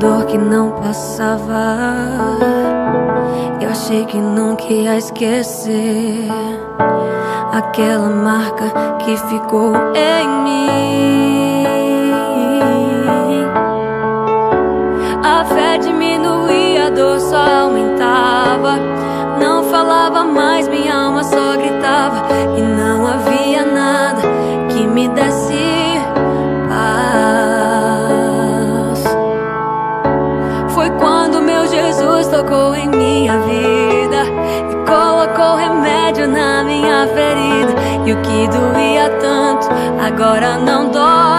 [0.00, 1.76] dor que não passava.
[3.60, 6.26] Eu achei que nunca ia esquecer
[7.52, 8.64] aquela marca
[9.04, 11.64] que ficou em mim.
[15.22, 17.99] A fé diminuía, a dor só aumentava.
[32.40, 34.24] tocou em minha vida
[34.70, 37.74] e colocou remédio na minha ferida.
[38.06, 39.68] E o que doía tanto
[40.00, 41.29] agora não dói.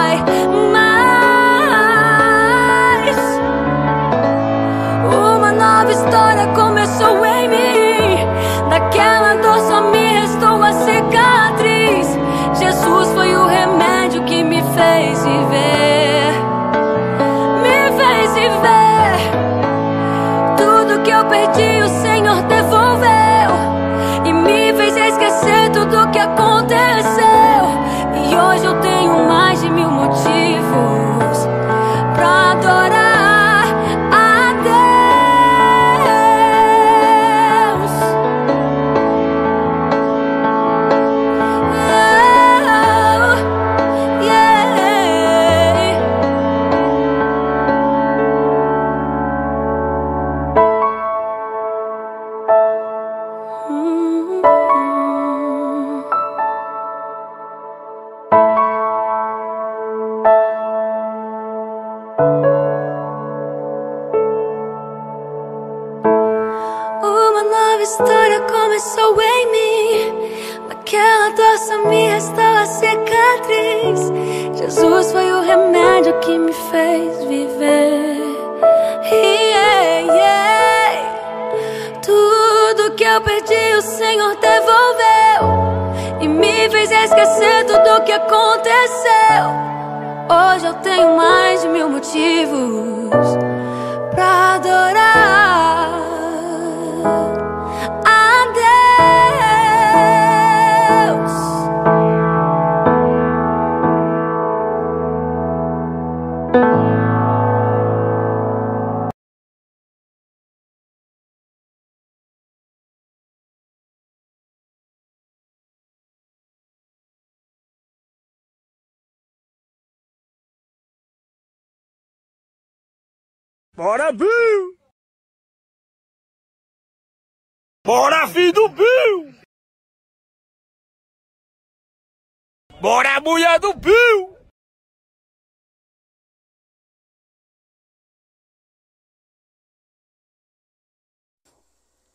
[132.82, 134.36] Bora, mulher do Pio!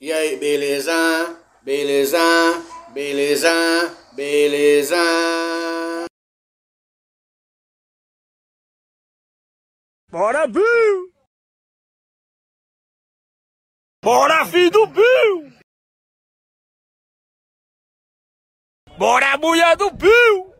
[0.02, 0.92] E aí, beleza?
[1.64, 2.20] Beleza?
[2.94, 3.50] Beleza?
[4.14, 4.98] Beleza?
[10.12, 11.14] Bora, Bill!
[14.04, 15.58] Bora, filho do Bill!
[18.98, 20.57] Bora, mulher do Bill!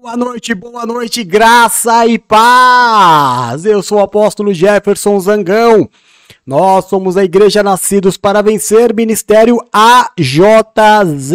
[0.00, 3.64] Boa noite, boa noite, graça e paz!
[3.64, 5.88] Eu sou o apóstolo Jefferson Zangão.
[6.44, 11.32] Nós somos a Igreja Nascidos para Vencer, Ministério AJZ.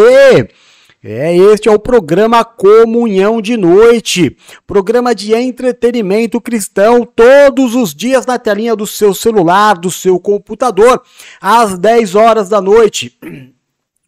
[1.07, 8.25] É, este é o programa Comunhão de Noite, programa de entretenimento cristão todos os dias
[8.25, 11.03] na telinha do seu celular, do seu computador,
[11.39, 13.15] às 10 horas da noite.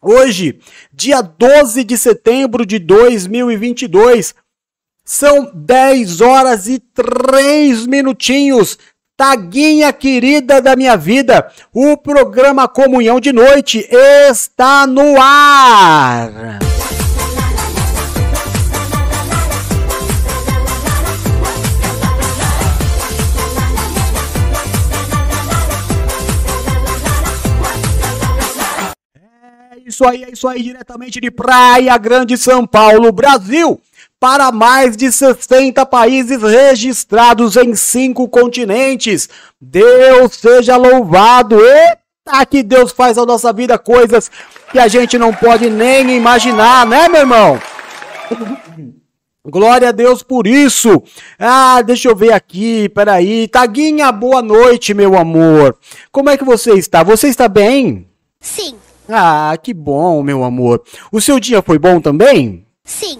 [0.02, 0.58] Hoje,
[0.92, 4.34] dia 12 de setembro de 2022,
[5.04, 8.76] são 10 horas e 3 minutinhos.
[9.16, 16.67] Taguinha querida da minha vida, o programa Comunhão de Noite está no ar.
[29.98, 33.80] Isso aí, é isso aí, diretamente de Praia Grande, São Paulo, Brasil,
[34.20, 39.28] para mais de 60 países registrados em cinco continentes.
[39.60, 41.58] Deus seja louvado!
[41.60, 44.30] Eita, que Deus faz na nossa vida coisas
[44.70, 47.60] que a gente não pode nem imaginar, né, meu irmão?
[49.44, 51.02] Glória a Deus por isso.
[51.38, 53.48] Ah, deixa eu ver aqui, peraí.
[53.48, 55.76] Taguinha, boa noite, meu amor.
[56.12, 57.02] Como é que você está?
[57.02, 58.06] Você está bem?
[58.40, 58.76] Sim.
[59.08, 60.82] Ah, que bom, meu amor.
[61.10, 62.66] O seu dia foi bom também?
[62.84, 63.18] Sim.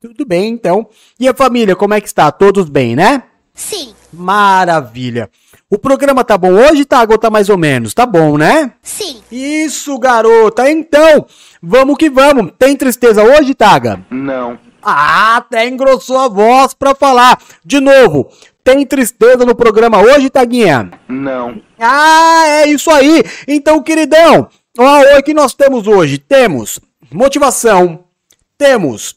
[0.00, 0.88] Tudo bem, então.
[1.18, 2.32] E a família, como é que está?
[2.32, 3.22] Todos bem, né?
[3.54, 3.94] Sim.
[4.12, 5.30] Maravilha.
[5.68, 7.06] O programa tá bom hoje, tá?
[7.08, 7.94] Ou tá mais ou menos?
[7.94, 8.72] Tá bom, né?
[8.82, 9.20] Sim.
[9.30, 10.68] Isso, garota.
[10.70, 11.26] Então,
[11.62, 12.52] vamos que vamos.
[12.58, 14.04] Tem tristeza hoje, Taga?
[14.10, 14.58] Não.
[14.82, 17.38] Ah, até engrossou a voz pra falar.
[17.64, 18.30] De novo,
[18.64, 20.90] tem tristeza no programa hoje, Taguinha?
[21.08, 21.60] Não.
[21.78, 23.22] Ah, é isso aí.
[23.46, 24.48] Então, queridão,
[24.82, 26.16] Olha o que nós temos hoje.
[26.16, 26.80] Temos
[27.12, 28.02] motivação,
[28.56, 29.14] temos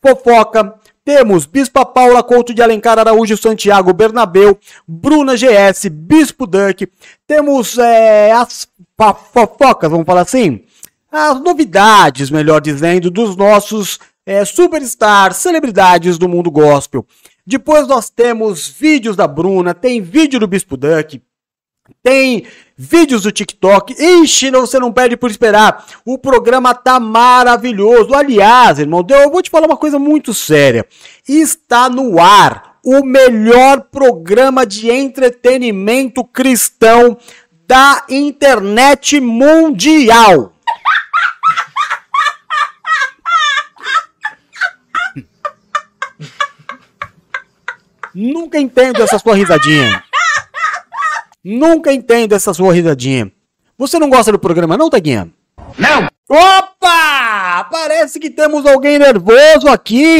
[0.00, 6.90] fofoca, temos Bispa Paula Couto de Alencar Araújo Santiago Bernabeu, Bruna GS, Bispo Duck,
[7.26, 8.66] temos é, as
[9.34, 10.62] fofocas, vamos falar assim,
[11.10, 17.06] as novidades, melhor dizendo, dos nossos é, superstars, celebridades do mundo gospel.
[17.46, 21.20] Depois nós temos vídeos da Bruna, tem vídeo do Bispo Duck,
[22.02, 23.94] tem vídeos do TikTok.
[23.98, 25.84] Ixi, não, você não perde por esperar.
[26.04, 28.14] O programa tá maravilhoso.
[28.14, 30.86] Aliás, irmão, eu vou te falar uma coisa muito séria.
[31.28, 37.16] Está no ar o melhor programa de entretenimento cristão
[37.66, 40.52] da internet mundial.
[48.14, 50.04] Nunca entendo essa sua risadinha.
[51.44, 53.30] Nunca entendo essa sua risadinha.
[53.76, 55.28] Você não gosta do programa, não, Taguinha?
[55.76, 56.08] Não!
[56.28, 57.64] Opa!
[57.70, 60.18] Parece que temos alguém nervoso aqui.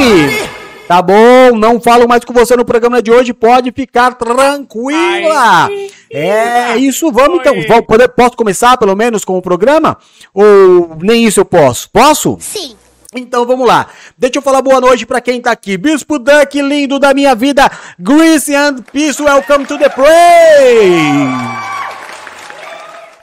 [0.88, 5.70] Tá bom, não falo mais com você no programa de hoje, pode ficar tranquila.
[6.10, 7.54] É isso, vamos então.
[7.66, 9.96] Vou, poder, posso começar pelo menos com o programa?
[10.34, 11.88] Ou nem isso eu posso?
[11.90, 12.36] Posso?
[12.40, 12.76] Sim.
[13.14, 13.88] Então vamos lá.
[14.16, 15.76] Deixa eu falar boa noite para quem tá aqui.
[15.76, 17.70] Bispo Duck, lindo da minha vida.
[17.98, 21.28] Grease and Peace, welcome to the play.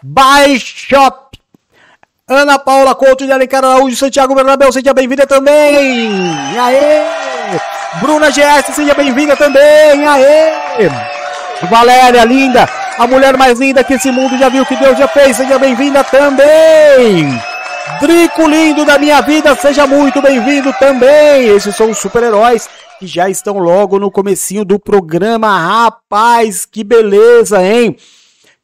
[0.03, 1.29] By Shop.
[2.27, 6.11] Ana Paula Couto de Alencar Araújo, Santiago Bernabéu, seja bem-vinda também.
[6.59, 7.01] Aê!
[7.99, 10.07] Bruna GS, seja bem-vinda também.
[10.07, 10.53] Aê!
[11.67, 15.37] Valéria, linda, a mulher mais linda que esse mundo já viu, que Deus já fez,
[15.37, 17.41] seja bem-vinda também.
[17.97, 21.47] Drico lindo da minha vida, seja muito bem-vindo também.
[21.47, 25.57] Esses são os super-heróis que já estão logo no comecinho do programa.
[25.57, 27.97] Rapaz, que beleza, hein?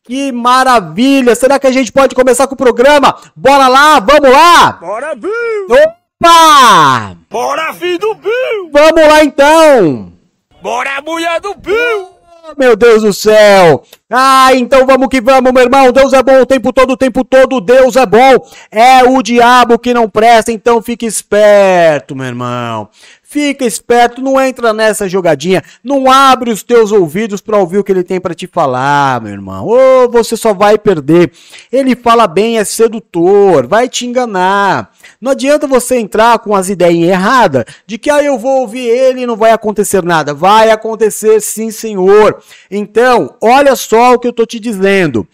[0.04, 1.36] Que maravilha!
[1.36, 3.16] Será que a gente pode começar com o programa?
[3.36, 4.74] Bora lá, vamos lá!
[4.74, 5.32] Bora, Bill!
[5.70, 7.18] Opa!
[7.30, 8.70] Bora, filho do Bill!
[8.72, 10.14] Vamos lá então!
[10.62, 12.15] Bora, mulher do Bill!
[12.58, 13.84] Meu Deus do céu!
[14.10, 15.92] Ah, então vamos que vamos, meu irmão.
[15.92, 17.60] Deus é bom o tempo todo, o tempo todo.
[17.60, 18.38] Deus é bom.
[18.70, 22.88] É o diabo que não presta, então fique esperto, meu irmão.
[23.36, 27.92] Fica esperto, não entra nessa jogadinha, não abre os teus ouvidos para ouvir o que
[27.92, 29.66] ele tem para te falar, meu irmão.
[29.66, 31.34] Ou você só vai perder.
[31.70, 34.90] Ele fala bem, é sedutor, vai te enganar.
[35.20, 39.24] Não adianta você entrar com as ideias erradas de que ah, eu vou ouvir ele
[39.24, 40.34] e não vai acontecer nada.
[40.34, 42.42] Vai acontecer sim, senhor.
[42.72, 45.28] Então, olha só o que eu tô te dizendo.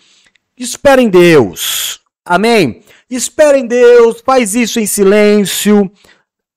[0.57, 1.99] Espera em Deus.
[2.25, 2.81] Amém?
[3.07, 5.91] Espera em Deus, faz isso em silêncio.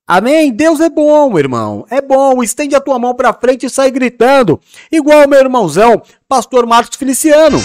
[0.07, 0.53] Amém?
[0.53, 1.87] Deus é bom, irmão.
[1.91, 2.43] É bom.
[2.43, 4.61] Estende a tua mão para frente e sai gritando.
[4.93, 7.59] Igual meu irmãozão, pastor Marcos Feliciano.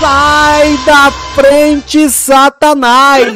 [0.00, 3.34] Sai da frente, Satanás!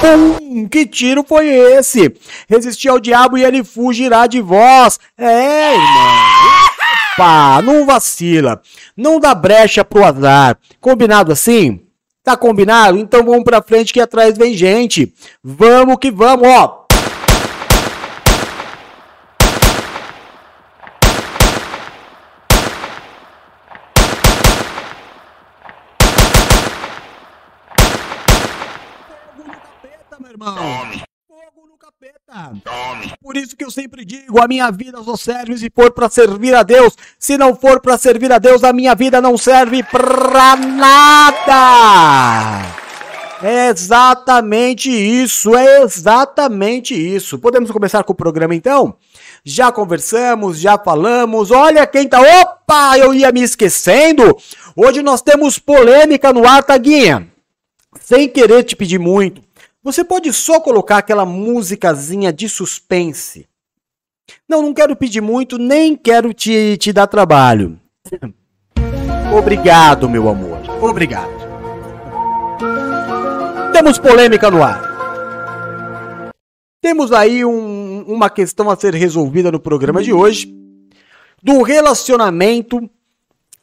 [0.00, 2.14] Pum, que tiro foi esse?
[2.48, 4.98] Resistir ao diabo e ele fugirá de vós.
[5.16, 6.32] É, irmão.
[7.14, 7.62] Opa!
[7.62, 8.60] Não vacila.
[8.94, 10.58] Não dá brecha pro azar.
[10.80, 11.80] Combinado assim?
[12.22, 12.98] Tá combinado?
[12.98, 15.12] Então vamos pra frente que atrás vem gente.
[15.42, 16.81] Vamos que vamos, ó.
[33.20, 36.54] Por isso que eu sempre digo, a minha vida só serve se for para servir
[36.54, 36.96] a Deus.
[37.18, 41.52] Se não for para servir a Deus, a minha vida não serve pra nada.
[43.42, 47.38] É exatamente isso, é exatamente isso.
[47.40, 48.94] Podemos começar com o programa então?
[49.44, 51.50] Já conversamos, já falamos.
[51.50, 52.20] Olha quem tá.
[52.20, 54.36] Opa, eu ia me esquecendo.
[54.76, 57.26] Hoje nós temos polêmica no ar, Taguinha.
[58.00, 59.42] Sem querer te pedir muito.
[59.82, 63.48] Você pode só colocar aquela musicazinha de suspense.
[64.48, 67.80] Não, não quero pedir muito, nem quero te, te dar trabalho.
[69.36, 70.58] Obrigado, meu amor.
[70.80, 71.32] Obrigado.
[73.72, 74.92] Temos polêmica no ar.
[76.80, 80.54] Temos aí um, uma questão a ser resolvida no programa de hoje.
[81.42, 82.88] Do relacionamento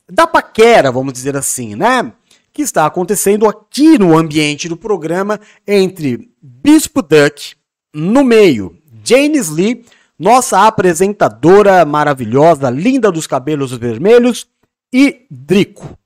[0.10, 2.12] da paquera, vamos dizer assim, né?
[2.54, 7.56] Que está acontecendo aqui no ambiente do programa entre Bispo Duck,
[7.94, 9.86] no meio, Janis Lee,
[10.18, 14.48] nossa apresentadora maravilhosa, linda dos cabelos vermelhos,
[14.92, 15.98] e Drico.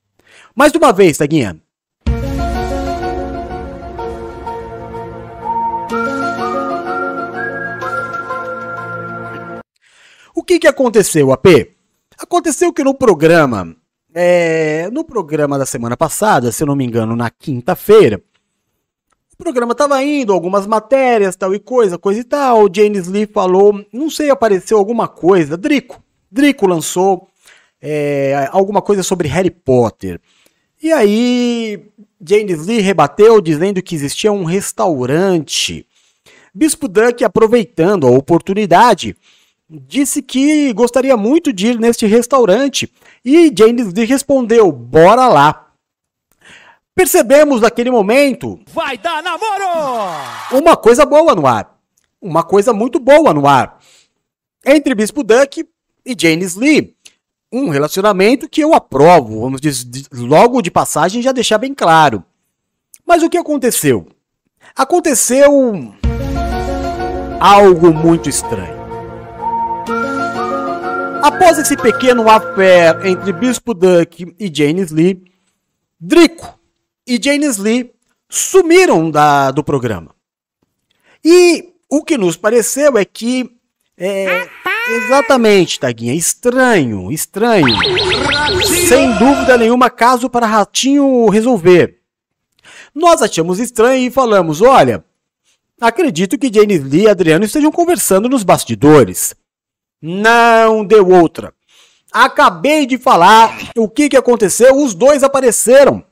[0.55, 1.59] Mais uma vez, Taguinha.
[10.35, 11.75] O que, que aconteceu, AP?
[12.17, 13.75] Aconteceu que no programa
[14.13, 18.21] é, no programa da semana passada, se eu não me engano, na quinta-feira,
[19.33, 22.65] o programa estava indo, algumas matérias, tal e coisa, coisa e tal.
[22.65, 25.57] O James Lee falou, não sei, apareceu alguma coisa.
[25.57, 26.01] Drico.
[26.31, 27.27] Drico lançou
[27.81, 30.21] é, alguma coisa sobre Harry Potter.
[30.81, 31.83] E aí,
[32.21, 35.85] James Lee rebateu dizendo que existia um restaurante.
[36.53, 39.15] Bispo Duck, aproveitando a oportunidade,
[39.67, 42.91] disse que gostaria muito de ir neste restaurante
[43.23, 45.67] e James Lee respondeu: bora lá.
[46.95, 48.59] Percebemos naquele momento.
[48.71, 50.11] Vai dar namoro!
[50.51, 51.75] Uma coisa boa no ar.
[52.21, 53.79] Uma coisa muito boa no ar.
[54.63, 55.67] Entre Bispo Duck
[56.05, 56.95] e James Lee.
[57.51, 62.23] Um relacionamento que eu aprovo, vamos dizer, logo de passagem já deixar bem claro.
[63.05, 64.07] Mas o que aconteceu?
[64.75, 65.93] Aconteceu
[67.39, 68.72] algo muito estranho.
[71.23, 75.23] Após esse pequeno affair entre Bispo Duck e James Lee,
[75.97, 76.59] Drico
[77.07, 77.93] e James Lee
[78.27, 80.13] sumiram da, do programa.
[81.23, 83.49] E o que nos pareceu é que.
[83.97, 84.49] É,
[84.97, 87.73] exatamente, Taguinha, estranho, estranho.
[88.89, 92.01] Sem dúvida nenhuma, caso para Ratinho resolver.
[92.93, 95.05] Nós achamos estranho e falamos: olha,
[95.79, 99.33] acredito que James Lee e Adriano estejam conversando nos bastidores.
[100.05, 101.53] Não deu outra.
[102.11, 106.03] Acabei de falar o que, que aconteceu, os dois apareceram,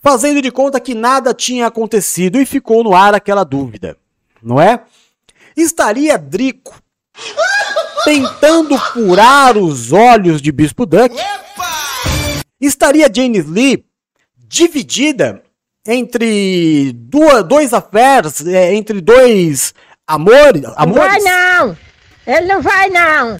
[0.00, 3.96] fazendo de conta que nada tinha acontecido e ficou no ar aquela dúvida,
[4.40, 4.84] não é?
[5.56, 6.80] Estaria Drico
[8.04, 11.14] tentando furar os olhos de Bispo Duck?
[12.60, 13.84] Estaria James Lee
[14.36, 15.42] dividida
[15.84, 19.74] entre duas, dois affairs, é, entre dois
[20.06, 20.62] amores?
[20.76, 21.24] amores?
[22.28, 23.36] Ele não vai, não.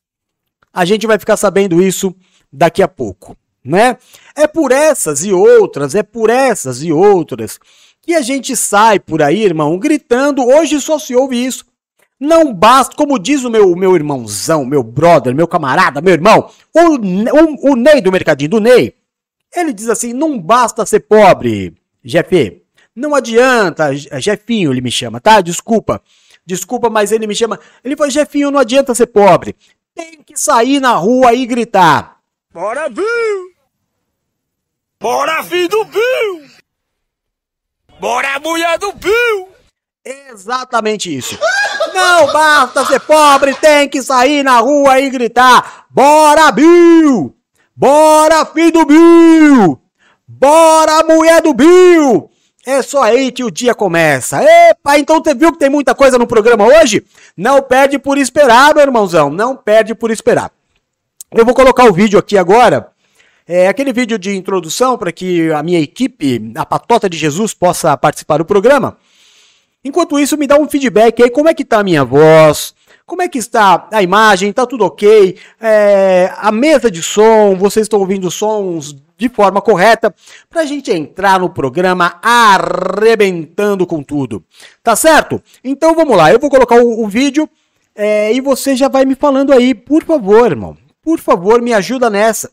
[0.73, 2.15] A gente vai ficar sabendo isso
[2.51, 3.99] daqui a pouco, né?
[4.35, 7.61] É por essas e outras, é por essas e outras
[8.01, 10.43] que a gente sai por aí, irmão, gritando.
[10.43, 11.67] Hoje só se ouve isso.
[12.19, 16.81] Não basta, como diz o meu, meu irmãozão, meu brother, meu camarada, meu irmão, o,
[16.81, 18.95] o, o Ney do Mercadinho, do Ney,
[19.55, 22.63] ele diz assim: não basta ser pobre, Jeff.
[22.97, 25.43] Não adianta, Jefinho ele me chama, tá?
[25.43, 26.03] Desculpa.
[26.49, 27.61] Desculpa, mas ele me chama.
[27.85, 29.55] Ele falou: Jefinho, não adianta ser pobre.
[29.95, 32.21] Tem que sair na rua e gritar.
[32.51, 33.53] Bora, Bill!
[34.99, 36.51] Bora, filho do Bill!
[38.01, 39.49] Bora, mulher do Bill!
[40.03, 41.39] Exatamente isso.
[41.93, 47.37] Não basta ser pobre, tem que sair na rua e gritar: Bora, Bill!
[47.77, 49.83] Bora, filho do Bill!
[50.27, 52.31] Bora, mulher do Bill!
[52.69, 54.45] É só aí que o dia começa.
[54.45, 57.03] Epa, então você viu que tem muita coisa no programa hoje?
[57.35, 59.31] Não perde por esperar, meu irmãozão.
[59.31, 60.53] Não perde por esperar.
[61.33, 62.91] Eu vou colocar o vídeo aqui agora.
[63.47, 67.97] É aquele vídeo de introdução para que a minha equipe, a Patota de Jesus, possa
[67.97, 68.99] participar do programa.
[69.83, 72.75] Enquanto isso, me dá um feedback aí, como é que tá a minha voz?
[73.09, 74.53] Como é que está a imagem?
[74.53, 75.39] Tá tudo ok?
[75.59, 80.15] É, a mesa de som, vocês estão ouvindo sons de forma correta
[80.51, 84.45] para a gente entrar no programa arrebentando com tudo.
[84.83, 85.43] Tá certo?
[85.65, 87.49] Então vamos lá, eu vou colocar o, o vídeo
[87.95, 90.77] é, e você já vai me falando aí, por favor, irmão.
[91.03, 92.51] Por favor, me ajuda nessa.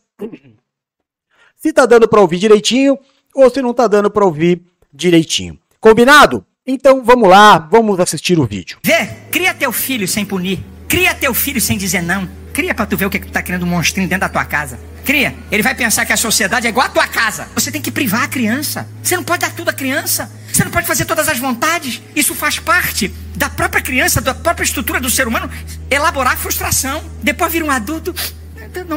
[1.54, 2.98] Se tá dando para ouvir direitinho
[3.34, 5.58] ou se não tá dando para ouvir direitinho.
[5.78, 6.42] Combinado?
[6.68, 8.78] Então vamos lá, vamos assistir o vídeo.
[8.82, 10.58] Vê, cria teu filho sem punir.
[10.88, 12.28] Cria teu filho sem dizer não.
[12.52, 14.44] Cria pra tu ver o que, que tu tá criando um monstrinho dentro da tua
[14.44, 14.76] casa.
[15.04, 15.32] Cria.
[15.52, 17.46] Ele vai pensar que a sociedade é igual a tua casa.
[17.54, 18.88] Você tem que privar a criança.
[19.00, 20.28] Você não pode dar tudo à criança.
[20.52, 22.02] Você não pode fazer todas as vontades.
[22.16, 25.48] Isso faz parte da própria criança, da própria estrutura do ser humano.
[25.88, 27.00] Elaborar a frustração.
[27.22, 28.12] Depois vira um adulto.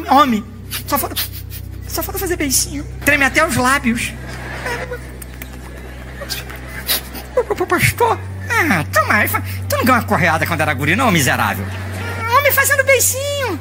[0.10, 0.43] Homem.
[0.88, 1.15] Só falta,
[1.88, 2.84] só falta fazer beicinho.
[3.05, 4.12] Treme até os lábios.
[7.43, 11.65] Pastor, ah, toma, tu não ganhou uma correada quando era guri, não, miserável?
[12.38, 13.60] Homem fazendo beicinho.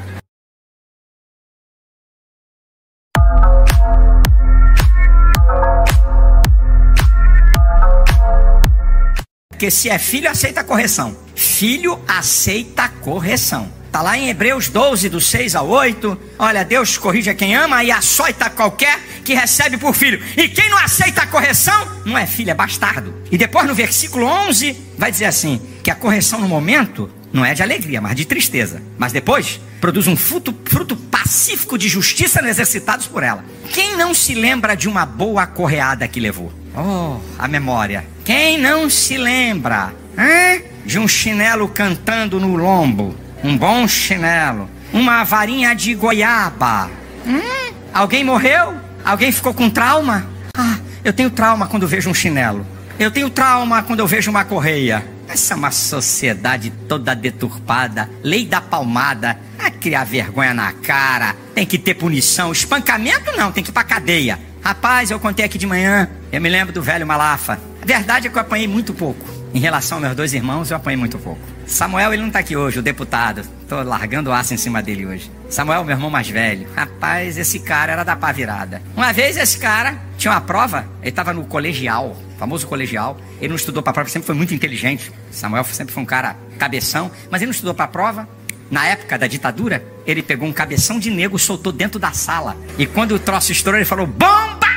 [9.50, 11.16] Porque se é filho, aceita correção.
[11.34, 13.77] Filho aceita correção.
[13.90, 16.18] Tá lá em Hebreus 12, do 6 ao 8.
[16.38, 20.22] Olha, Deus corrige a quem ama e açoita qualquer que recebe por filho.
[20.36, 23.14] E quem não aceita a correção, não é filho, é bastardo.
[23.30, 27.54] E depois no versículo 11, vai dizer assim: que a correção no momento não é
[27.54, 28.82] de alegria, mas de tristeza.
[28.98, 33.44] Mas depois produz um fruto, fruto pacífico de justiça exercitados por ela.
[33.72, 36.52] Quem não se lembra de uma boa correada que levou?
[36.76, 38.06] Oh, a memória.
[38.24, 40.64] Quem não se lembra hein?
[40.84, 43.14] de um chinelo cantando no lombo?
[43.42, 46.90] Um bom chinelo, uma varinha de goiaba.
[47.26, 47.72] Hum?
[47.92, 48.74] Alguém morreu?
[49.04, 50.26] Alguém ficou com trauma?
[50.56, 52.66] Ah, eu tenho trauma quando vejo um chinelo.
[52.98, 55.04] Eu tenho trauma quando eu vejo uma correia.
[55.28, 61.66] Essa é uma sociedade toda deturpada, lei da palmada, a criar vergonha na cara, tem
[61.66, 64.38] que ter punição, espancamento não, tem que ir pra cadeia.
[64.62, 67.60] Rapaz, eu contei aqui de manhã, eu me lembro do velho Malafa.
[67.82, 69.37] A verdade é que eu apanhei muito pouco.
[69.54, 71.40] Em relação aos meus dois irmãos, eu apanhei muito pouco.
[71.66, 73.42] Samuel, ele não tá aqui hoje, o deputado.
[73.66, 75.30] Tô largando o aço em cima dele hoje.
[75.48, 76.68] Samuel, meu irmão mais velho.
[76.76, 78.82] Rapaz, esse cara era da pá virada.
[78.94, 83.18] Uma vez esse cara tinha uma prova, ele tava no colegial, famoso colegial.
[83.40, 85.10] Ele não estudou pra prova, sempre foi muito inteligente.
[85.30, 88.28] Samuel sempre foi um cara cabeção, mas ele não estudou pra prova.
[88.70, 92.54] Na época da ditadura, ele pegou um cabeção de negro, soltou dentro da sala.
[92.76, 94.68] E quando o troço estourou, ele falou: Bomba!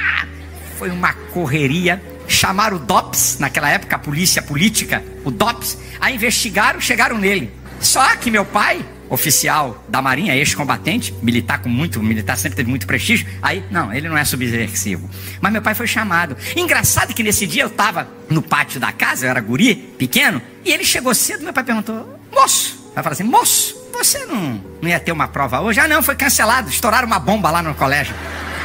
[0.77, 2.01] Foi uma correria
[2.31, 7.51] chamaram o DOPS, naquela época, a polícia política, o DOPS, a investigaram, chegaram nele.
[7.79, 12.87] Só que meu pai, oficial da Marinha, ex-combatente, militar com muito, militar sempre teve muito
[12.87, 15.09] prestígio, aí, não, ele não é subversivo.
[15.41, 16.37] Mas meu pai foi chamado.
[16.55, 20.71] Engraçado que nesse dia eu estava no pátio da casa, eu era guri, pequeno, e
[20.71, 24.99] ele chegou cedo, meu pai perguntou, moço, vai falar assim, moço, você não, não ia
[24.99, 25.79] ter uma prova hoje?
[25.79, 28.15] Ah, não, foi cancelado, estouraram uma bomba lá no colégio.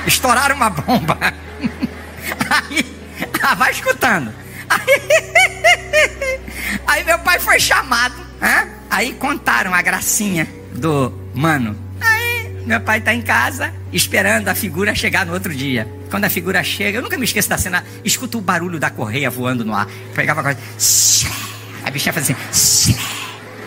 [0.07, 1.19] Estouraram uma bomba.
[2.69, 2.96] aí
[3.43, 4.33] ah, vai escutando.
[4.69, 6.41] Aí,
[6.87, 8.15] aí, meu pai foi chamado.
[8.43, 8.71] Hein?
[8.91, 11.77] Aí contaram a gracinha do mano.
[12.01, 12.27] Aí
[12.67, 15.89] meu pai tá em casa esperando a figura chegar no outro dia.
[16.11, 17.85] Quando a figura chega, eu nunca me esqueço da cena.
[18.05, 19.87] Escuto o barulho da correia voando no ar.
[20.15, 20.59] Pegava a coisa.
[21.85, 22.97] A bichinha fazia assim.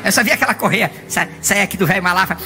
[0.03, 0.91] Eu só via aquela correia
[1.41, 2.37] sair aqui do velho Malafa.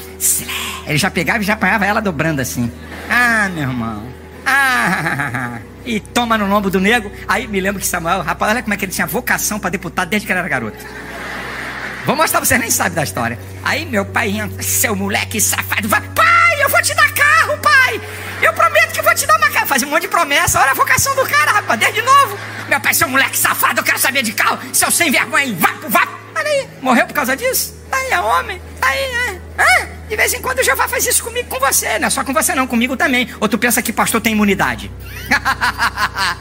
[0.85, 2.71] Ele já pegava e já apanhava ela dobrando assim.
[3.09, 4.22] Ah, meu irmão.
[4.45, 7.11] Ah, e toma no lombo do nego.
[7.27, 10.09] Aí me lembro que Samuel, rapaz, olha como é que ele tinha vocação para deputado
[10.09, 10.77] desde que ele era garoto.
[12.05, 13.39] Vou mostrar pra vocês, nem sabem da história.
[13.63, 18.01] Aí meu pai entra, seu moleque safado, vai, pai, eu vou te dar carro, pai.
[18.41, 19.67] Eu prometo que vou te dar uma carro.
[19.67, 22.37] Fazia um monte de promessa, olha a vocação do cara, rapaz, desde novo.
[22.67, 24.59] Meu pai, seu moleque safado, eu quero saber de carro.
[24.73, 26.17] Seu sem vergonha, vapo, vapo.
[26.35, 27.73] Olha aí, morreu por causa disso?
[27.89, 29.39] Aí é homem, aí é.
[29.57, 31.97] Ah, de vez em quando o Jeová faz isso comigo, com você.
[31.99, 33.29] Não é só com você, não, comigo também.
[33.39, 34.91] Ou tu pensa que pastor tem imunidade?
[35.31, 36.37] ah,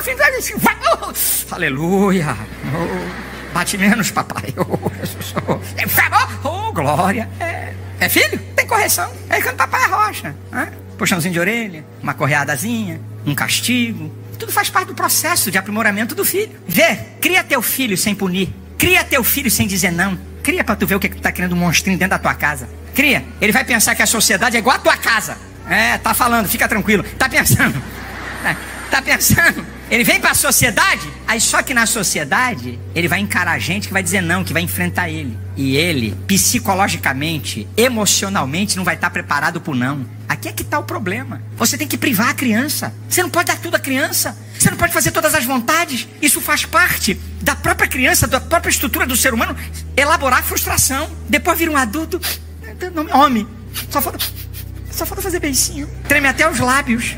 [0.00, 2.36] oh, aleluia.
[2.74, 4.54] Oh, bate menos, papai.
[4.56, 7.28] Oh, oh glória.
[7.40, 8.38] É, é, filho?
[8.54, 9.10] Tem correção.
[9.30, 10.34] É quando papai é rocha.
[10.52, 14.12] Ah, puxãozinho de orelha, uma correadazinha, um castigo.
[14.38, 16.52] Tudo faz parte do processo de aprimoramento do filho.
[16.66, 18.52] Vê, cria teu filho sem punir.
[18.76, 20.18] Cria teu filho sem dizer não.
[20.42, 22.18] Cria pra tu ver o que, é que tu tá criando um monstrinho dentro da
[22.18, 22.68] tua casa.
[22.94, 23.24] Cria.
[23.40, 25.36] Ele vai pensar que a sociedade é igual a tua casa.
[25.68, 27.02] É, tá falando, fica tranquilo.
[27.18, 27.82] Tá pensando.
[28.44, 28.56] É,
[28.90, 29.66] tá pensando.
[29.90, 33.92] Ele vem para a sociedade, aí só que na sociedade ele vai encarar gente que
[33.92, 35.36] vai dizer não, que vai enfrentar ele.
[35.56, 40.06] E ele, psicologicamente, emocionalmente, não vai estar preparado para não.
[40.28, 41.42] Aqui é que está o problema.
[41.56, 42.94] Você tem que privar a criança.
[43.08, 44.36] Você não pode dar tudo à criança.
[44.58, 46.08] Você não pode fazer todas as vontades.
[46.22, 49.54] Isso faz parte da própria criança, da própria estrutura do ser humano,
[49.96, 51.10] elaborar frustração.
[51.28, 52.18] Depois vira um adulto,
[53.12, 53.48] homem.
[53.90, 54.18] Só falta,
[54.90, 55.88] só falta fazer beicinho.
[56.08, 57.16] Treme até os lábios.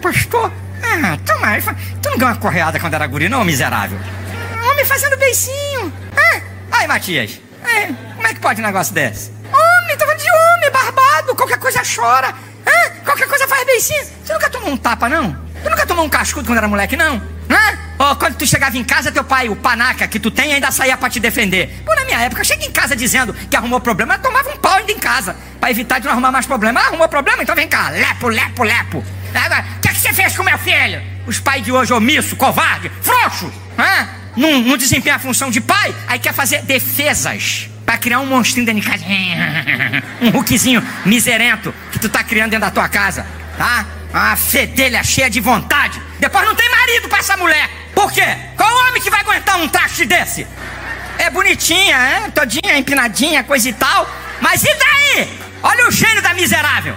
[0.00, 1.56] Pastor, ah, toma,
[2.02, 3.98] tu não ganhou uma correada quando era guri, não, miserável?
[4.70, 5.92] Homem fazendo beicinho.
[6.16, 6.40] Ah,
[6.72, 9.32] aí, Matias, é, como é que pode um negócio desse?
[9.50, 12.34] Homem, falando de homem, barbado, qualquer coisa chora.
[12.66, 14.04] Ah, qualquer coisa faz beicinho.
[14.24, 15.36] Você nunca tomou um tapa, não?
[15.64, 17.16] Tu nunca tomou um cascudo quando era moleque, não?
[17.48, 17.78] Hã?
[17.98, 20.94] Ou quando tu chegava em casa, teu pai, o panaca que tu tem, ainda saía
[20.94, 21.82] pra te defender.
[21.86, 24.92] Pô, na minha época, cheguei em casa dizendo que arrumou problema, tomava um pau ainda
[24.92, 25.34] em casa.
[25.58, 26.80] Pra evitar de não arrumar mais problema.
[26.80, 27.42] Ah, arrumou problema?
[27.42, 29.02] Então vem cá, lepo, lepo, lepo.
[29.34, 31.00] Agora, o que, é que você fez com meu filho?
[31.26, 34.08] Os pais de hoje, omisso, covarde, frouxo, hã?
[34.36, 38.66] Não, não desempenha a função de pai, aí quer fazer defesas pra criar um monstrinho
[38.66, 39.04] dentro de casa.
[40.20, 43.86] um Hulkzinho miserento que tu tá criando dentro da tua casa, tá?
[44.14, 46.00] Uma fedelha cheia de vontade.
[46.20, 47.68] Depois não tem marido pra essa mulher.
[47.92, 48.24] Por quê?
[48.56, 50.46] Qual homem que vai aguentar um traste desse?
[51.18, 52.30] É bonitinha, é?
[52.30, 54.08] Todinha empinadinha, coisa e tal.
[54.40, 55.28] Mas e daí?
[55.64, 56.94] Olha o gênio da miserável.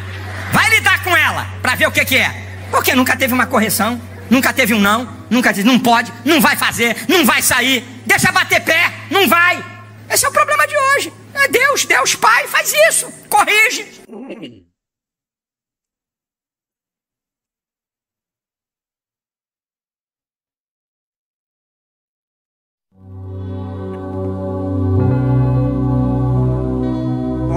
[0.52, 2.32] Vai lidar com ela pra ver o que, que é.
[2.70, 4.00] Porque nunca teve uma correção,
[4.30, 8.32] nunca teve um não, nunca disse não pode, não vai fazer, não vai sair, deixa
[8.32, 9.64] bater pé, não vai.
[10.08, 11.14] Esse é o problema de hoje.
[11.34, 14.04] É Deus, Deus Pai, faz isso, corrige.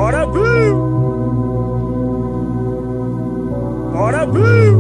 [0.01, 0.77] Bora, Bill!
[3.93, 4.77] Bora, Bill!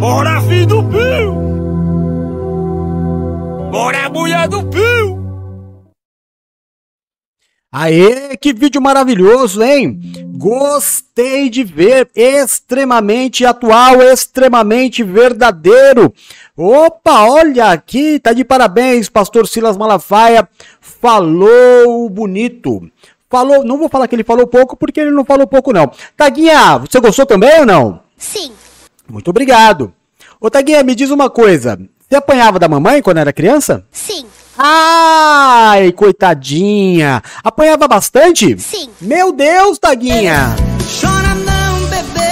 [0.00, 1.34] Bora, filho do Bill!
[3.70, 5.23] Bora, mulher do Bill!
[7.76, 9.98] Aê, que vídeo maravilhoso, hein?
[10.36, 16.14] Gostei de ver, extremamente atual, extremamente verdadeiro.
[16.56, 20.48] Opa, olha aqui, tá de parabéns, pastor Silas Malafaia,
[20.80, 22.88] falou bonito.
[23.28, 25.90] Falou, não vou falar que ele falou pouco, porque ele não falou pouco não.
[26.16, 27.98] Taguinha, você gostou também ou não?
[28.16, 28.52] Sim.
[29.08, 29.92] Muito obrigado.
[30.40, 31.76] Ô Taguinha, me diz uma coisa,
[32.08, 33.84] você apanhava da mamãe quando era criança?
[33.90, 34.26] Sim.
[34.56, 37.22] Ai, coitadinha.
[37.42, 38.58] Apanhava bastante?
[38.58, 38.88] Sim.
[39.00, 40.54] Meu Deus, Taguinha.
[41.00, 42.24] Chora não, bebê.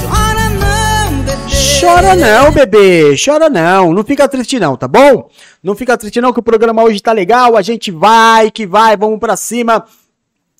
[0.00, 1.80] Chora não, bebê.
[1.80, 3.14] Chora não, bebê.
[3.24, 3.92] Chora não.
[3.92, 5.28] Não fica triste não, tá bom?
[5.62, 7.56] Não fica triste não que o programa hoje tá legal.
[7.56, 9.84] A gente vai que vai, vamos pra cima.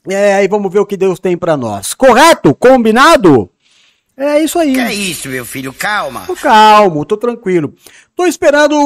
[0.09, 1.95] É, aí vamos ver o que Deus tem pra nós.
[1.95, 2.55] Correto?
[2.55, 3.49] Combinado?
[4.25, 4.73] É isso aí.
[4.75, 5.73] Que é isso, meu filho?
[5.73, 6.23] Calma.
[6.27, 7.75] Tô calmo, tô tranquilo.
[8.15, 8.77] Tô esperando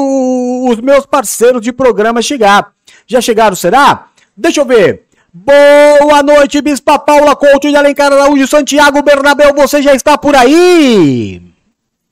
[0.67, 2.71] os meus parceiros de programa chegar.
[3.05, 4.07] Já chegaram, será?
[4.35, 5.03] Deixa eu ver.
[5.31, 11.39] Boa noite, Bispa Paula Couto de Alencar Araújo, Santiago Bernabéu, você já está por aí?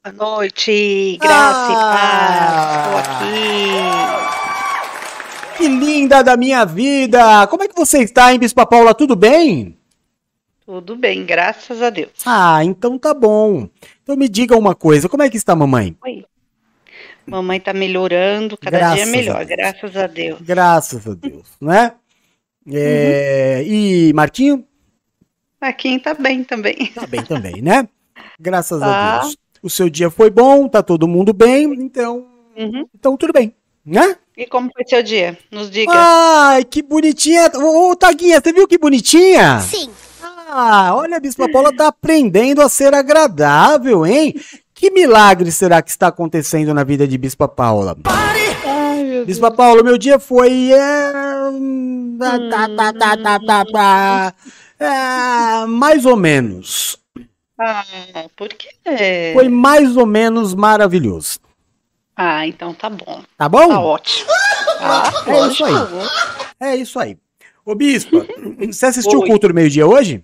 [0.03, 1.71] Boa noite, graça Ah.
[1.71, 2.86] e paz.
[2.86, 5.57] Estou aqui.
[5.57, 7.47] Que linda da minha vida!
[7.47, 8.93] Como é que você está, hein, Bispa Paula?
[8.93, 9.76] Tudo bem?
[10.66, 12.09] Tudo bem, graças a Deus.
[12.26, 13.70] Ah, então tá bom.
[14.03, 15.95] Então me diga uma coisa, como é que está a mamãe?
[16.03, 16.26] Oi.
[17.28, 20.39] Mamãe tá melhorando, cada Graças dia a melhor, graças a Deus.
[20.41, 21.93] Graças a Deus, né?
[22.72, 24.66] É, E Marquinho?
[25.61, 26.88] Marquinhos tá bem também.
[26.93, 27.88] Tá bem também, né?
[28.39, 29.20] Graças a Tá.
[29.22, 29.38] Deus.
[29.61, 32.86] O seu dia foi bom, tá todo mundo bem, então, Uhum.
[32.93, 34.16] então tudo bem, né?
[34.38, 35.38] E como foi seu dia?
[35.49, 35.91] Nos diga.
[35.93, 37.49] Ai, que bonitinha.
[37.55, 39.59] Ô, ô, Taguinha, você viu que bonitinha?
[39.61, 39.89] Sim.
[40.47, 44.33] Ah, olha, a Bispa Paula tá aprendendo a ser agradável, hein?
[44.73, 47.97] Que milagre será que está acontecendo na vida de Bispa Paula?
[48.05, 50.71] Ai, meu Bispa Paula, meu dia foi.
[50.71, 51.11] é,
[52.19, 52.93] tá, tá,
[53.39, 54.33] tá, tá,
[54.79, 56.97] é, mais ou menos.
[57.59, 57.83] Ah,
[58.35, 58.67] por quê?
[59.33, 61.39] Foi mais ou menos maravilhoso.
[62.15, 63.23] Ah, então tá bom.
[63.37, 63.67] Tá bom?
[63.67, 64.29] Tá ótimo.
[64.79, 65.73] Ah, É isso aí.
[66.59, 67.17] É isso aí.
[67.65, 68.25] Ô, Bispa,
[68.67, 69.27] você assistiu o Oi.
[69.29, 70.23] culto do meio-dia hoje?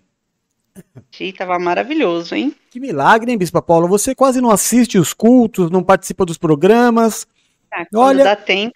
[1.11, 2.55] Sim, tava maravilhoso, hein?
[2.69, 3.87] Que milagre, hein, Bispa Paula?
[3.87, 7.27] Você quase não assiste os cultos, não participa dos programas.
[7.73, 8.75] Ah, Olha- dá tempo.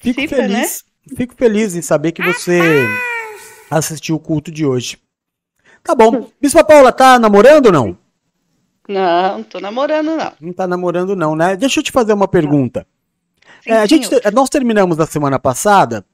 [0.00, 0.84] Fico participa, feliz.
[1.16, 2.60] Fico feliz em saber que você
[3.70, 4.98] assistiu o culto de hoje.
[5.82, 6.30] Tá bom.
[6.40, 7.98] Bispa Paula, tá namorando ou não?
[8.88, 10.32] Não, tô namorando, não.
[10.40, 11.56] Não tá namorando, não, né?
[11.56, 12.86] Deixa eu te fazer uma pergunta.
[13.62, 16.04] Sim, É, a gente, nós terminamos a semana passada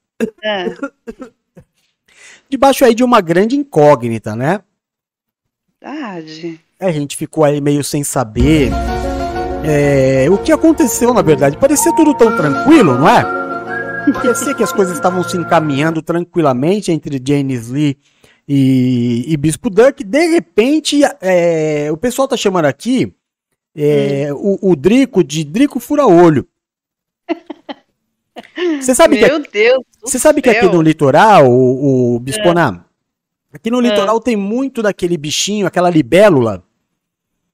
[0.45, 0.67] Ah,
[2.49, 4.63] debaixo aí de uma grande incógnita, né?
[5.83, 6.61] Verdade.
[6.79, 8.71] A gente ficou aí meio sem saber
[9.65, 11.57] é, o que aconteceu, na verdade.
[11.57, 13.23] Parecia tudo tão tranquilo, não é?
[14.13, 17.97] Parecia que as coisas estavam se encaminhando tranquilamente entre James Lee
[18.47, 20.05] e, e Bispo Duck.
[20.05, 23.15] De repente, é, o pessoal tá chamando aqui
[23.75, 26.47] é, o, o Drico de Drico Fura-Olho.
[28.81, 29.85] Você sabe que, Meu Deus.
[30.03, 32.85] você sabe que aqui no litoral, o, o Bisponá,
[33.53, 36.63] aqui no litoral tem muito daquele bichinho, aquela libélula,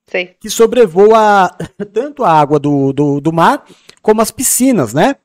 [0.06, 0.36] Sei.
[0.38, 1.50] que sobrevoa
[1.92, 3.64] tanto a água do, do, do mar
[4.02, 5.16] como as piscinas, né?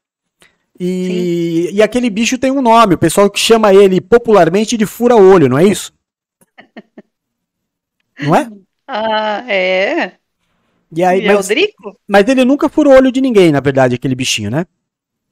[0.79, 5.47] E, e aquele bicho tem um nome, o pessoal que chama ele popularmente de fura-olho,
[5.47, 5.93] não é isso?
[8.19, 8.47] Não é?
[8.87, 10.13] Ah, é?
[10.95, 11.99] E aí, é o mas, Drico?
[12.07, 14.67] mas ele nunca furou olho de ninguém, na verdade, aquele bichinho, né?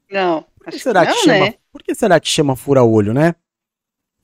[0.10, 0.44] Não.
[0.58, 1.46] Por que que será que não, chama?
[1.46, 1.54] né?
[1.72, 3.36] Por que será que chama fura-olho, né?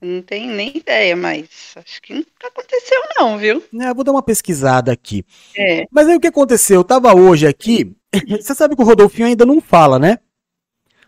[0.06, 3.64] Não tenho nem ideia, mas acho que nunca aconteceu não, viu?
[3.82, 5.26] É, vou dar uma pesquisada aqui.
[5.58, 5.88] É.
[5.90, 6.82] Mas aí o que aconteceu?
[6.82, 7.92] Eu tava hoje aqui.
[8.40, 10.20] Você sabe que o Rodolfinho ainda não fala, né?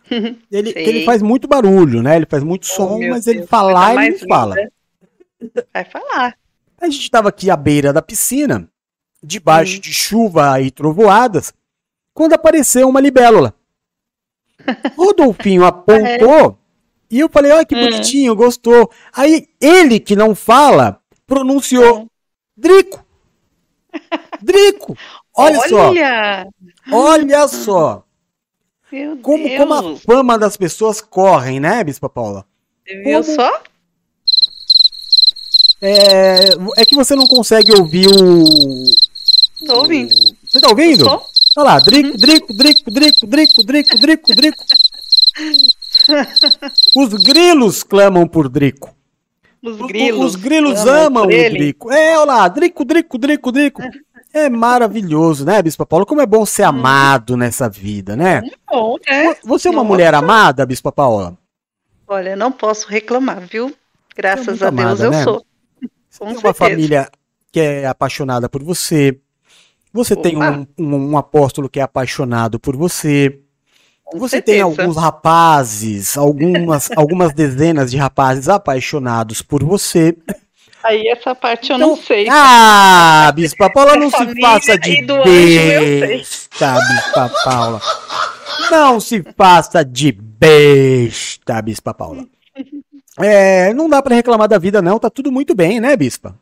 [0.50, 2.16] Ele, ele faz muito barulho, né?
[2.16, 4.56] Ele faz muito som, Oh, meu mas ele Deus, falar, coisa ele não fala.
[5.74, 6.38] Vai falar.
[6.80, 8.70] A gente tava aqui à beira da piscina,
[9.22, 11.54] debaixo de chuva e trovoadas,
[12.14, 13.54] quando apareceu uma libélula.
[14.96, 16.58] Rodolfinho apontou
[17.10, 17.80] e eu falei, olha que Hum.
[17.90, 18.90] bonitinho, gostou.
[19.14, 22.08] Aí ele que não fala, pronunciou.
[22.56, 23.06] Drico.
[24.42, 24.98] Drico.
[25.36, 26.48] Olha, só, Olha!
[26.92, 28.04] olha só.
[28.92, 29.58] Meu Como, Deus!
[29.58, 32.46] como a fama das pessoas correm, né, Bispa Paula?
[32.88, 33.62] Você viu como- só?
[35.82, 38.84] É, é que você não consegue ouvir o.
[39.68, 40.12] Tô ouvindo.
[40.44, 41.04] Você tá ouvindo?
[41.06, 41.22] Tô.
[41.58, 44.64] Olha lá, Drico, Drico, Drico, Drico, Drico, Drico, Drico, Drico.
[46.98, 48.96] Os grilos clamam por Drico.
[49.64, 50.26] Os Os- grilos.
[50.26, 51.28] Os grilos clamam amam o.
[51.28, 51.92] Drico.
[51.92, 53.82] É, olha lá, Drico, Drico, Drico, Drico.
[54.34, 56.06] É maravilhoso, né, Bispa Paula?
[56.06, 58.42] Como é bom ser amado nessa vida, né?
[58.70, 59.36] Bom, né?
[59.44, 61.36] Você é uma mulher amada, Bispa Paula?
[62.08, 63.74] Olha, não posso reclamar, viu?
[64.16, 65.24] Graças muito a Deus amada, eu né?
[65.24, 65.46] sou.
[66.10, 66.54] Você Com tem uma certeza.
[66.70, 67.10] família
[67.52, 69.18] que é apaixonada por você.
[69.94, 70.52] Você tem Opa.
[70.78, 73.40] um, um- um apóstolo que é apaixonado por você.
[74.10, 74.82] Com Você tem certeza.
[74.84, 80.16] alguns rapazes, algumas, algumas dezenas de rapazes apaixonados por você.
[80.84, 82.28] Aí essa parte eu Então- não sei.
[82.30, 87.82] Ah, Bispa Paula, não se faça de eu besta, Bispa Paula.
[88.72, 92.26] Não se faça de besta, Bispa Paula.
[93.20, 95.00] É, não dá pra reclamar da vida, não.
[95.00, 96.36] Tá tudo muito bem, né, Bispa?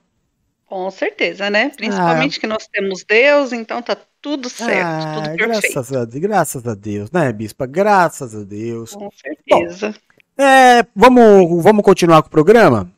[0.67, 1.69] Com certeza, né?
[1.75, 3.95] Principalmente que nós temos Deus, então tá
[4.25, 5.61] tudo certo, Ah, tudo perfeito.
[5.75, 7.67] graças a, graças a Deus, né, Bispa?
[7.67, 8.93] Graças a Deus.
[8.95, 9.93] Com certeza.
[10.35, 12.91] É, vamos, vamos continuar com o programa?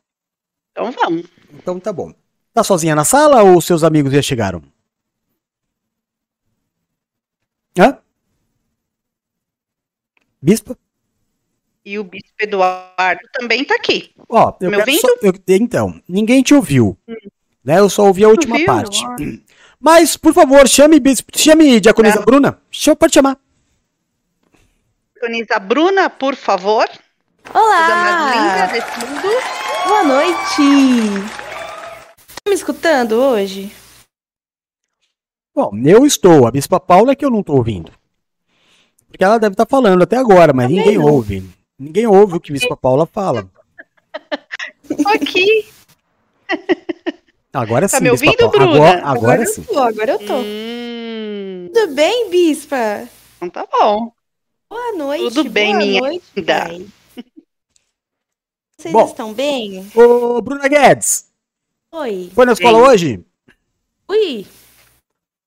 [0.72, 1.26] Então vamos.
[1.54, 2.14] Então tá bom.
[2.54, 4.64] Tá sozinha na sala ou seus amigos já chegaram?
[7.78, 7.98] Hã?
[10.42, 10.78] Bispa?
[11.84, 14.12] E o Bispo Eduardo também tá aqui.
[14.30, 16.98] Ó, eu só, eu- então, ninguém te ouviu.
[17.64, 17.80] Né?
[17.80, 18.66] Eu só ouvi a última viu?
[18.66, 19.04] parte.
[19.06, 19.16] Ah.
[19.80, 22.26] Mas, por favor, chame, bispo, chame Diaconisa Tá.
[22.26, 22.60] Bruna.
[23.00, 23.38] Pode chamar.
[25.16, 26.88] Organiza a Bruna, por favor.
[27.54, 28.68] Olá!
[29.88, 30.62] Boa noite!
[32.44, 33.72] Tá me escutando hoje?
[35.56, 36.46] Bom, eu estou.
[36.48, 37.92] A Bispa Paula é que eu não estou ouvindo.
[39.08, 41.06] Porque ela deve estar falando até agora, mas Também ninguém não.
[41.06, 41.50] ouve.
[41.80, 43.50] Ninguém ouve o que a Bispa Paula fala.
[45.16, 45.66] Aqui.
[47.58, 48.72] Agora Tá sim, me Bispa ouvindo, Paula.
[48.72, 48.89] Bruna?
[48.89, 49.64] Agora, agora eu sim.
[49.64, 50.34] tô, agora eu tô.
[50.36, 53.10] Hum, Tudo bem, Bispa?
[53.38, 54.12] então tá bom.
[54.70, 55.34] Boa noite.
[55.34, 56.24] Tudo bem, boa minha noite.
[58.80, 59.05] Vocês Bom.
[59.08, 59.91] estão bem?
[59.95, 61.26] Ô, Bruna Guedes,
[61.93, 62.32] Oi.
[62.36, 62.88] foi na escola Bem.
[62.89, 63.26] hoje?
[64.08, 64.45] Ui,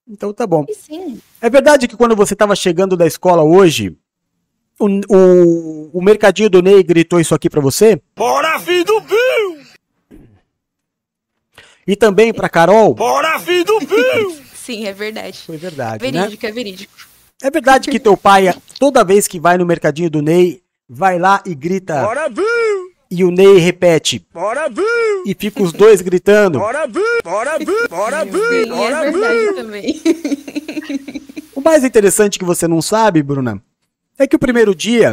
[0.08, 0.66] Então tá bom.
[0.74, 1.20] sim.
[1.40, 3.96] É verdade que quando você estava chegando da escola hoje,
[4.80, 8.02] o, o, o mercadinho do Ney gritou isso aqui pra você?
[8.16, 9.19] Bora, filho do Bill!
[11.87, 12.95] E também pra Carol?
[12.95, 14.37] Bora, filho do Bill!
[14.55, 15.39] Sim, é verdade.
[15.47, 16.20] Foi verdade, né?
[16.20, 16.93] Verídico, é verídico.
[17.43, 21.43] É verdade que teu pai, toda vez que vai no mercadinho do Ney, vai lá
[21.47, 22.45] e grita, Bora, Bill!
[23.11, 24.85] e o Ney repete, Bora, Bill!
[25.26, 26.59] e fica os dois gritando.
[26.59, 27.03] Bora, Bill!
[27.24, 27.89] Bora, Bill!
[27.89, 28.62] Bora, Bill!
[28.62, 29.55] é Bora, verdade Bill!
[29.57, 30.01] também.
[31.55, 33.62] O mais interessante que você não sabe, Bruna,
[34.18, 35.12] é que o primeiro dia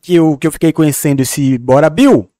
[0.00, 2.30] que eu, que eu fiquei conhecendo esse Bora Bill,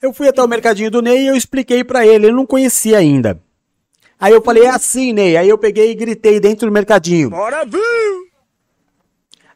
[0.00, 2.98] eu fui até o mercadinho do Ney e eu expliquei pra ele, ele não conhecia
[2.98, 3.40] ainda.
[4.20, 5.36] Aí eu falei, é assim, Ney.
[5.36, 7.30] Aí eu peguei e gritei dentro do mercadinho.
[7.30, 8.28] Bora, Bill!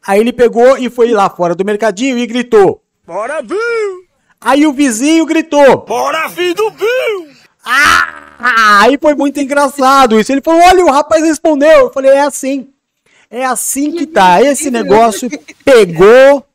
[0.05, 2.81] Aí ele pegou e foi lá fora do mercadinho e gritou.
[3.05, 4.03] Bora, Bill!
[4.39, 5.77] Aí o vizinho gritou.
[5.85, 7.33] Bora, filho do Bill!
[7.65, 10.31] Aí foi muito engraçado isso.
[10.31, 11.69] Ele falou: olha, o rapaz respondeu.
[11.69, 12.69] Eu falei: é assim.
[13.29, 14.41] É assim que tá.
[14.41, 15.29] Esse negócio
[15.63, 16.45] pegou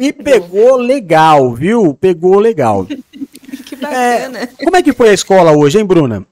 [0.00, 1.94] e pegou legal, viu?
[1.94, 2.86] Pegou legal.
[3.66, 4.48] Que bacana.
[4.64, 6.26] Como é que foi a escola hoje, hein, Bruna?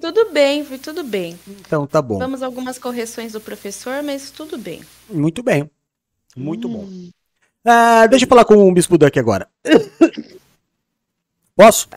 [0.00, 1.38] Tudo bem, foi tudo bem.
[1.46, 2.18] Então tá bom.
[2.18, 4.80] Vamos algumas correções do professor, mas tudo bem.
[5.08, 5.70] Muito bem.
[6.36, 6.88] Muito bom.
[7.64, 9.46] Ah, deixa eu falar com o Bispo Duck agora.
[11.54, 11.88] Posso?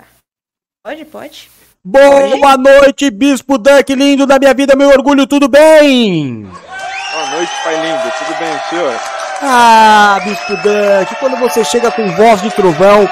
[0.83, 1.49] Pode, pode.
[1.83, 6.43] Boa noite, Bispo Duck, lindo da minha vida, meu orgulho, tudo bem?
[6.43, 8.13] Boa noite, pai lindo.
[8.19, 9.12] Tudo bem, senhor?
[9.45, 13.07] Ah, Bispo Duck, quando você chega com voz de trovão,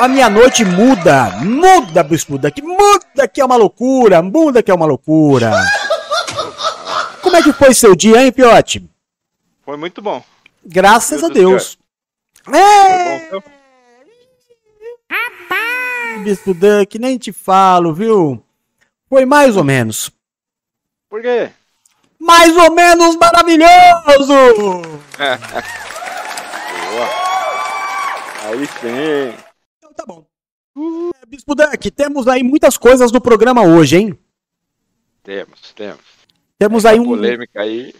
[0.00, 1.30] a minha noite muda.
[1.42, 5.52] Muda, Bispo Duck, muda que é uma loucura, muda que é uma loucura.
[7.22, 8.84] Como é que foi seu dia, hein, Piote?
[9.64, 10.22] Foi muito bom.
[10.66, 11.78] Graças a Deus
[12.46, 12.58] Deus.
[12.58, 13.42] É, Foi bom, então?
[16.24, 18.42] Bispo Duck, nem te falo, viu?
[19.08, 20.10] Foi mais ou menos.
[21.08, 21.50] Por quê?
[22.24, 23.68] Mais ou menos maravilhoso!
[26.90, 27.08] Boa.
[28.44, 29.36] Aí sim.
[29.76, 30.24] Então tá bom.
[31.22, 34.18] É, Bispo Duck, temos aí muitas coisas no programa hoje, hein?
[35.22, 36.00] Temos, temos.
[36.58, 37.94] Temos aí um, Polêmica aí.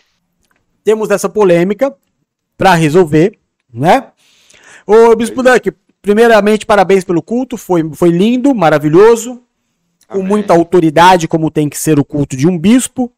[0.83, 1.95] temos essa polêmica
[2.57, 3.39] pra resolver,
[3.71, 4.11] né?
[4.87, 5.71] Ô, Bispo Duck,
[6.01, 9.43] primeiramente, parabéns pelo culto, foi, foi lindo, maravilhoso,
[10.09, 10.29] com Amém.
[10.29, 13.13] muita autoridade, como tem que ser o culto de um bispo.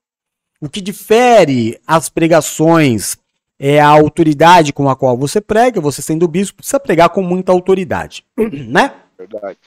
[0.67, 3.17] O que difere as pregações
[3.57, 7.53] é a autoridade com a qual você prega, você sendo bispo, precisa pregar com muita
[7.53, 8.95] autoridade, né?
[9.17, 9.59] Verdade.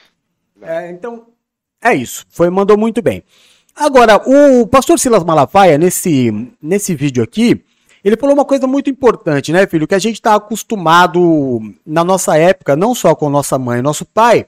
[0.60, 1.24] É, então,
[1.82, 2.26] é isso.
[2.28, 3.24] Foi, mandou muito bem.
[3.74, 7.64] Agora, o pastor Silas Malafaia, nesse, nesse vídeo aqui,
[8.04, 9.88] ele falou uma coisa muito importante, né, filho?
[9.88, 14.04] Que a gente está acostumado na nossa época, não só com nossa mãe e nosso
[14.04, 14.44] pai,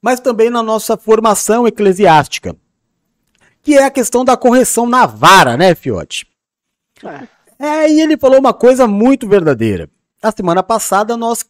[0.00, 2.54] mas também na nossa formação eclesiástica.
[3.66, 6.24] Que é a questão da correção na vara, né, Fiote?
[7.58, 9.90] É, e ele falou uma coisa muito verdadeira.
[10.22, 11.44] A semana passada nós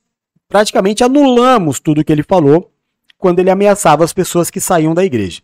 [0.48, 2.72] praticamente anulamos tudo que ele falou
[3.18, 5.42] quando ele ameaçava as pessoas que saíam da igreja.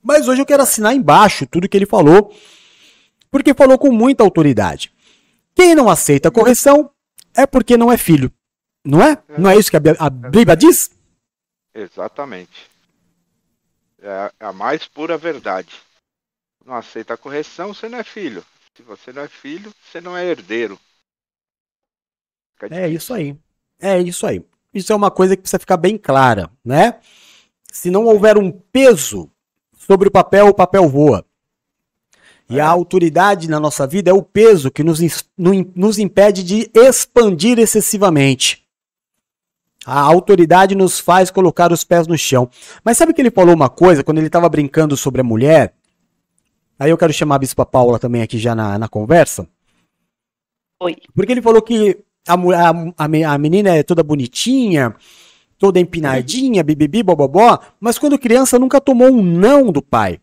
[0.00, 2.32] Mas hoje eu quero assinar embaixo tudo que ele falou,
[3.28, 4.92] porque falou com muita autoridade.
[5.56, 6.88] Quem não aceita correção
[7.34, 8.30] é porque não é filho.
[8.84, 9.18] Não é?
[9.36, 10.92] Não é isso que a a Bíblia diz?
[11.74, 12.69] Exatamente.
[14.02, 15.74] É a- a mais pura verdade.
[16.64, 18.44] Não aceita a correção, você não é filho.
[18.76, 20.78] Se você não é filho, você não é herdeiro.
[22.70, 23.36] É isso aí.
[23.78, 24.44] É isso aí.
[24.72, 27.00] Isso é uma coisa que precisa ficar bem clara, né?
[27.72, 29.30] Se não houver um peso
[29.76, 31.24] sobre o papel, o papel voa.
[32.48, 35.00] E a autoridade na nossa vida é o peso que nos,
[35.38, 38.66] nos impede de expandir excessivamente.
[39.84, 42.50] A autoridade nos faz colocar os pés no chão.
[42.84, 45.74] Mas sabe que ele falou uma coisa quando ele estava brincando sobre a mulher?
[46.78, 49.46] Aí eu quero chamar a Bispa Paula também aqui já na, na conversa.
[50.80, 50.96] Oi.
[51.14, 54.94] Porque ele falou que a, a, a menina é toda bonitinha,
[55.58, 60.20] toda empinadinha, bibibi, bobobó, mas quando criança nunca tomou um não do pai.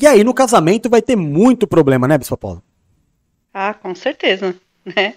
[0.00, 2.62] E aí no casamento vai ter muito problema, né, Bispa Paula?
[3.54, 5.14] Ah, com certeza, né?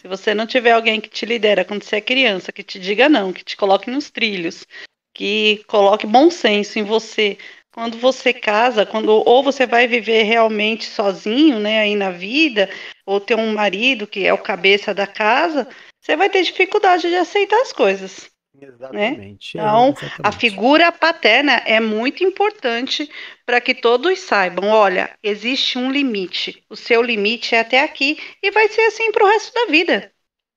[0.00, 3.08] Se você não tiver alguém que te lidera quando você é criança, que te diga
[3.08, 4.64] não, que te coloque nos trilhos,
[5.12, 7.36] que coloque bom senso em você,
[7.72, 12.70] quando você casa, quando ou você vai viver realmente sozinho, né, aí na vida,
[13.04, 15.68] ou ter um marido que é o cabeça da casa,
[16.00, 18.30] você vai ter dificuldade de aceitar as coisas.
[18.60, 19.56] Exatamente.
[19.56, 23.08] Então, a figura paterna é muito importante
[23.46, 26.64] para que todos saibam, olha, existe um limite.
[26.68, 30.12] O seu limite é até aqui e vai ser assim para o resto da vida,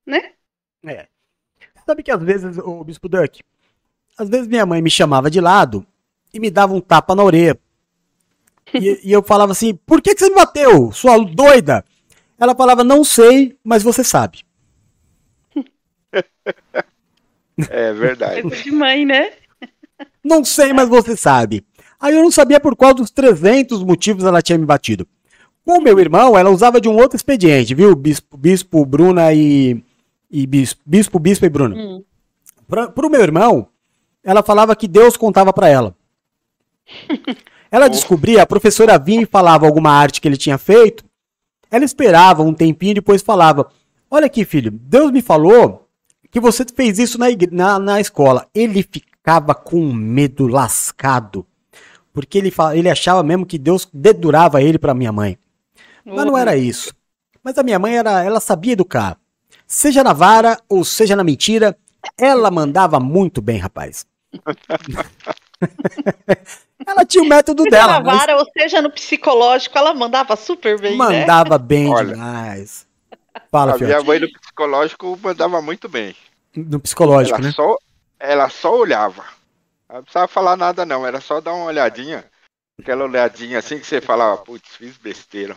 [0.06, 0.32] né?
[0.84, 1.06] É.
[1.86, 3.40] Sabe que às vezes, o Bispo Duck,
[4.18, 5.86] às vezes minha mãe me chamava de lado
[6.34, 7.58] e me dava um tapa na orelha.
[8.74, 11.84] E, e eu falava assim, por que, que você me bateu, sua doida?
[12.38, 14.44] Ela falava, não sei, mas você sabe.
[17.70, 18.42] É verdade.
[18.42, 19.32] Coisa de mãe, né?
[20.24, 21.64] Não sei, mas você sabe.
[22.00, 25.06] Aí eu não sabia por qual dos 300 motivos ela tinha me batido.
[25.64, 27.94] Com meu irmão, ela usava de um outro expediente, viu?
[27.94, 29.82] Bispo, bispo Bruna e,
[30.30, 31.76] e bispo, bispo, bispo e Bruna.
[31.76, 32.04] Hum.
[32.66, 33.68] Pra, pro meu irmão,
[34.24, 35.94] ela falava que Deus contava pra ela.
[37.70, 41.02] Ela descobria, a professora vinha e falava alguma arte que ele tinha feito.
[41.70, 43.66] Ela esperava um tempinho e depois falava:
[44.10, 45.88] Olha aqui, filho, Deus me falou
[46.32, 48.48] que você fez isso na, na, na escola.
[48.54, 51.46] Ele ficava com medo lascado.
[52.12, 55.38] Porque ele, fa- ele achava mesmo que Deus dedurava ele pra minha mãe.
[56.04, 56.92] Mas não era isso.
[57.44, 59.16] Mas a minha mãe, era, ela sabia educar.
[59.66, 61.76] Seja na vara ou seja na mentira,
[62.18, 64.06] ela mandava muito bem, rapaz.
[66.86, 70.36] ela tinha o método Seja dela, na mas vara, ou seja, no psicológico, ela mandava
[70.36, 71.06] super bem, né?
[71.06, 72.14] mandava bem Olha.
[72.14, 72.86] demais.
[73.50, 74.06] Fala, a minha Fiote.
[74.06, 76.14] mãe no psicológico mandava muito bem.
[76.54, 77.52] No psicológico, ela né?
[77.52, 77.76] Só,
[78.18, 79.24] ela só olhava.
[79.88, 81.06] Ela não precisava falar nada, não.
[81.06, 82.24] Era só dar uma olhadinha.
[82.80, 85.56] Aquela olhadinha assim que você falava, putz, fiz besteira.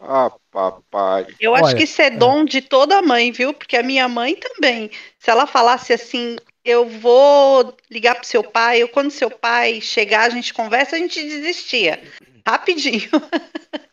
[0.00, 1.26] Ah, papai.
[1.40, 3.52] Eu acho Olha, que isso é dom de toda mãe, viu?
[3.52, 4.90] Porque a minha mãe também.
[5.18, 10.22] Se ela falasse assim, eu vou ligar pro seu pai, ou quando seu pai chegar,
[10.22, 12.00] a gente conversa, a gente desistia.
[12.46, 13.10] Rapidinho.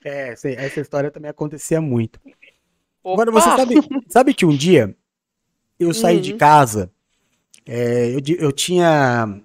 [0.03, 2.19] É, essa história também acontecia muito.
[3.05, 3.21] Opa!
[3.21, 3.75] Agora, você sabe,
[4.09, 4.95] sabe que um dia
[5.79, 6.37] eu saí de Uhum.
[6.39, 6.91] casa,
[7.63, 9.39] é, eu, eu tinha.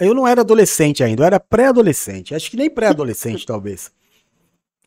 [0.00, 2.34] Eu não era adolescente ainda, eu era pré-adolescente.
[2.34, 3.92] Acho que nem pré-adolescente, talvez.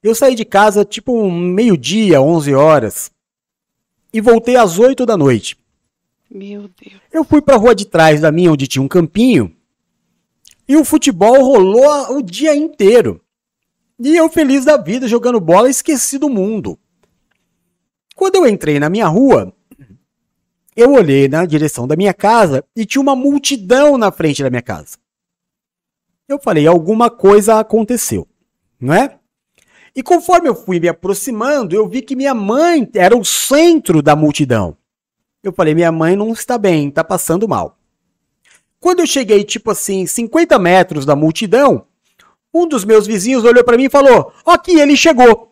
[0.03, 3.09] Eu saí de casa tipo um meio-dia, 11 horas,
[4.12, 5.57] e voltei às 8 da noite.
[6.30, 6.99] Meu Deus.
[7.14, 9.55] Eu fui pra rua de trás da minha, onde tinha um campinho,
[10.68, 13.22] e o futebol rolou o dia inteiro.
[13.99, 16.78] E eu feliz da vida, jogando bola, esqueci do mundo.
[18.22, 19.52] Quando eu entrei na minha rua,
[20.76, 24.62] eu olhei na direção da minha casa e tinha uma multidão na frente da minha
[24.62, 25.00] casa.
[26.30, 28.28] Eu falei, alguma coisa aconteceu,
[28.80, 29.18] não é?
[29.96, 34.16] E conforme eu fui me aproximando, eu vi que minha mãe era o centro da
[34.16, 34.78] multidão.
[35.42, 37.80] Eu falei, minha mãe não está bem, está passando mal.
[38.80, 41.88] Quando eu cheguei, tipo assim, 50 metros da multidão,
[42.54, 45.51] um dos meus vizinhos olhou para mim e falou: Aqui, ele chegou.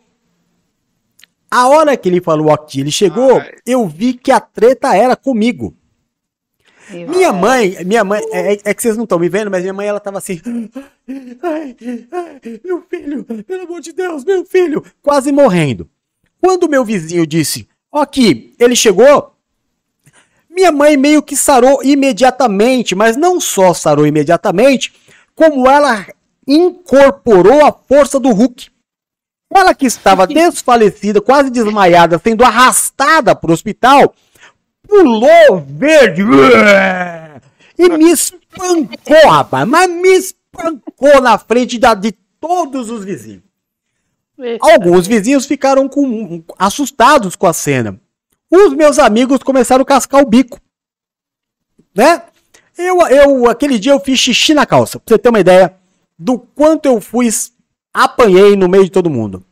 [1.50, 3.52] A hora que ele falou aqui, ele chegou, Ai.
[3.66, 5.76] eu vi que a treta era comigo.
[6.90, 9.86] Minha mãe, minha mãe, é, é que vocês não estão me vendo, mas minha mãe,
[9.86, 10.40] ela tava assim,
[11.42, 11.76] ai,
[12.10, 15.88] ai, meu filho, pelo amor de Deus, meu filho, quase morrendo.
[16.40, 19.34] Quando meu vizinho disse, ó aqui, ele chegou,
[20.48, 24.92] minha mãe meio que sarou imediatamente, mas não só sarou imediatamente,
[25.34, 26.06] como ela
[26.46, 28.68] incorporou a força do Hulk.
[29.52, 34.14] Ela que estava desfalecida, quase desmaiada, sendo arrastada para o hospital,
[34.86, 36.22] pulou verde
[37.78, 43.42] e me espancou, rapaz, mas me espancou na frente da- de todos os vizinhos.
[44.60, 48.00] Alguns vizinhos ficaram com- assustados com a cena.
[48.50, 50.60] Os meus amigos começaram a cascar o bico.
[51.94, 52.22] Né?
[52.78, 55.74] Eu, eu, aquele dia eu fiz xixi na calça, pra você ter uma ideia
[56.18, 57.28] do quanto eu fui,
[57.92, 59.44] apanhei no meio de todo mundo.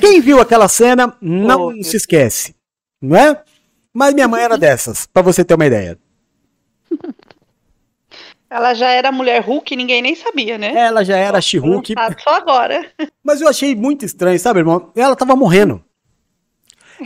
[0.00, 2.54] Quem viu aquela cena não Oh, se esquece,
[3.00, 3.42] não é?
[3.92, 5.98] Mas minha mãe era dessas, pra você ter uma ideia.
[8.48, 10.72] Ela já era mulher Hulk, ninguém nem sabia, né?
[10.74, 12.88] Ela já era She-Hulk, Tá Só agora.
[13.22, 14.90] mas eu achei muito estranho, sabe, irmão?
[14.94, 15.82] Ela tava morrendo.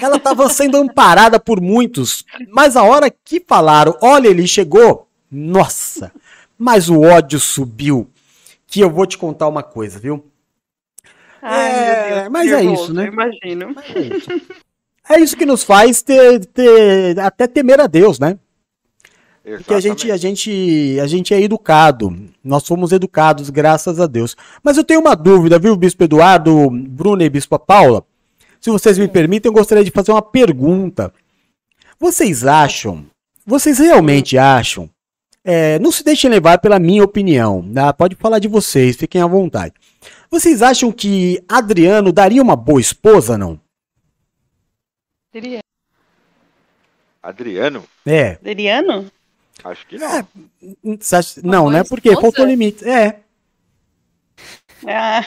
[0.01, 6.12] Ela tava sendo amparada por muitos, mas a hora que falaram, olha, ele chegou, nossa,
[6.59, 8.07] mas o ódio subiu.
[8.68, 10.24] Que eu vou te contar uma coisa, viu?
[11.42, 13.08] Ai, É, meu Deus, mas é isso, né?
[13.08, 13.74] eu Imagino.
[15.08, 18.38] É isso que nos faz ter, ter- até temer a Deus, né?
[19.42, 22.14] Porque a gente, a gente, a gente é educado.
[22.44, 24.36] Nós fomos educados, graças a Deus.
[24.62, 28.04] Mas eu tenho uma dúvida, viu, Bispo Eduardo, Bruno e Bispo Paula?
[28.60, 31.10] Se vocês me permitem, eu gostaria de fazer uma pergunta.
[31.98, 33.06] Vocês acham,
[33.46, 34.90] vocês realmente acham,
[35.51, 37.90] é, não se deixem levar pela minha opinião, tá?
[37.92, 39.72] pode falar de vocês, fiquem à vontade.
[40.30, 43.59] Vocês acham que Adriano daria uma boa esposa, não?
[45.32, 45.61] Diria.
[47.22, 47.82] Adriano?
[48.05, 48.32] É.
[48.32, 49.11] Adriano?
[49.64, 50.28] Acho que não.
[50.99, 51.82] Você acha- Não, né?
[51.82, 52.22] Porque esposa?
[52.26, 52.88] faltou limite.
[52.88, 53.20] É.
[54.86, 55.24] Ah.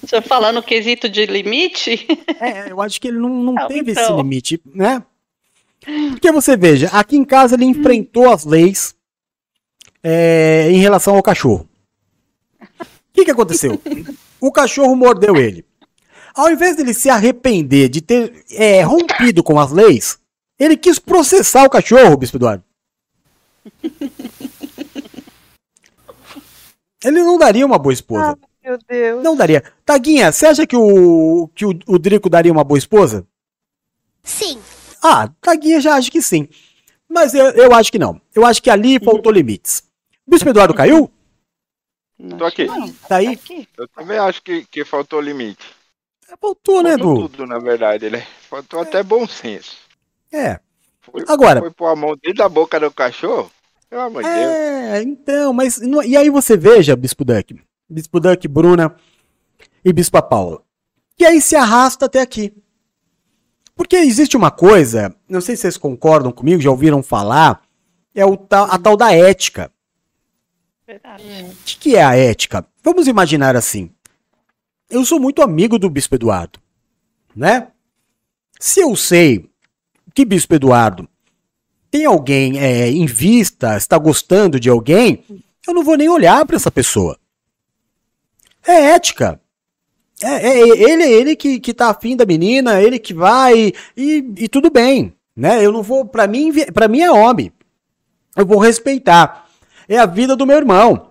[0.00, 2.06] Você falando no quesito de limite?
[2.40, 4.16] É, eu acho que ele não, não Não, teve esse então.
[4.16, 5.02] limite, né?
[5.80, 8.94] Porque você veja, aqui em casa ele enfrentou as leis
[10.02, 11.68] é, em relação ao cachorro.
[12.70, 13.80] O que, que aconteceu?
[14.40, 15.64] O cachorro mordeu ele.
[16.34, 20.18] Ao invés dele se arrepender de ter é, rompido com as leis,
[20.58, 22.64] ele quis processar o cachorro, Bispo Eduardo.
[27.02, 28.38] Ele não daria uma boa esposa.
[28.62, 29.22] Meu Deus.
[29.22, 29.64] Não daria.
[29.84, 33.26] Taguinha, você acha que o, que o, o Drico daria uma boa esposa?
[34.22, 34.60] Sim.
[35.02, 36.48] Ah, Taguinha já acha que sim.
[37.08, 38.20] Mas eu, eu acho que não.
[38.34, 39.82] Eu acho que ali faltou limites.
[40.26, 41.10] Bispo Eduardo caiu?
[42.38, 42.66] Tô aqui.
[43.08, 43.38] Tá aí?
[43.76, 45.64] Eu também acho que, que faltou limite.
[46.40, 47.28] Faltou, né, Faltou Edu?
[47.28, 48.10] tudo, na verdade.
[48.10, 48.24] Né?
[48.48, 49.76] Faltou até bom senso.
[50.32, 50.60] É.
[51.00, 53.50] Foi, Agora- Foi pôr a mão dentro da boca do cachorro?
[53.88, 54.40] Pelo amor de Deus.
[54.52, 55.78] É, então, mas.
[55.80, 57.60] não- E aí você veja, Bispo Duck.
[57.88, 58.94] Bispo Duck, Bruna
[59.84, 60.62] e Bispa Paula.
[61.16, 62.52] Que aí se arrasta até aqui.
[63.80, 67.62] Porque existe uma coisa, não sei se vocês concordam comigo, já ouviram falar,
[68.14, 69.72] é o tal- a tal da ética.
[70.86, 71.22] Verdade.
[71.24, 72.66] O que, que é a ética?
[72.84, 73.90] Vamos imaginar assim.
[74.90, 76.60] Eu sou muito amigo do Bispo Eduardo,
[77.34, 77.68] né?
[78.60, 79.48] Se eu sei
[80.14, 81.08] que Bispo Eduardo
[81.90, 85.24] tem alguém é, em vista, está gostando de alguém,
[85.66, 87.18] eu não vou nem olhar para essa pessoa.
[88.62, 89.39] É ética.
[90.22, 94.48] É, é ele, ele que, que tá afim da menina, ele que vai e, e
[94.48, 95.64] tudo bem, né?
[95.64, 97.52] Eu não vou, para mim, para mim é homem.
[98.36, 99.48] Eu vou respeitar.
[99.88, 101.10] É a vida do meu irmão.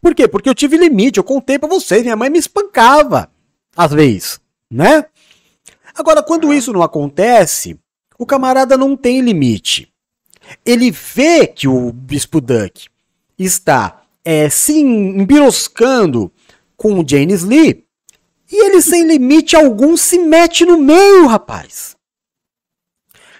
[0.00, 0.28] Por quê?
[0.28, 3.30] Porque eu tive limite, eu contei pra vocês, minha mãe me espancava
[3.76, 5.04] às vezes, né?
[5.94, 7.76] Agora, quando isso não acontece,
[8.16, 9.92] o camarada não tem limite.
[10.64, 12.86] Ele vê que o Bispo Duck
[13.36, 16.30] está é, se embiroscando
[16.76, 17.84] com o James Lee
[18.50, 21.96] e ele, sem limite algum, se mete no meio, rapaz.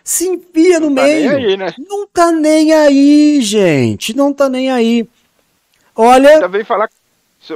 [0.05, 1.37] Se enfia no Tá meio.
[1.37, 1.75] aí, né?
[1.79, 4.17] Não tá nem aí, gente.
[4.17, 5.07] Não tá nem aí.
[5.95, 6.31] Olha.
[6.31, 6.89] Ainda veio falar.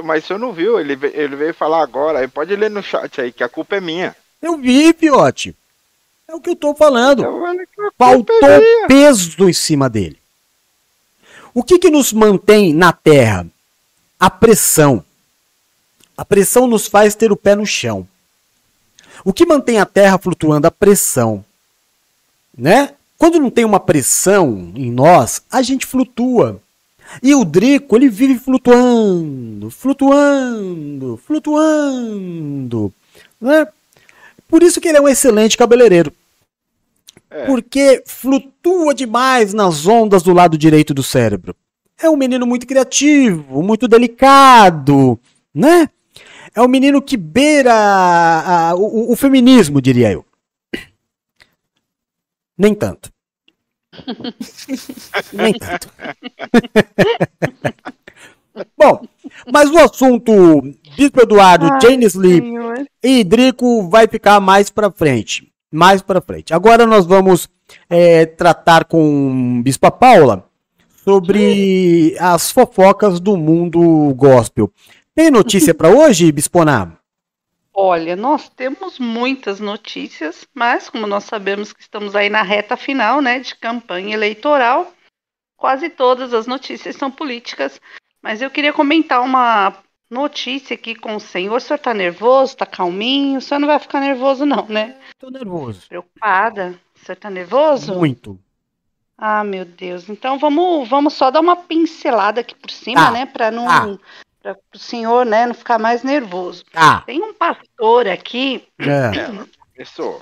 [0.03, 2.19] Mas você não viu, ele veio, ele veio falar agora.
[2.19, 4.15] Aí pode ler no chat aí, que a culpa é minha.
[4.41, 5.55] Eu vi, Fiote.
[6.27, 7.23] É o que eu tô falando.
[7.23, 10.17] Culpa Faltou é peso em cima dele.
[11.53, 13.45] O que que nos mantém na terra?
[14.19, 15.03] A pressão.
[16.17, 18.07] A pressão nos faz ter o pé no chão.
[19.25, 20.67] O que mantém a terra flutuando?
[20.67, 21.43] A pressão.
[22.55, 22.93] Né?
[23.17, 26.61] Quando não tem uma pressão em nós, a gente flutua.
[27.21, 32.93] E o Drico, ele vive flutuando, flutuando, flutuando.
[33.39, 33.67] Né?
[34.47, 36.11] Por isso que ele é um excelente cabeleireiro.
[37.47, 41.55] Porque flutua demais nas ondas do lado direito do cérebro.
[41.99, 45.19] É um menino muito criativo, muito delicado,
[45.53, 45.89] né?
[46.55, 50.23] É um menino que beira a- a- o, o feminismo, diria eu.
[52.57, 53.11] Nem tanto.
[55.33, 55.89] Nem tanto.
[58.77, 59.01] Bom,
[59.51, 60.31] mas o assunto
[60.95, 62.85] Bispo Eduardo, Ai, James Lee Senhor.
[63.03, 65.51] e Drico vai ficar mais pra frente.
[65.71, 66.53] Mais pra frente.
[66.53, 67.49] Agora nós vamos
[67.89, 70.47] é, tratar com Bispa Paula
[71.03, 74.71] sobre as fofocas do mundo gospel.
[75.15, 76.97] Tem notícia pra hoje, Bisponá?
[77.73, 83.21] Olha, nós temos muitas notícias, mas como nós sabemos que estamos aí na reta final,
[83.21, 84.91] né, de campanha eleitoral,
[85.57, 87.79] quase todas as notícias são políticas.
[88.21, 89.75] Mas eu queria comentar uma
[90.09, 91.55] notícia aqui com o senhor.
[91.57, 92.55] O senhor tá nervoso?
[92.55, 93.39] Tá calminho?
[93.39, 94.95] O senhor não vai ficar nervoso, não, né?
[95.19, 95.87] Tô nervoso.
[95.89, 96.79] Preocupada?
[96.95, 97.93] O senhor tá nervoso?
[97.95, 98.39] Muito.
[99.17, 100.09] Ah, meu Deus.
[100.09, 103.11] Então vamos, vamos só dar uma pincelada aqui por cima, Tá.
[103.11, 103.25] né?
[103.25, 103.97] Para não.
[103.97, 104.03] Tá.
[104.43, 106.65] Para o senhor, né, não ficar mais nervoso.
[106.65, 107.01] Tá.
[107.01, 108.67] Tem um pastor aqui.
[108.77, 109.45] É.
[109.73, 110.19] Pessoa.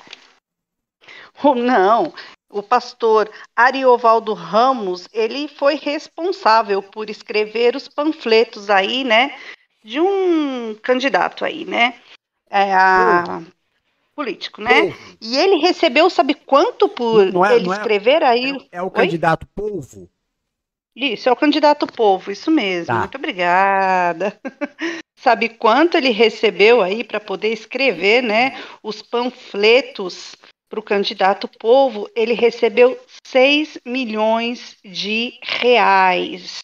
[1.43, 2.13] Ou não,
[2.49, 9.35] o pastor Ariovaldo Ramos, ele foi responsável por escrever os panfletos aí, né,
[9.83, 11.95] de um candidato aí, né,
[12.47, 13.41] é, a-
[14.15, 18.67] político, né, e ele recebeu, sabe quanto por Não é- ele é- escrever aí?
[18.71, 18.91] É o Oi?
[18.91, 20.07] candidato polvo?
[20.95, 22.87] Isso, é o candidato povo, isso mesmo.
[22.87, 22.99] Tá.
[22.99, 24.39] Muito obrigada.
[25.15, 30.35] Sabe quanto ele recebeu aí para poder escrever, né, os panfletos
[30.67, 32.09] para o candidato povo?
[32.15, 36.59] Ele recebeu 6 milhões de reais.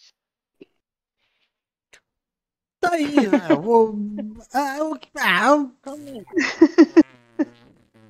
[2.80, 3.46] Tá aí, né?
[3.50, 3.94] Eu vou...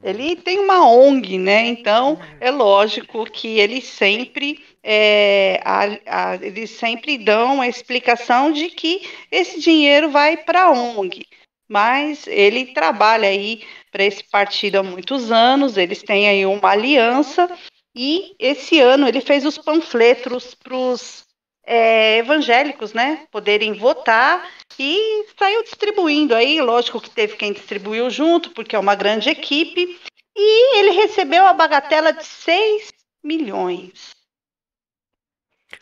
[0.03, 1.67] Ele tem uma ONG, né?
[1.67, 8.69] Então é lógico que eles sempre é, a- a- eles sempre dão a explicação de
[8.71, 11.27] que esse dinheiro vai para a ONG.
[11.69, 13.63] Mas ele trabalha aí
[13.93, 17.49] para esse partido há muitos anos, eles têm aí uma aliança
[17.95, 21.27] e esse ano ele fez os panfletos para os
[21.67, 24.49] evangélicos, né, poderem votar
[24.79, 29.99] e saiu distribuindo aí, lógico que teve quem distribuiu junto, porque é uma grande equipe,
[30.35, 32.91] e ele recebeu a bagatela de 6
[33.23, 34.17] milhões.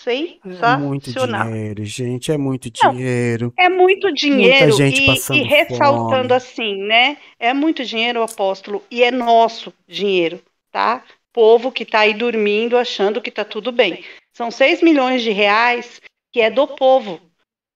[0.05, 1.47] É muito Sensacional.
[1.47, 2.33] dinheiro, gente.
[2.33, 3.53] É muito Não, dinheiro.
[3.57, 6.35] É muito dinheiro gente e, passando e ressaltando fome.
[6.35, 7.17] assim, né?
[7.39, 10.41] É muito dinheiro, apóstolo, e é nosso dinheiro,
[10.73, 11.05] tá?
[11.33, 14.05] Povo que tá aí dormindo achando que tá tudo bem.
[14.33, 16.01] São 6 milhões de reais
[16.33, 17.21] que é do povo.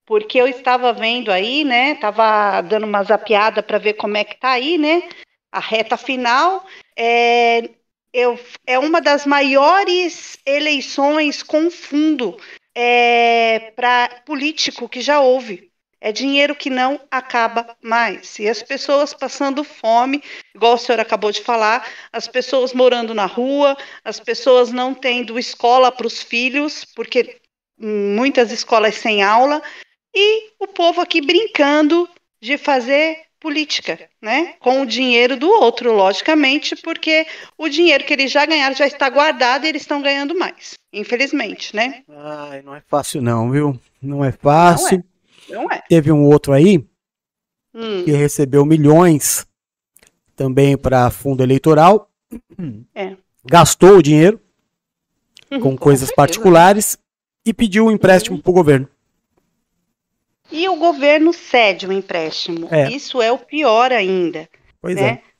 [0.05, 1.95] Porque eu estava vendo aí, né?
[1.95, 5.03] Tava dando uma zapiada para ver como é que tá aí, né?
[5.51, 6.65] A reta final
[6.97, 7.69] é,
[8.13, 12.37] eu, é uma das maiores eleições com fundo
[12.75, 15.71] é, para político que já houve.
[16.03, 18.39] É dinheiro que não acaba mais.
[18.39, 20.23] E as pessoas passando fome,
[20.55, 25.37] igual o senhor acabou de falar, as pessoas morando na rua, as pessoas não tendo
[25.37, 27.39] escola para os filhos, porque
[27.77, 29.61] muitas escolas sem aula,
[30.13, 32.09] e o povo aqui brincando
[32.41, 34.53] de fazer política, né?
[34.59, 37.25] Com o dinheiro do outro, logicamente, porque
[37.57, 41.75] o dinheiro que eles já ganharam já está guardado e eles estão ganhando mais, infelizmente,
[41.75, 42.03] né?
[42.07, 43.79] Ai, não é fácil não, viu?
[44.01, 45.03] Não é fácil.
[45.49, 45.63] Não é.
[45.63, 45.81] Não é.
[45.89, 46.85] Teve um outro aí
[47.73, 49.45] Hum, que recebeu milhões
[50.35, 52.09] também para fundo eleitoral,
[52.93, 53.15] é.
[53.45, 54.39] gastou o dinheiro
[55.51, 56.97] Uhum, com coisas particulares
[57.45, 58.87] e pediu um empréstimo para o governo.
[60.51, 62.67] E o governo cede o empréstimo.
[62.71, 62.89] É.
[62.89, 64.49] Isso é o pior ainda.
[64.81, 65.21] Pois né?
[65.25, 65.31] é.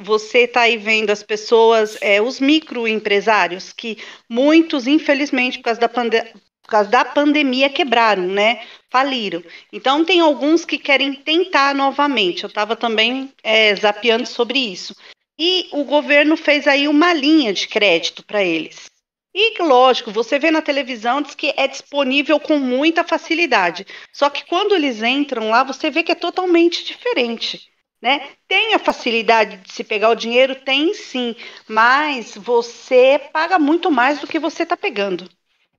[0.00, 3.98] Você- está aí vendo as pessoas, é, os microempresários, que
[4.28, 8.62] muitos, infelizmente, por causa, da por causa da pandemia, quebraram, né?
[8.88, 9.42] Faliram.
[9.72, 12.44] Então, tem alguns que querem tentar novamente.
[12.44, 14.94] Eu estava também é, zapeando sobre isso.
[15.38, 18.91] E o governo fez aí uma linha de crédito para eles.
[19.34, 23.86] E, lógico, você vê na televisão, diz que é disponível com muita facilidade.
[24.12, 27.70] Só que quando eles entram lá, você vê que é totalmente diferente.
[28.00, 28.30] Né?
[28.48, 30.56] Tem a facilidade de se pegar o dinheiro?
[30.56, 31.36] Tem sim,
[31.68, 35.30] mas você paga muito mais do que você está pegando.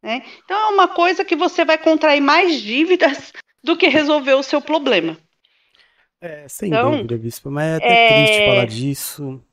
[0.01, 0.23] Né?
[0.43, 3.33] Então é uma coisa que você vai contrair mais dívidas
[3.63, 5.17] do que resolver o seu problema.
[6.21, 9.43] É, sem Então, dúvida, Bispo, mas é até é- triste falar disso.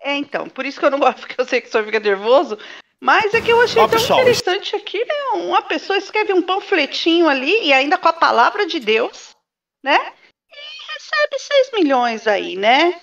[0.00, 2.00] É, então, por isso que eu não gosto, porque eu sei que o senhor fica
[2.00, 2.58] nervoso,
[3.00, 5.42] mas é que eu achei Ó, tão pessoal, interessante aqui, né?
[5.46, 9.34] Uma pessoa escreve um panfletinho ali, e ainda com a palavra de Deus,
[9.82, 9.96] né?
[9.96, 13.00] E recebe 6 milhões aí, né?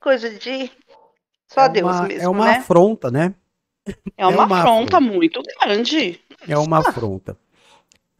[0.00, 0.70] Coisa de.
[1.46, 2.56] Só é Deus uma, mesmo, é uma né?
[2.56, 3.34] afronta, né?
[4.16, 5.00] É uma, é uma afronta afronta.
[5.00, 6.20] muito grande.
[6.48, 7.38] É uma afronta.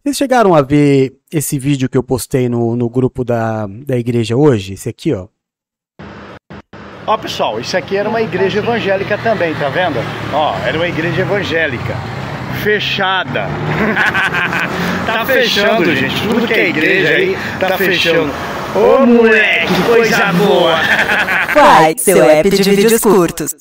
[0.02, 4.36] Vocês chegaram a ver esse vídeo que eu postei no, no grupo da, da igreja
[4.36, 4.74] hoje?
[4.74, 5.26] Esse aqui, ó.
[7.06, 10.02] Ó, pessoal, isso aqui era uma igreja evangélica também, tá vendo?
[10.32, 11.94] Ó, era uma igreja evangélica.
[12.64, 13.46] Fechada.
[15.06, 16.20] tá fechando, gente.
[16.22, 18.32] Tudo que é igreja aí tá fechando.
[18.74, 20.74] Ô, moleque, que coisa boa.
[21.54, 23.54] Vai, seu app de vídeos curtos.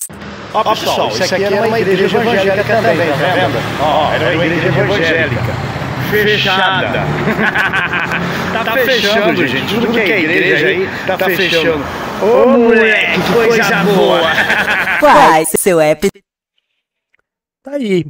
[0.51, 3.63] Ó, pessoal, isso aqui era uma igreja evangélica também, tá vendo?
[3.79, 5.75] Ó, era uma igreja evangélica.
[6.09, 7.03] Fechada.
[8.65, 9.73] tá fechando, gente.
[9.75, 11.85] Tudo que é igreja aí tá fechando.
[12.26, 14.21] Ô, moleque, que coisa boa.
[14.99, 16.09] Vai, seu app.
[17.61, 18.05] Tá aí.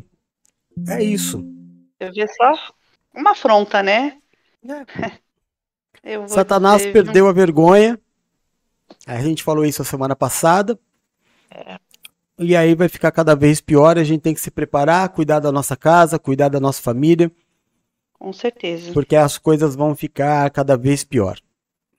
[0.88, 1.44] É isso.
[2.00, 2.54] Eu vi só
[3.14, 4.18] uma afronta, né?
[6.04, 8.00] Eu vou Satanás dizer, perdeu a vergonha.
[9.08, 10.80] A gente falou isso a semana passada.
[12.38, 13.98] E aí vai ficar cada vez pior.
[13.98, 17.32] A gente tem que se preparar, cuidar da nossa casa, cuidar da nossa família,
[18.14, 18.94] Com certeza.
[18.94, 21.40] porque as coisas vão ficar cada vez pior,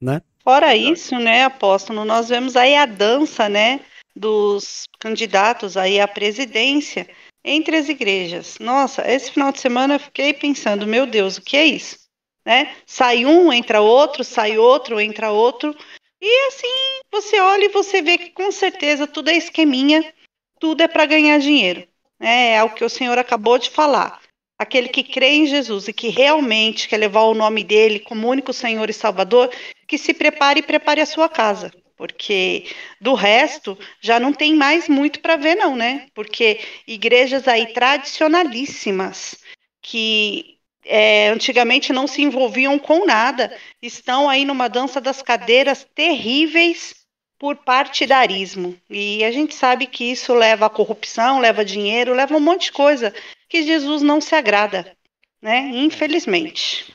[0.00, 0.22] né?
[0.46, 3.80] Fora isso, né, apóstolo, nós vemos aí a dança, né,
[4.14, 7.08] dos candidatos aí à presidência
[7.44, 8.56] entre as igrejas.
[8.60, 11.98] Nossa, esse final de semana eu fiquei pensando, meu Deus, o que é isso?
[12.46, 12.76] Né?
[12.86, 15.76] Sai um, entra outro, sai outro, entra outro.
[16.22, 20.14] E assim, você olha e você vê que com certeza tudo é esqueminha,
[20.60, 21.88] tudo é para ganhar dinheiro.
[22.20, 22.52] né?
[22.52, 24.20] É o que o senhor acabou de falar.
[24.58, 28.52] Aquele que crê em Jesus e que realmente quer levar o nome dele como único
[28.52, 29.50] Senhor e Salvador,
[29.86, 31.70] que se prepare e prepare a sua casa.
[31.96, 32.64] Porque
[33.00, 36.06] do resto já não tem mais muito para ver, não, né?
[36.14, 39.36] Porque igrejas aí tradicionalíssimas,
[39.82, 46.94] que é, antigamente não se envolviam com nada, estão aí numa dança das cadeiras terríveis
[47.38, 48.76] por partidarismo.
[48.88, 52.72] E a gente sabe que isso leva à corrupção, leva dinheiro, leva um monte de
[52.72, 53.12] coisa
[53.48, 54.96] que Jesus não se agrada,
[55.40, 55.70] né?
[55.70, 56.92] Infelizmente.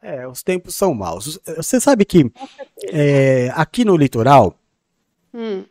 [0.00, 1.38] É, os tempos são maus.
[1.56, 2.30] Você sabe que
[2.92, 4.58] é, aqui no litoral
[5.34, 5.64] Hum,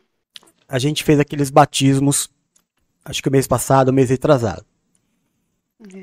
[0.68, 2.28] a gente fez aqueles batismos,
[3.04, 4.64] acho que o mês passado, mês retrasado.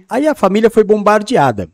[0.07, 1.69] Aí a família foi bombardeada.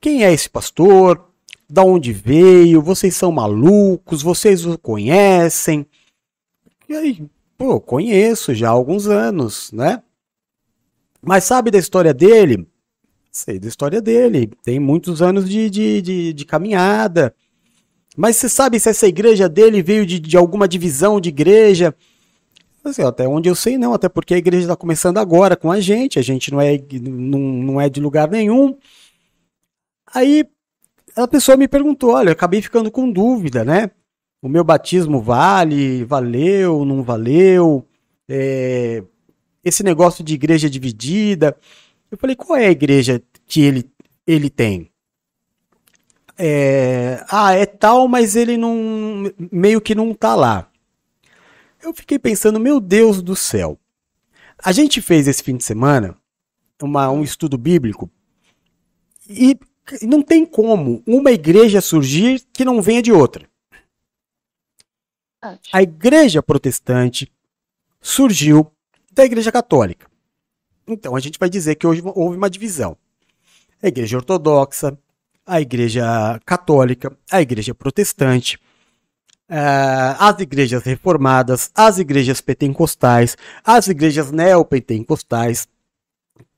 [0.00, 1.28] Quem é esse pastor?
[1.68, 2.82] Da onde veio?
[2.82, 4.22] Vocês são malucos?
[4.22, 5.86] Vocês o conhecem?
[6.88, 7.30] E aí,
[7.60, 10.02] pô, conheço já há alguns anos, né?
[11.20, 12.66] Mas sabe da história dele?
[13.30, 14.50] Sei da história dele.
[14.62, 17.34] Tem muitos anos de, de, de, de caminhada.
[18.16, 21.94] Mas você sabe se essa igreja dele veio de, de alguma divisão de igreja?
[22.82, 25.80] Assim, até onde eu sei, não, até porque a igreja está começando agora com a
[25.80, 28.74] gente, a gente não é, não, não é de lugar nenhum.
[30.14, 30.48] Aí
[31.14, 33.90] a pessoa me perguntou: olha, eu acabei ficando com dúvida, né?
[34.42, 37.86] O meu batismo vale, valeu, não valeu?
[38.28, 39.02] É,
[39.64, 41.56] esse negócio de igreja dividida.
[42.10, 43.90] Eu falei: qual é a igreja que ele,
[44.26, 44.90] ele tem?
[46.42, 50.70] é, ah, é tal, mas ele não meio que não tá lá.
[51.82, 53.78] Eu fiquei pensando, meu Deus do céu.
[54.58, 56.16] A gente fez esse fim de semana
[56.82, 58.10] uma, um estudo bíblico
[59.28, 59.58] e
[60.00, 63.46] não tem como uma igreja surgir que não venha de outra.
[65.72, 67.32] A igreja protestante
[68.00, 68.70] surgiu
[69.12, 70.06] da igreja católica.
[70.86, 72.96] Então a gente vai dizer que hoje houve uma divisão.
[73.82, 74.98] A igreja ortodoxa,
[75.46, 78.56] a igreja católica, a igreja protestante,
[79.48, 85.66] uh, as igrejas reformadas, as igrejas pentecostais, as igrejas neopentecostais.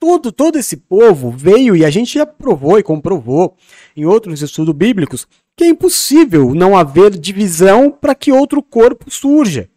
[0.03, 3.57] Tudo, todo esse povo veio e a gente já provou e comprovou
[3.97, 9.71] em outros estudos bíblicos que é impossível não haver divisão para que outro corpo surja.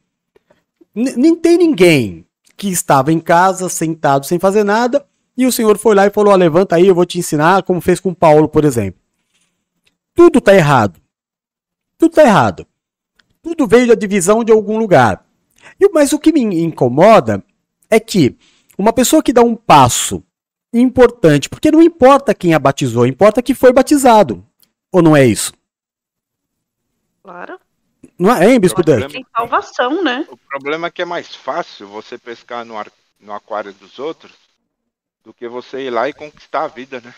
[0.96, 2.26] Nem tem ninguém
[2.58, 5.06] que estava em casa, sentado, sem fazer nada,
[5.38, 8.00] e o Senhor foi lá e falou: levanta aí, eu vou te ensinar, como fez
[8.00, 9.00] com Paulo, por exemplo.
[10.16, 11.00] Tudo está errado.
[12.00, 12.66] Tudo está errado.
[13.44, 15.24] Tudo veio da divisão de algum lugar.
[15.80, 17.44] E, mas o que me incomoda
[17.92, 18.36] é que
[18.78, 20.24] uma pessoa que dá um passo
[20.74, 24.46] importante, porque não importa quem a batizou, importa que foi batizado.
[24.92, 25.54] Ou não é isso?
[27.24, 27.60] Claro.
[28.18, 29.12] Não é, hein, Bispo Duck?
[29.12, 30.26] Tem salvação, né?
[30.30, 34.34] O problema é que é mais fácil você pescar no, ar, no aquário dos outros
[35.24, 37.14] do que você ir lá e conquistar a vida, né?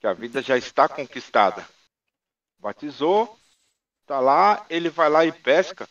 [0.00, 1.66] Que a vida já está conquistada.
[2.58, 3.38] Batizou,
[4.06, 5.88] tá lá, ele vai lá e pesca,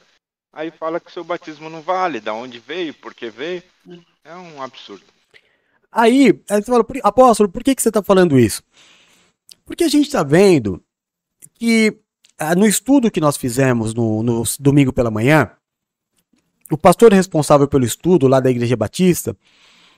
[0.56, 3.62] aí fala que seu batismo não vale, da onde veio, por que veio.
[4.24, 5.04] É um absurdo.
[5.92, 8.64] Aí, aí você fala, apóstolo, por que, que você está falando isso?
[9.66, 10.82] Porque a gente está vendo
[11.54, 12.00] que
[12.38, 15.52] ah, no estudo que nós fizemos no, no domingo pela manhã,
[16.72, 19.38] o pastor responsável pelo estudo lá da Igreja Batista,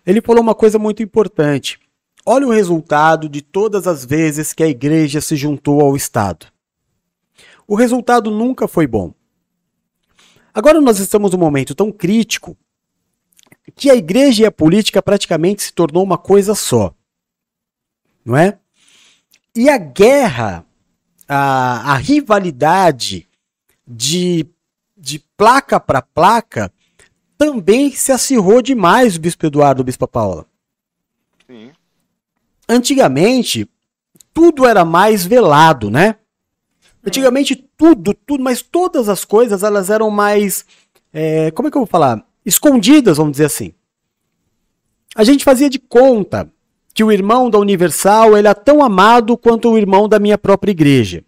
[0.05, 1.80] ele falou uma coisa muito importante.
[2.26, 6.47] Olha o resultado de todas as vezes que a igreja se juntou ao Estado.
[7.66, 9.14] O resultado nunca foi bom.
[10.58, 12.58] Agora nós estamos num momento tão crítico
[13.76, 16.95] que a igreja e a política praticamente se tornou uma coisa só.
[18.26, 18.58] Não é?
[19.55, 20.66] E a guerra
[21.28, 23.28] a, a rivalidade
[23.86, 24.47] de,
[24.97, 26.74] de placa para placa
[27.38, 30.43] também se acirrou demais o Bispo Eduardo e o Bispo Paula.
[31.45, 31.72] Sim.
[32.68, 33.70] Antigamente,
[34.34, 36.16] tudo era mais velado, né?
[37.08, 40.66] Antigamente tudo, tudo, mas todas as coisas elas eram mais,
[41.14, 42.22] é, como é que eu vou falar?
[42.45, 43.72] Escondidas, vamos dizer assim.
[45.16, 46.51] A gente fazia de conta
[46.93, 50.72] que o irmão da Universal ele é tão amado quanto o irmão da minha própria
[50.72, 51.24] igreja.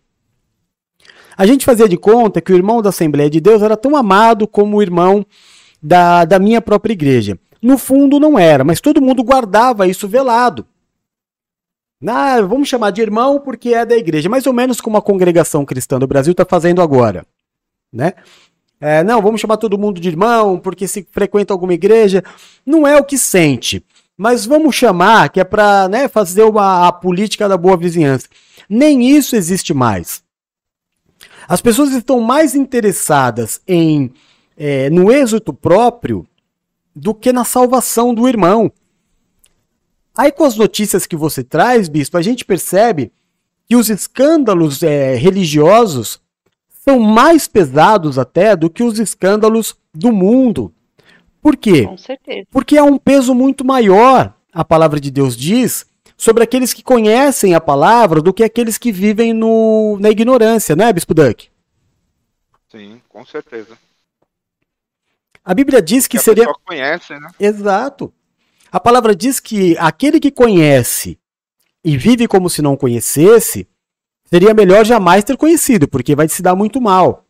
[1.37, 4.45] A gente fazia de conta que o irmão da Assembleia de Deus era tão amado
[4.45, 5.25] como o irmão
[5.81, 7.39] da, da minha própria igreja.
[7.61, 10.65] No fundo não era, mas todo mundo guardava isso velado.
[12.07, 15.65] Ah, vamos chamar de irmão porque é da igreja, mais ou menos como a congregação
[15.65, 17.25] cristã do Brasil está fazendo agora.
[17.91, 18.13] Né?
[18.79, 22.23] É, não, vamos chamar todo mundo de irmão porque se frequenta alguma igreja.
[22.65, 23.83] Não é o que sente
[24.19, 28.27] mas vamos chamar que é para né, fazer uma, a política da boa vizinhança.
[28.69, 30.21] Nem isso existe mais.
[31.47, 34.11] As pessoas estão mais interessadas em
[34.57, 36.27] é, no êxito próprio
[36.93, 38.69] do que na salvação do irmão.
[40.17, 43.11] Aí com as notícias que você traz, bispo, a gente percebe
[43.67, 46.19] que os escândalos é, religiosos
[46.83, 50.73] são mais pesados até do que os escândalos do mundo.
[51.41, 51.85] Por quê?
[51.85, 52.47] Com certeza.
[52.51, 55.85] Porque há um peso muito maior, a palavra de Deus diz,
[56.17, 60.91] sobre aqueles que conhecem a palavra do que aqueles que vivem no, na ignorância, né,
[60.91, 61.49] Bispo Duck?
[62.69, 63.77] Sim, com certeza.
[65.43, 66.45] A Bíblia diz que, que seria.
[66.65, 67.31] Conhece, né?
[67.39, 68.13] Exato.
[68.71, 71.17] A palavra diz que aquele que conhece
[71.83, 73.67] e vive como se não conhecesse,
[74.25, 77.25] seria melhor jamais ter conhecido, porque vai se dar muito mal.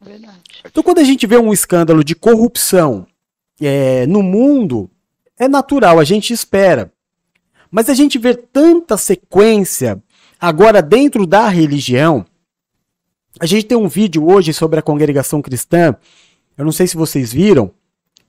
[0.00, 0.38] Verdade.
[0.64, 3.06] Então, quando a gente vê um escândalo de corrupção
[3.60, 4.90] é, no mundo,
[5.38, 6.92] é natural, a gente espera.
[7.70, 10.02] Mas a gente vê tanta sequência
[10.40, 12.24] agora dentro da religião.
[13.38, 15.94] A gente tem um vídeo hoje sobre a congregação cristã.
[16.56, 17.72] Eu não sei se vocês viram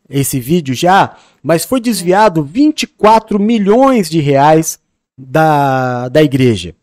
[0.09, 4.79] esse vídeo já, mas foi desviado 24 milhões de reais
[5.17, 6.75] da, da igreja.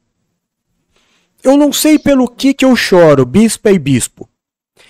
[1.42, 4.28] Eu não sei pelo que, que eu choro, bispo e bispo.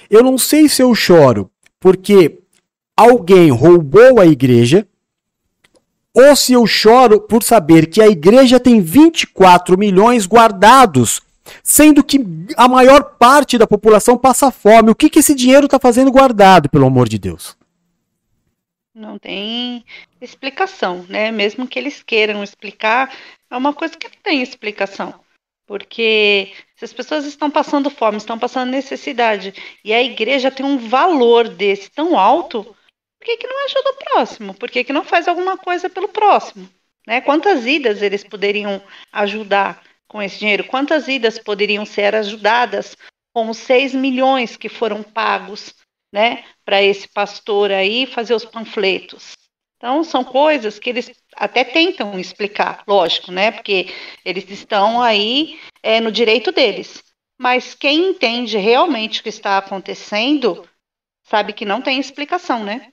[0.09, 2.41] Eu não sei se eu choro porque
[2.97, 4.87] alguém roubou a igreja,
[6.15, 11.21] ou se eu choro por saber que a igreja tem 24 milhões guardados,
[11.63, 12.25] sendo que
[12.57, 14.91] a maior parte da população passa fome.
[14.91, 17.55] O que, que esse dinheiro está fazendo guardado, pelo amor de Deus?
[18.97, 19.85] Não tem
[20.23, 21.31] explicação, né?
[21.31, 23.15] Mesmo que eles queiram explicar,
[23.51, 25.21] é uma coisa que não tem explicação.
[25.67, 29.53] Porque se as pessoas estão passando fome, estão passando necessidade,
[29.85, 33.97] e a igreja tem um valor desse tão alto, por que, que não ajuda o
[33.97, 34.55] próximo?
[34.55, 36.67] Por que, que não faz alguma coisa pelo próximo?
[37.07, 37.21] Né?
[37.21, 38.83] Quantas idas eles poderiam
[39.13, 40.65] ajudar com esse dinheiro?
[40.65, 42.97] Quantas idas poderiam ser ajudadas
[43.35, 45.75] com os 6 milhões que foram pagos
[46.11, 49.33] né, para esse pastor aí fazer os panfletos?
[49.77, 53.53] Então, são coisas que eles até tentam explicar, lógico, né?
[53.53, 53.89] Porque
[54.25, 57.03] eles estão aí é, no direito deles.
[57.39, 60.67] Mas quem entende realmente o que está acontecendo
[61.23, 62.89] sabe que não tem explicação, né?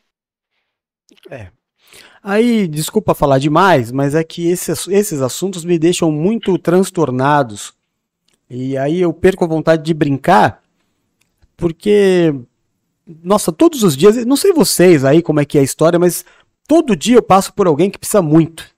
[1.30, 1.49] É.
[2.21, 7.74] Aí, desculpa falar demais, mas é que esses, esses assuntos me deixam muito transtornados.
[8.49, 10.61] E aí eu perco a vontade de brincar,
[11.57, 12.34] porque,
[13.06, 16.26] nossa, todos os dias, não sei vocês aí como é que é a história, mas
[16.68, 18.74] todo dia eu passo por alguém que precisa muito.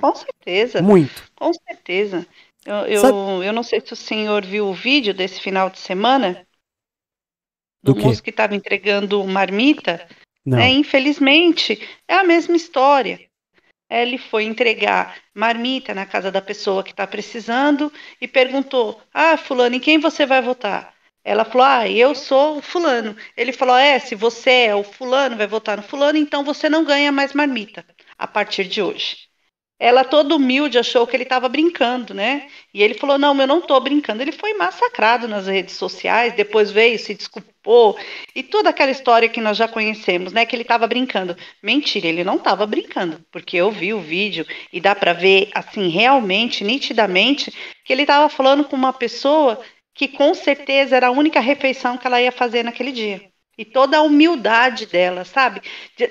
[0.00, 0.80] Com certeza.
[0.80, 1.30] Muito.
[1.34, 2.26] Com certeza.
[2.64, 6.46] Eu, eu, eu não sei se o senhor viu o vídeo desse final de semana
[7.82, 10.06] do, Do moço que estava entregando marmita.
[10.44, 10.58] Não.
[10.58, 10.70] né?
[10.70, 13.20] Infelizmente, é a mesma história.
[13.90, 19.74] Ele foi entregar marmita na casa da pessoa que está precisando e perguntou: Ah, Fulano,
[19.76, 20.91] em quem você vai votar?
[21.24, 23.16] Ela falou: Ah, eu sou o Fulano.
[23.36, 26.84] Ele falou: É, se você é o Fulano, vai votar no Fulano, então você não
[26.84, 27.84] ganha mais marmita
[28.18, 29.30] a partir de hoje.
[29.78, 32.48] Ela, toda humilde, achou que ele estava brincando, né?
[32.72, 34.22] E ele falou: Não, eu não estou brincando.
[34.22, 37.98] Ele foi massacrado nas redes sociais, depois veio, se desculpou,
[38.34, 40.46] e toda aquela história que nós já conhecemos, né?
[40.46, 41.36] Que ele estava brincando.
[41.62, 45.88] Mentira, ele não estava brincando, porque eu vi o vídeo e dá para ver, assim,
[45.88, 47.52] realmente, nitidamente,
[47.84, 49.60] que ele estava falando com uma pessoa
[49.94, 53.32] que com certeza era a única refeição que ela ia fazer naquele dia.
[53.56, 55.60] E toda a humildade dela, sabe?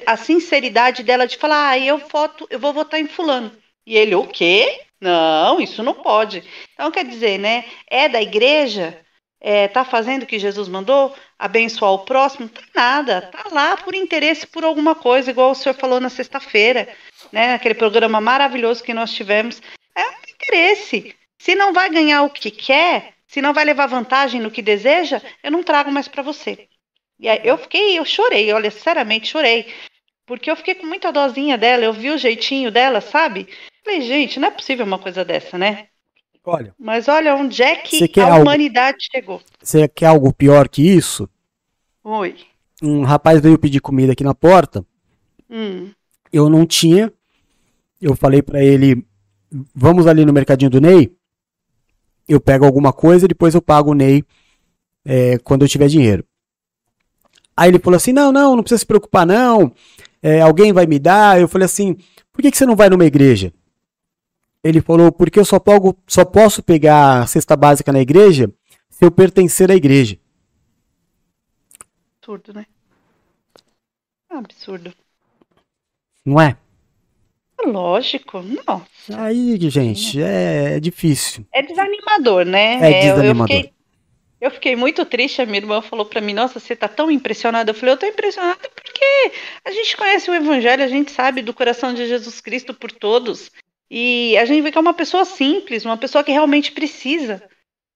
[0.05, 3.51] A sinceridade dela de falar, ah, eu voto, eu vou votar em fulano.
[3.85, 4.81] E ele, o quê?
[4.99, 6.43] Não, isso não pode.
[6.73, 7.65] Então, quer dizer, né?
[7.87, 9.03] É da igreja,
[9.39, 13.95] é, tá fazendo o que Jesus mandou, abençoar o próximo, tá nada, tá lá por
[13.95, 16.87] interesse por alguma coisa, igual o senhor falou na sexta-feira,
[17.31, 17.55] né?
[17.55, 19.59] Aquele programa maravilhoso que nós tivemos.
[19.95, 21.15] É um interesse.
[21.39, 25.21] Se não vai ganhar o que quer, se não vai levar vantagem no que deseja,
[25.41, 26.67] eu não trago mais para você.
[27.17, 29.67] E aí eu fiquei, eu chorei, olha, sinceramente chorei.
[30.25, 33.47] Porque eu fiquei com muita dozinha dela, eu vi o jeitinho dela, sabe?
[33.85, 35.87] Falei, gente, não é possível uma coisa dessa, né?
[36.43, 38.41] Olha, Mas olha onde é que a algo?
[38.41, 39.41] humanidade chegou.
[39.61, 41.29] você quer algo pior que isso?
[42.03, 42.35] Oi.
[42.83, 44.83] Um rapaz veio pedir comida aqui na porta,
[45.49, 45.91] Hum.
[46.33, 47.13] eu não tinha.
[48.01, 49.05] Eu falei pra ele,
[49.73, 51.11] vamos ali no mercadinho do Ney,
[52.33, 54.23] eu pego alguma coisa e depois eu pago o Ney
[55.05, 56.25] é, quando eu tiver dinheiro.
[57.55, 59.71] Aí ele falou assim, não, não, não precisa se preocupar não,
[60.21, 61.39] é, alguém vai me dar.
[61.39, 61.97] Eu falei assim,
[62.31, 63.53] por que, que você não vai numa igreja?
[64.63, 68.51] Ele falou, porque eu só, pogo, só posso pegar a cesta básica na igreja
[68.89, 70.17] se eu pertencer à igreja.
[72.19, 72.65] Absurdo, né?
[74.29, 74.93] Absurdo.
[76.23, 76.55] Não é?
[77.65, 78.85] Lógico, não.
[79.17, 81.45] Aí, gente, é, é difícil.
[81.53, 82.79] É desanimador, né?
[82.81, 83.55] É desanimador.
[83.55, 83.73] Eu fiquei,
[84.41, 85.41] eu fiquei muito triste.
[85.41, 87.71] A minha irmã falou pra mim: Nossa, você tá tão impressionada.
[87.71, 89.31] Eu falei: Eu tô impressionada porque
[89.63, 93.51] a gente conhece o Evangelho, a gente sabe do coração de Jesus Cristo por todos.
[93.89, 97.43] E a gente vê que é uma pessoa simples, uma pessoa que realmente precisa.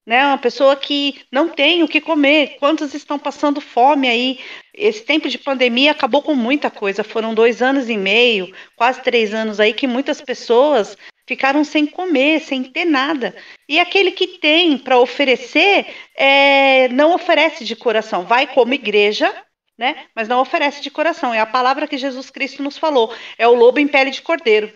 [0.06, 2.58] Né, uma pessoa que não tem o que comer.
[2.60, 4.40] Quantos estão passando fome aí?
[4.72, 7.04] Esse tempo de pandemia acabou com muita coisa.
[7.04, 10.96] Foram dois anos e meio, quase três anos aí, que muitas pessoas
[11.28, 13.36] ficaram sem comer, sem ter nada.
[13.68, 18.26] E aquele que tem para oferecer, é, não oferece de coração.
[18.26, 19.34] Vai como igreja,
[19.78, 20.08] né?
[20.16, 21.34] Mas não oferece de coração.
[21.34, 23.14] É a palavra que Jesus Cristo nos falou.
[23.38, 24.72] É o lobo em pele de cordeiro.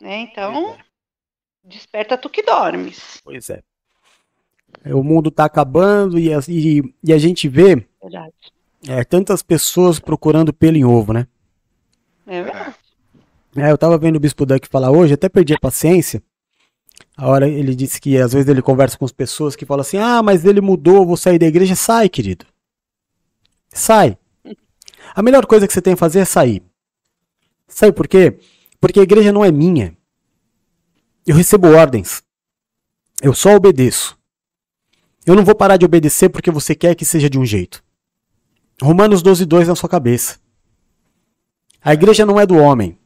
[0.00, 0.18] Né?
[0.18, 0.76] Então,
[1.62, 3.20] desperta tu que dormes.
[3.22, 3.62] Pois é.
[4.86, 7.86] O mundo tá acabando e a, e, e a gente vê
[8.88, 11.26] é, tantas pessoas procurando pelo em ovo, né?
[12.26, 12.74] É verdade.
[13.56, 16.22] É, eu tava vendo o Bispo Duck falar hoje, até perdi a paciência.
[17.16, 19.98] A hora ele disse que às vezes ele conversa com as pessoas que falam assim:
[19.98, 21.74] ah, mas ele mudou, vou sair da igreja.
[21.74, 22.46] Sai, querido.
[23.68, 24.16] Sai.
[25.14, 26.62] A melhor coisa que você tem a fazer é sair.
[27.68, 28.38] Sabe por quê?
[28.80, 29.96] Porque a igreja não é minha.
[31.26, 32.22] Eu recebo ordens.
[33.20, 34.18] Eu só obedeço.
[35.24, 37.82] Eu não vou parar de obedecer porque você quer que seja de um jeito.
[38.82, 40.40] Romanos 12, 2 na sua cabeça.
[41.80, 42.98] A igreja não é do homem.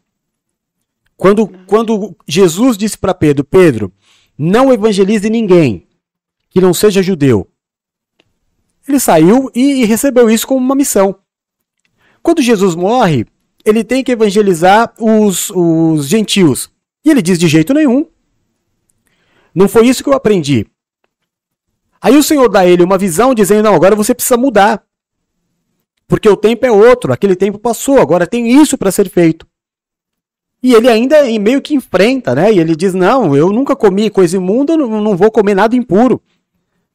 [1.16, 3.93] Quando, quando Jesus disse para Pedro: Pedro,
[4.38, 5.86] não evangelize ninguém
[6.51, 7.48] que não seja judeu.
[8.88, 11.18] Ele saiu e, e recebeu isso como uma missão.
[12.22, 13.26] Quando Jesus morre,
[13.64, 16.70] ele tem que evangelizar os, os gentios.
[17.05, 18.06] E ele diz: de jeito nenhum.
[19.55, 20.66] Não foi isso que eu aprendi.
[22.01, 24.82] Aí o Senhor dá a ele uma visão dizendo: não, agora você precisa mudar.
[26.09, 29.47] Porque o tempo é outro, aquele tempo passou, agora tem isso para ser feito.
[30.62, 32.52] E ele ainda meio que enfrenta, né?
[32.52, 36.23] E ele diz: não, eu nunca comi coisa imunda, eu não, vou comer nada impuro.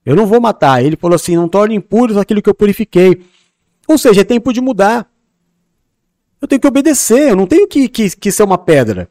[0.05, 0.83] Eu não vou matar.
[0.83, 3.23] Ele falou assim: não torne impuros aquilo que eu purifiquei.
[3.87, 5.09] Ou seja, é tempo de mudar.
[6.41, 9.09] Eu tenho que obedecer, eu não tenho que, que, que ser uma pedra.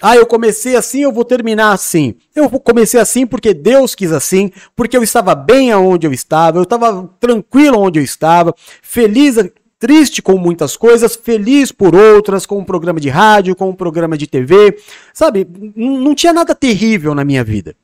[0.00, 2.14] Ah, eu comecei assim, eu vou terminar assim.
[2.34, 6.62] Eu comecei assim porque Deus quis assim, porque eu estava bem aonde eu estava, eu
[6.62, 9.36] estava tranquilo onde eu estava, feliz,
[9.78, 14.16] triste com muitas coisas, feliz por outras, com um programa de rádio, com um programa
[14.16, 14.78] de TV.
[15.12, 17.74] Sabe, não tinha nada terrível na minha vida.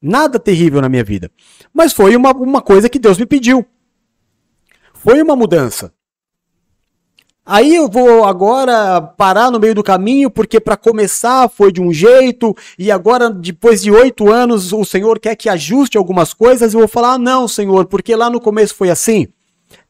[0.00, 1.30] Nada terrível na minha vida.
[1.72, 3.66] Mas foi uma, uma coisa que Deus me pediu.
[4.94, 5.92] Foi uma mudança.
[7.50, 11.90] Aí eu vou agora parar no meio do caminho, porque para começar foi de um
[11.90, 16.80] jeito, e agora, depois de oito anos, o Senhor quer que ajuste algumas coisas, eu
[16.80, 19.28] vou falar, ah, não, Senhor, porque lá no começo foi assim.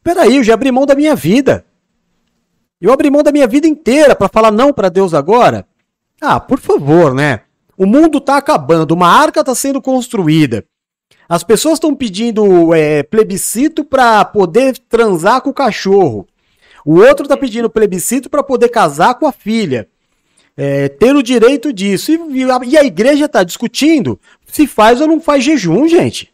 [0.01, 1.65] Peraí, eu já abri mão da minha vida.
[2.79, 5.67] Eu abri mão da minha vida inteira para falar não para Deus agora?
[6.21, 7.41] Ah, por favor, né?
[7.77, 10.63] O mundo tá acabando, uma arca tá sendo construída.
[11.27, 16.25] As pessoas estão pedindo é, plebiscito para poder transar com o cachorro.
[16.85, 19.89] O outro está pedindo plebiscito para poder casar com a filha.
[20.55, 22.11] É, ter o direito disso.
[22.11, 26.33] E, e a igreja está discutindo se faz ou não faz jejum, gente.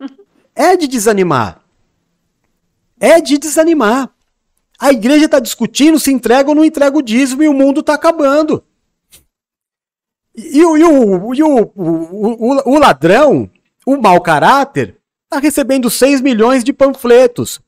[0.58, 1.60] É de desanimar.
[2.98, 4.10] É de desanimar.
[4.78, 7.94] A igreja está discutindo se entrega ou não entrega o dízimo e o mundo está
[7.94, 8.64] acabando.
[10.34, 13.50] E, e, o, e, o, e o, o, o, ladrão,
[13.86, 17.60] o mau caráter, está recebendo 6 milhões de panfletos.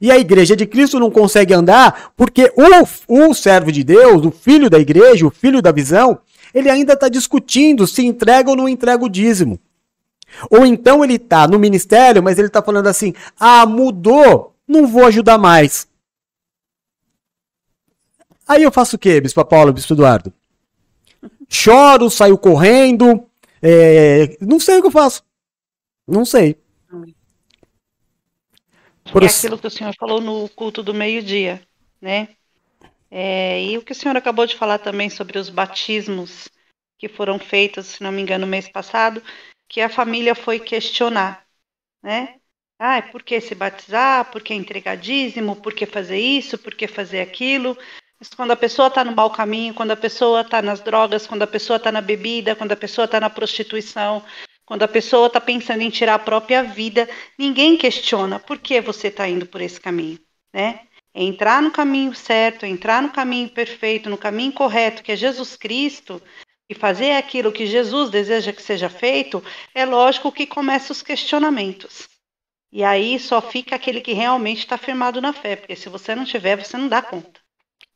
[0.00, 4.30] E a igreja de Cristo não consegue andar porque o, o servo de Deus, o
[4.30, 6.18] filho da igreja, o filho da visão,
[6.52, 9.58] ele ainda está discutindo se entrega ou não entrega o dízimo.
[10.50, 15.06] Ou então ele está no ministério, mas ele está falando assim: ah, mudou, não vou
[15.06, 15.86] ajudar mais.
[18.46, 20.32] Aí eu faço o quê, Bispo Paulo, Bispo Eduardo?
[21.48, 23.24] Choro, saio correndo,
[23.62, 24.36] é...
[24.40, 25.24] não sei o que eu faço.
[26.06, 26.56] Não sei.
[29.12, 29.22] Por...
[29.22, 31.62] É aquilo que o senhor falou no culto do meio-dia,
[32.00, 32.28] né?
[33.10, 36.48] É, e o que o senhor acabou de falar também sobre os batismos
[36.98, 39.22] que foram feitos, se não me engano, no mês passado,
[39.68, 41.46] que a família foi questionar,
[42.02, 42.36] né?
[42.78, 44.30] Ah, por que se batizar?
[44.30, 45.56] Por que entregar dízimo?
[45.56, 46.58] Por que fazer isso?
[46.58, 47.76] Por que fazer aquilo?
[48.18, 51.42] Mas quando a pessoa está no mau caminho, quando a pessoa está nas drogas, quando
[51.42, 54.22] a pessoa está na bebida, quando a pessoa está na prostituição,
[54.66, 59.06] quando a pessoa está pensando em tirar a própria vida, ninguém questiona por que você
[59.06, 60.18] está indo por esse caminho,
[60.52, 60.80] né?
[61.14, 65.16] É entrar no caminho certo, é entrar no caminho perfeito, no caminho correto, que é
[65.16, 66.20] Jesus Cristo,
[66.68, 72.08] e fazer aquilo que Jesus deseja que seja feito, é lógico que começa os questionamentos.
[72.72, 76.24] E aí só fica aquele que realmente está firmado na fé, porque se você não
[76.24, 77.40] tiver, você não dá conta.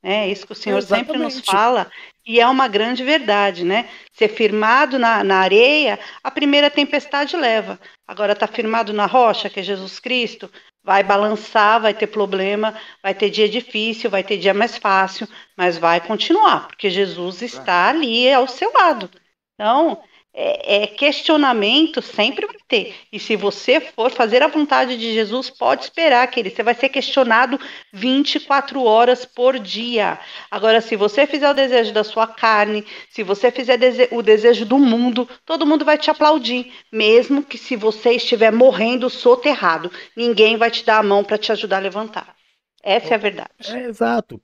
[0.03, 1.07] É isso que o Senhor Exatamente.
[1.07, 1.91] sempre nos fala,
[2.27, 3.89] e é uma grande verdade, né?
[4.13, 7.79] Ser firmado na, na areia, a primeira tempestade leva.
[8.07, 10.51] Agora, está firmado na rocha, que é Jesus Cristo,
[10.83, 15.77] vai balançar, vai ter problema, vai ter dia difícil, vai ter dia mais fácil, mas
[15.77, 19.11] vai continuar, porque Jesus está ali ao seu lado.
[19.55, 22.94] Então, é, é, questionamento sempre vai ter.
[23.12, 26.74] E se você for fazer a vontade de Jesus, pode esperar que ele você vai
[26.74, 27.59] ser questionado
[27.93, 30.19] 24 horas por dia.
[30.51, 34.65] Agora, se você fizer o desejo da sua carne, se você fizer dese o desejo
[34.65, 40.57] do mundo, todo mundo vai te aplaudir, mesmo que se você estiver morrendo soterrado, ninguém
[40.57, 42.36] vai te dar a mão para te ajudar a levantar.
[42.82, 43.51] Essa é a verdade.
[43.66, 44.40] É, exato.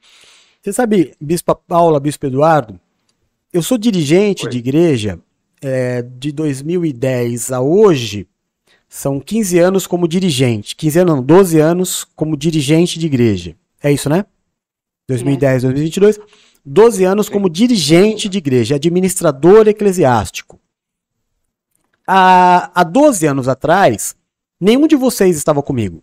[0.61, 2.79] Você sabe, Bispa Paula, Bispo Eduardo,
[3.53, 4.51] eu sou dirigente Oi.
[4.51, 5.21] de igreja
[5.63, 8.29] é, de 2010 a hoje,
[8.89, 10.77] são 15 anos como dirigente.
[10.77, 13.57] 15 anos, não, 12 anos como dirigente de igreja.
[13.83, 14.25] É isso, né?
[15.09, 15.67] 2010, é.
[15.67, 16.21] 2022.
[16.65, 20.59] 12 anos como dirigente de igreja, administrador eclesiástico.
[22.07, 24.17] Há, há 12 anos atrás,
[24.61, 26.03] nenhum de vocês estava comigo.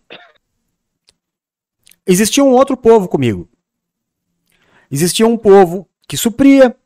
[2.06, 3.48] Existia um outro povo comigo.
[4.90, 6.76] Existia um povo que supria,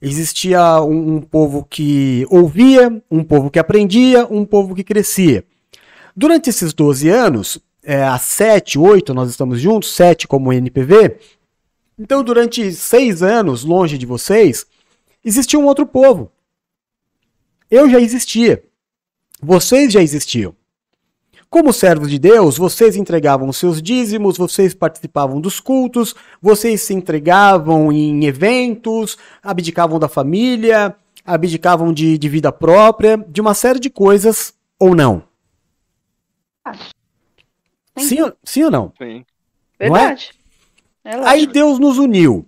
[0.00, 5.44] Existia um, um povo que ouvia, um povo que aprendia, um povo que crescia.
[6.16, 11.18] Durante esses 12 anos, é, há 7, 8 nós estamos juntos, 7 como NPV.
[11.98, 14.66] Então, durante 6 anos, longe de vocês,
[15.24, 16.32] existia um outro povo.
[17.70, 18.64] Eu já existia.
[19.42, 20.54] Vocês já existiam.
[21.50, 26.94] Como servos de Deus, vocês entregavam os seus dízimos, vocês participavam dos cultos, vocês se
[26.94, 30.94] entregavam em eventos, abdicavam da família,
[31.24, 35.24] abdicavam de, de vida própria, de uma série de coisas, ou não?
[37.98, 38.92] Sim, ou- sim ou não?
[38.96, 39.24] Sim.
[39.80, 40.00] Não é?
[40.00, 40.30] Verdade.
[41.04, 41.14] É.
[41.26, 42.46] Aí Deus nos uniu.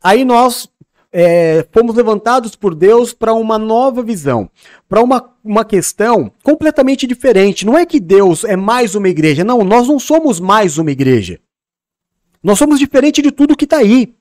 [0.00, 0.68] Aí nós
[1.12, 4.48] é, fomos levantados por Deus para uma nova visão,
[4.88, 7.64] para uma, uma questão completamente diferente.
[7.64, 11.40] Não é que Deus é mais uma igreja, não, nós não somos mais uma igreja.
[12.42, 14.14] Nós somos diferente de tudo que está aí.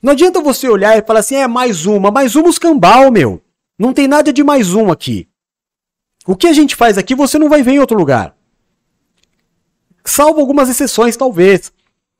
[0.00, 3.42] Não adianta você olhar e falar assim, é mais uma, mais uma os cambal, meu.
[3.78, 5.28] Não tem nada de mais um aqui.
[6.26, 8.34] O que a gente faz aqui você não vai ver em outro lugar.
[10.04, 11.72] Salvo algumas exceções, talvez.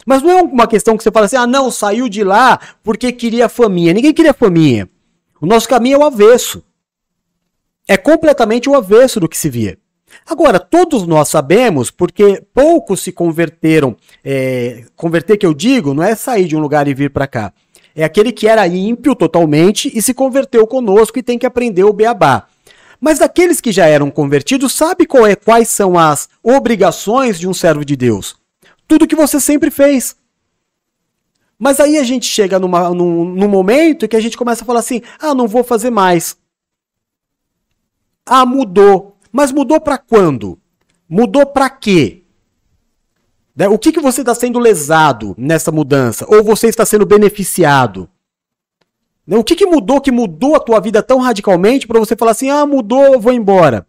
[0.05, 3.13] Mas não é uma questão que você fala assim, ah, não, saiu de lá porque
[3.13, 3.93] queria faminha.
[3.93, 4.89] Ninguém queria faminha.
[5.41, 6.63] O nosso caminho é o avesso.
[7.93, 9.77] É completamente o avesso do que se via.
[10.27, 13.95] Agora, todos nós sabemos, porque poucos se converteram.
[14.25, 17.53] é, converter que eu digo não é sair de um lugar e vir para cá.
[17.95, 21.93] É aquele que era ímpio totalmente e se converteu conosco e tem que aprender o
[21.93, 22.47] beabá.
[22.99, 27.85] Mas daqueles que já eram convertidos, sabe é, quais são as obrigações de um servo
[27.85, 28.37] de Deus?
[28.89, 30.17] Tudo que você sempre fez.
[31.59, 34.81] Mas aí a gente chega numa, num, num momento que a gente começa a falar
[34.81, 36.41] assim: ah, não vou fazer mais.
[38.27, 39.17] Ah, mudou.
[39.31, 40.59] Mas mudou para quando?
[41.09, 42.23] Mudou para quê?
[43.55, 43.69] Né?
[43.69, 46.27] O que, que você está sendo lesado nessa mudança?
[46.29, 48.09] Ou você está sendo beneficiado?
[49.27, 49.37] Né?
[49.37, 52.51] O que, que mudou que mudou a tua vida tão radicalmente para você falar assim:
[52.51, 53.87] ah, mudou, eu vou embora?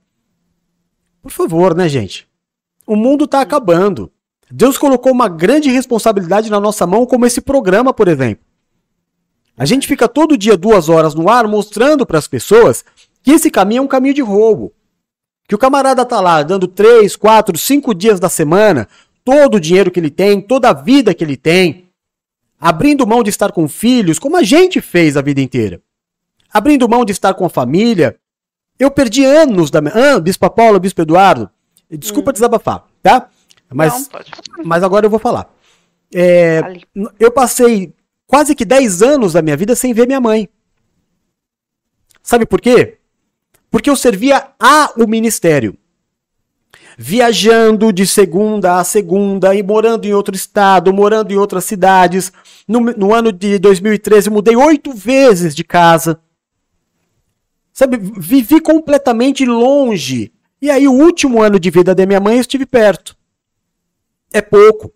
[1.22, 2.28] Por favor, né, gente?
[2.86, 4.12] O mundo está acabando.
[4.52, 8.46] Deus colocou uma grande responsabilidade na nossa mão, como esse programa, por exemplo.
[9.56, 12.84] A gente fica todo dia duas horas no ar mostrando para as pessoas
[13.24, 14.74] que esse caminho é um caminho de roubo.
[15.48, 18.88] Que o camarada tá lá dando três, quatro, cinco dias da semana,
[19.24, 21.90] todo o dinheiro que ele tem, toda a vida que ele tem,
[22.60, 25.82] abrindo mão de estar com filhos, como a gente fez a vida inteira.
[26.52, 28.18] Abrindo mão de estar com a família.
[28.78, 29.94] Eu perdi anos da minha.
[29.96, 31.50] Ah, Bispo Paulo, Bispo Eduardo.
[31.90, 33.30] Desculpa desabafar, tá?
[33.72, 35.52] Mas, Não, mas agora eu vou falar.
[36.14, 36.62] É,
[37.20, 37.94] eu passei
[38.28, 40.48] quase que 10 anos da minha vida sem ver minha mãe.
[42.22, 43.00] Sabe por quê?
[43.74, 45.76] Porque eu servia a o ministério.
[46.96, 52.32] Viajando de segunda a segunda, e morando em outro estado, morando em outras cidades.
[52.68, 56.20] No, no ano de 2013, eu mudei oito vezes de casa.
[57.74, 60.32] Sabe, vivi completamente longe.
[60.62, 63.18] E aí, o último ano de vida da minha mãe, eu estive perto.
[64.32, 64.94] É pouco.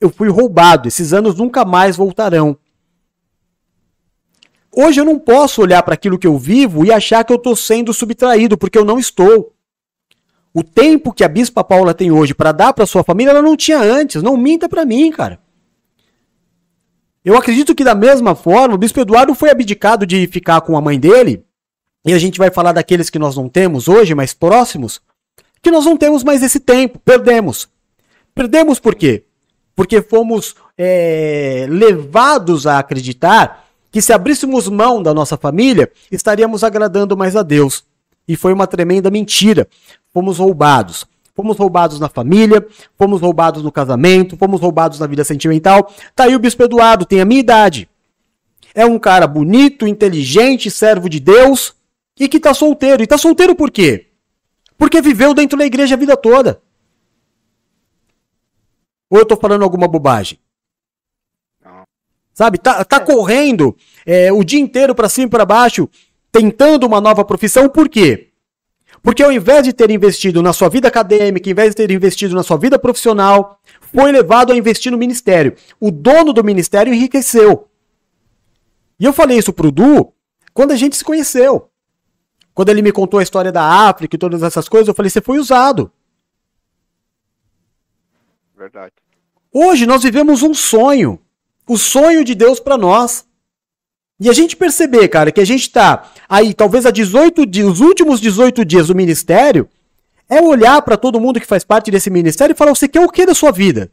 [0.00, 0.88] Eu fui roubado.
[0.88, 2.56] Esses anos nunca mais voltarão.
[4.72, 7.56] Hoje eu não posso olhar para aquilo que eu vivo e achar que eu estou
[7.56, 9.52] sendo subtraído, porque eu não estou.
[10.54, 13.56] O tempo que a Bispa Paula tem hoje para dar para sua família, ela não
[13.56, 14.22] tinha antes.
[14.22, 15.40] Não minta para mim, cara.
[17.24, 20.80] Eu acredito que da mesma forma, o Bispo Eduardo foi abdicado de ficar com a
[20.80, 21.44] mãe dele,
[22.04, 25.02] e a gente vai falar daqueles que nós não temos hoje, mais próximos,
[25.62, 27.68] que nós não temos mais esse tempo, perdemos.
[28.34, 29.24] Perdemos por quê?
[29.76, 37.16] Porque fomos é, levados a acreditar que se abríssemos mão da nossa família, estaríamos agradando
[37.16, 37.84] mais a Deus.
[38.26, 39.68] E foi uma tremenda mentira.
[40.12, 41.06] Fomos roubados.
[41.34, 42.66] Fomos roubados na família,
[42.98, 45.90] fomos roubados no casamento, fomos roubados na vida sentimental.
[46.14, 47.88] Tá aí o Bispo Eduardo, tem a minha idade.
[48.74, 51.74] É um cara bonito, inteligente, servo de Deus
[52.18, 53.02] e que tá solteiro.
[53.02, 54.08] E tá solteiro por quê?
[54.76, 56.60] Porque viveu dentro da igreja a vida toda.
[59.08, 60.38] Ou eu tô falando alguma bobagem?
[62.40, 63.76] Sabe, tá, tá correndo
[64.06, 65.86] é, o dia inteiro para cima e para baixo,
[66.32, 68.30] tentando uma nova profissão, por quê?
[69.02, 72.34] Porque ao invés de ter investido na sua vida acadêmica, ao invés de ter investido
[72.34, 73.60] na sua vida profissional,
[73.92, 75.54] foi levado a investir no ministério.
[75.78, 77.68] O dono do ministério enriqueceu.
[78.98, 80.10] E eu falei isso pro Du
[80.54, 81.68] quando a gente se conheceu.
[82.54, 85.20] Quando ele me contou a história da África e todas essas coisas, eu falei: você
[85.20, 85.92] foi usado.
[88.56, 88.94] Verdade.
[89.52, 91.20] Hoje nós vivemos um sonho.
[91.66, 93.24] O sonho de Deus para nós.
[94.18, 97.80] E a gente perceber, cara, que a gente tá aí, talvez há 18 dias, os
[97.80, 99.68] últimos 18 dias do ministério,
[100.28, 103.08] é olhar para todo mundo que faz parte desse ministério e falar: você quer o
[103.08, 103.90] que da sua vida?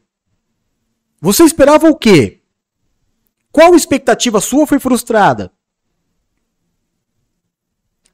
[1.22, 2.42] Você esperava o quê?
[3.52, 5.52] Qual expectativa sua foi frustrada?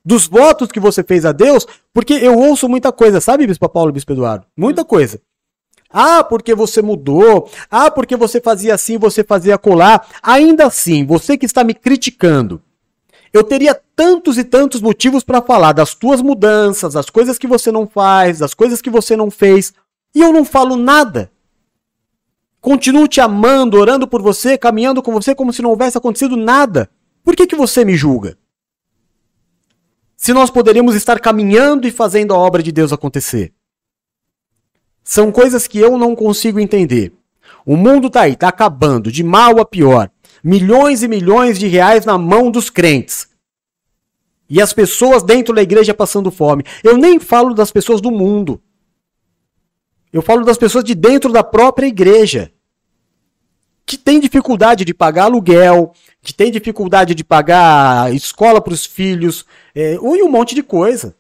[0.06, 3.90] Dos votos que você fez a Deus, porque eu ouço muita coisa, sabe, Bispo Paulo
[3.90, 4.46] e Bispo Eduardo?
[4.56, 5.22] Muita coisa.
[5.94, 7.49] Ah, porque você mudou.
[7.70, 10.07] Ah, porque você fazia assim, você fazia colar.
[10.22, 12.61] Ainda assim, você que está me criticando,
[13.32, 17.72] eu teria tantos e tantos motivos para falar das tuas mudanças, das coisas que você
[17.72, 19.74] não faz, das coisas que você não fez,
[20.15, 21.32] e eu não falo nada.
[22.60, 26.90] Continuo te amando, orando por você, caminhando com você como se não houvesse acontecido nada.
[27.24, 28.38] Por que, que você me julga?
[30.24, 33.52] se nós poderíamos estar caminhando e fazendo a obra de Deus acontecer?
[35.04, 37.12] São coisas que eu não consigo entender.
[37.66, 40.10] O mundo tá aí, tá acabando, de mal a pior.
[40.44, 43.28] Milhões e milhões de reais na mão dos crentes.
[44.50, 46.64] E as pessoas dentro da igreja passando fome.
[46.84, 48.62] Eu nem falo das pessoas do mundo.
[50.12, 52.52] Eu falo das pessoas de dentro da própria igreja.
[53.86, 59.46] Que tem dificuldade de pagar aluguel, que tem dificuldade de pagar escola para os filhos,
[59.74, 61.16] é, e um monte de coisa.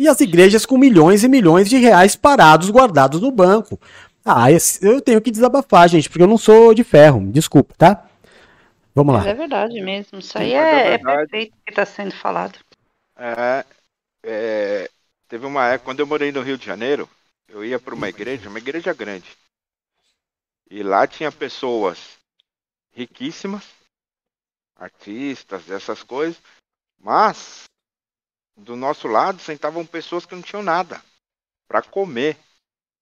[0.00, 3.78] E as igrejas com milhões e milhões de reais parados, guardados no banco.
[4.24, 4.46] Ah,
[4.80, 7.30] eu tenho que desabafar, gente, porque eu não sou de ferro.
[7.30, 8.08] Desculpa, tá?
[8.94, 9.30] Vamos Mas lá.
[9.30, 10.18] é verdade mesmo.
[10.18, 12.58] Isso aí Mas é é, é perfeito o que está sendo falado.
[13.14, 13.62] É,
[14.24, 14.90] é,
[15.28, 17.06] teve uma época, quando eu morei no Rio de Janeiro,
[17.46, 19.30] eu ia para uma igreja, uma igreja grande.
[20.70, 21.98] E lá tinha pessoas
[22.90, 23.68] riquíssimas,
[24.76, 26.40] artistas, essas coisas,
[26.98, 27.64] mas
[28.60, 31.02] do nosso lado sentavam pessoas que não tinham nada
[31.66, 32.36] para comer.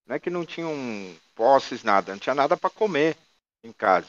[0.06, 0.72] Não é que não tinham
[1.34, 3.16] posses, nada, não tinha nada para comer
[3.62, 4.08] em casa.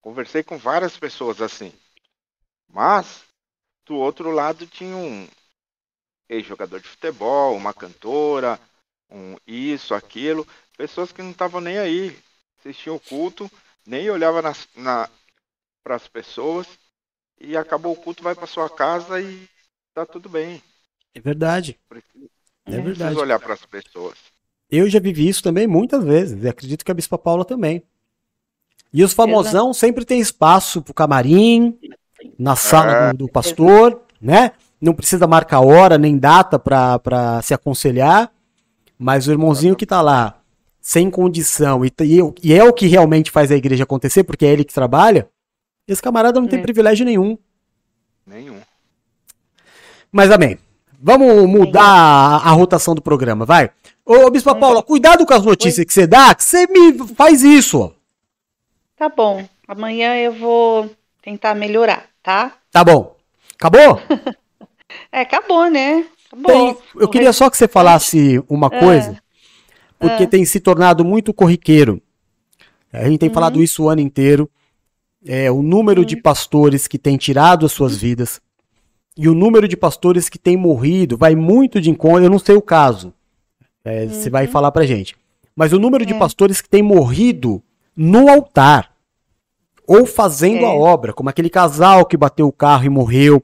[0.00, 1.72] Conversei com várias pessoas assim.
[2.68, 3.24] Mas
[3.84, 5.28] do outro lado tinha um
[6.28, 8.60] ex-jogador de futebol, uma cantora,
[9.10, 10.46] um isso, aquilo,
[10.76, 12.16] pessoas que não estavam nem aí,
[12.58, 13.50] assistiam o culto,
[13.86, 14.42] nem olhava
[14.76, 15.08] na,
[15.82, 16.66] para as pessoas
[17.40, 19.48] e acabou o culto, vai para sua casa e
[20.06, 20.62] tá tudo bem.
[21.14, 21.78] É verdade.
[22.66, 22.96] É Não verdade.
[22.98, 24.14] precisa olhar para as pessoas.
[24.70, 26.42] Eu já vivi isso também muitas vezes.
[26.42, 27.82] E acredito que a Bispa Paula também.
[28.92, 31.78] E os famosão sempre tem espaço pro camarim,
[32.38, 33.12] na sala É.
[33.12, 34.52] do, do pastor, né?
[34.80, 38.32] Não precisa marcar hora nem data pra, pra se aconselhar.
[38.98, 40.40] Mas o irmãozinho que tá lá,
[40.80, 42.18] sem condição, e, e,
[42.48, 45.28] e é o que realmente faz a igreja acontecer, porque é ele que trabalha,
[45.86, 46.62] esse camarada não tem É.
[46.62, 47.38] privilégio nenhum.
[48.26, 48.58] Nenhum.
[50.12, 50.58] Mas amém.
[51.00, 53.70] Vamos mudar a, a rotação do programa, vai.
[54.04, 57.78] Ô, Bispa Paula, cuidado com as notícias que você dá, que você me faz isso.
[57.80, 57.90] ó.
[58.96, 59.46] Tá bom.
[59.68, 60.90] Amanhã eu vou
[61.22, 62.52] tentar melhorar, tá?
[62.72, 63.14] Tá bom.
[63.54, 64.00] Acabou?
[65.12, 66.06] É, acabou, né?
[66.32, 66.74] Acabou.
[66.74, 68.80] Tem- eu queria só que você falasse uma É.
[68.80, 69.18] coisa,
[69.98, 72.00] porque tem se tornado muito corriqueiro.
[72.90, 73.34] A gente tem Uhum.
[73.34, 74.50] falado isso o ano inteiro.
[75.26, 78.40] É, o número de pastores que tem tirado as suas vidas
[79.18, 82.22] e o número de pastores que tem morrido vai muito de encontro.
[82.24, 83.12] Eu não sei o caso.
[83.84, 85.16] É, Você vai falar pra gente.
[85.56, 87.60] Mas o número de pastores que tem morrido
[87.96, 88.92] no altar
[89.86, 93.42] ou fazendo a obra, como aquele casal que bateu o carro e morreu.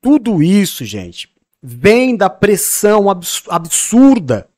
[0.00, 1.28] Tudo isso, gente,
[1.62, 4.48] vem da pressão abs- absurda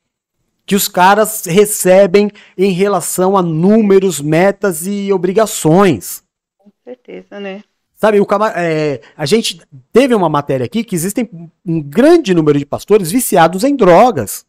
[0.65, 6.23] que os caras recebem em relação a números, metas e obrigações.
[6.57, 7.63] Com certeza, né?
[8.01, 9.61] Sabe, o cama- é, a gente
[9.93, 11.29] teve uma matéria aqui que existem
[11.63, 14.43] um grande número de pastores viciados em drogas.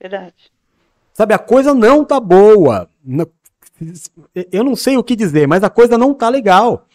[0.00, 0.50] Verdade.
[1.14, 2.90] Sabe, a coisa não tá boa.
[4.50, 6.88] Eu não sei o que dizer, mas a coisa não tá legal.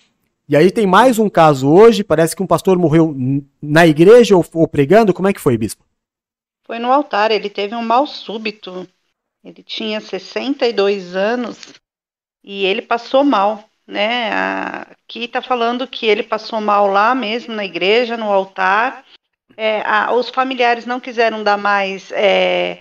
[0.50, 3.16] E aí tem mais um caso hoje, parece que um pastor morreu
[3.62, 5.14] na igreja ou, ou pregando.
[5.14, 5.86] Como é que foi, bispo?
[6.66, 8.86] Foi no altar, ele teve um mal súbito.
[9.42, 11.76] Ele tinha 62 anos
[12.44, 14.32] e ele passou mal, né?
[14.90, 19.04] Aqui tá falando que ele passou mal lá mesmo na igreja, no altar.
[19.58, 22.80] É, a- os familiares não quiseram dar mais é,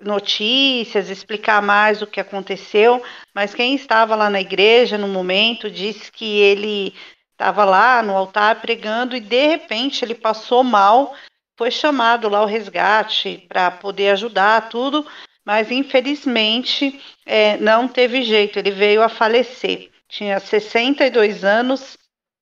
[0.00, 3.02] notícias, explicar mais o que aconteceu,
[3.34, 6.94] mas quem estava lá na igreja no momento disse que ele
[7.32, 11.14] estava lá no altar pregando e de repente ele passou mal
[11.58, 15.06] foi chamado lá o resgate para poder ajudar tudo,
[15.44, 19.90] mas infelizmente é, não teve jeito, ele veio a falecer.
[20.08, 21.96] Tinha 62 anos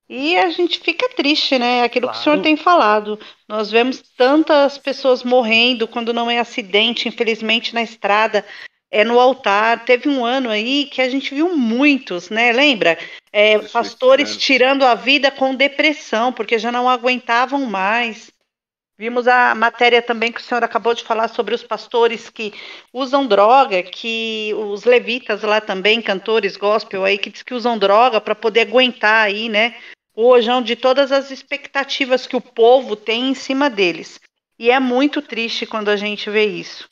[0.07, 1.83] e a gente fica triste, né?
[1.83, 3.19] Aquilo que o senhor tem falado.
[3.47, 8.45] Nós vemos tantas pessoas morrendo quando não é acidente, infelizmente, na estrada.
[8.91, 9.83] É no altar.
[9.83, 12.51] Teve um ano aí que a gente viu muitos, né?
[12.51, 12.97] Lembra?
[13.33, 18.31] É, pastores tirando a vida com depressão, porque já não aguentavam mais.
[18.97, 22.53] Vimos a matéria também que o senhor acabou de falar sobre os pastores que
[22.93, 28.21] usam droga, que os levitas lá também, cantores gospel aí, que diz que usam droga
[28.21, 29.75] para poder aguentar aí, né?
[30.15, 34.21] Rojão de todas as expectativas que o povo tem em cima deles.
[34.57, 36.87] E é muito triste quando a gente vê isso.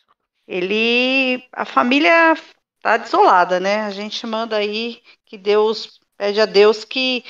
[0.45, 2.35] Ele, a família
[2.81, 3.81] tá desolada, né?
[3.85, 7.23] A gente manda aí que Deus pede a Deus que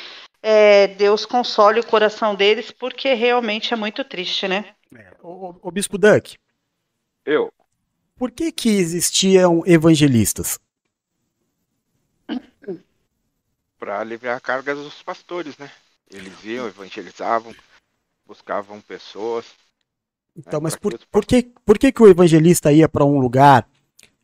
[0.43, 4.75] é, Deus console o coração deles, porque realmente é muito triste, né?
[5.21, 6.37] Ô, ô, Bispo Duck,
[7.25, 7.51] Eu.
[8.17, 10.59] por que que existiam evangelistas?
[13.79, 15.71] Para aliviar a carga dos pastores, né?
[16.11, 17.55] Eles iam, evangelizavam.
[18.25, 19.45] buscavam pessoas.
[20.35, 23.19] Então, mas pra por, que por, que, por que, que o evangelista ia para um
[23.19, 23.67] lugar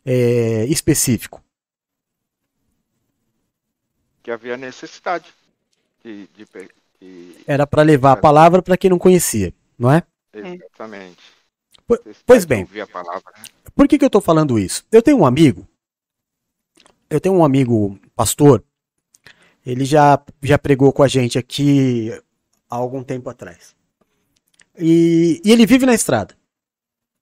[0.06, 1.42] é, específico?
[4.30, 5.34] que havia necessidade
[6.04, 6.46] de, de,
[7.02, 10.04] de- Era para levar a palavra para quem não conhecia, não é?
[10.34, 11.22] exatamente.
[11.88, 13.44] Po- Necessidade Pois de bem, ouvir a palavra, né?
[13.76, 14.86] por que, que eu estou falando isso?
[14.92, 15.68] Eu tenho um amigo,
[17.10, 18.64] eu tenho um amigo pastor,
[19.66, 22.12] ele já, já pregou com a gente aqui
[22.70, 23.76] há algum tempo atrás.
[24.78, 26.36] E, e ele vive na estrada.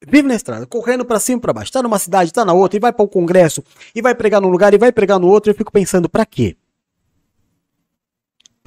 [0.06, 1.72] Vive na estrada, correndo para cima e para baixo.
[1.72, 3.64] Tá numa cidade, tá na outra, e vai para o congresso,
[3.96, 5.52] e vai pregar num lugar, e vai pregar no outro.
[5.52, 6.56] Eu fico pensando, para quê?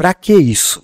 [0.00, 0.82] Para que isso?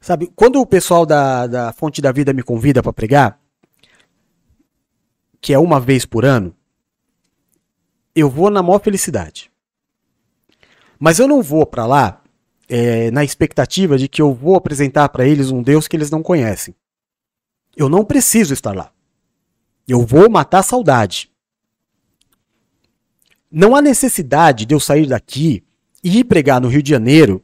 [0.00, 3.38] Sabe, quando o pessoal da, da Fonte da Vida me convida para pregar,
[5.38, 6.56] que é uma vez por ano,
[8.14, 9.52] eu vou na maior felicidade.
[10.98, 12.22] Mas eu não vou para lá
[12.70, 16.22] é, na expectativa de que eu vou apresentar para eles um Deus que eles não
[16.22, 16.74] conhecem.
[17.76, 18.90] Eu não preciso estar lá.
[19.86, 21.30] Eu vou matar a saudade.
[23.50, 25.62] Não há necessidade de eu sair daqui
[26.02, 27.42] ir pregar no Rio de Janeiro,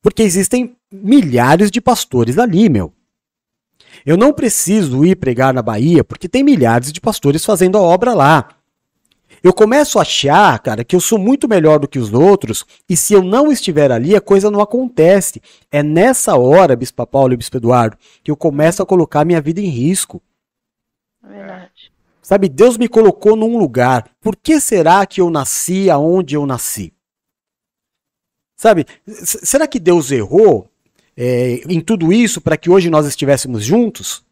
[0.00, 2.92] porque existem milhares de pastores ali, meu.
[4.04, 8.14] Eu não preciso ir pregar na Bahia, porque tem milhares de pastores fazendo a obra
[8.14, 8.48] lá.
[9.42, 12.96] Eu começo a achar, cara, que eu sou muito melhor do que os outros, e
[12.96, 15.42] se eu não estiver ali, a coisa não acontece.
[15.70, 19.60] É nessa hora, Bispo Paulo e Bispo Eduardo, que eu começo a colocar minha vida
[19.60, 20.22] em risco.
[21.22, 21.92] Verdade.
[22.20, 24.08] Sabe, Deus me colocou num lugar.
[24.20, 26.92] Por que será que eu nasci aonde eu nasci?
[28.62, 30.70] Sabe, será que Deus errou
[31.16, 34.24] é, em tudo isso para que hoje nós estivéssemos juntos?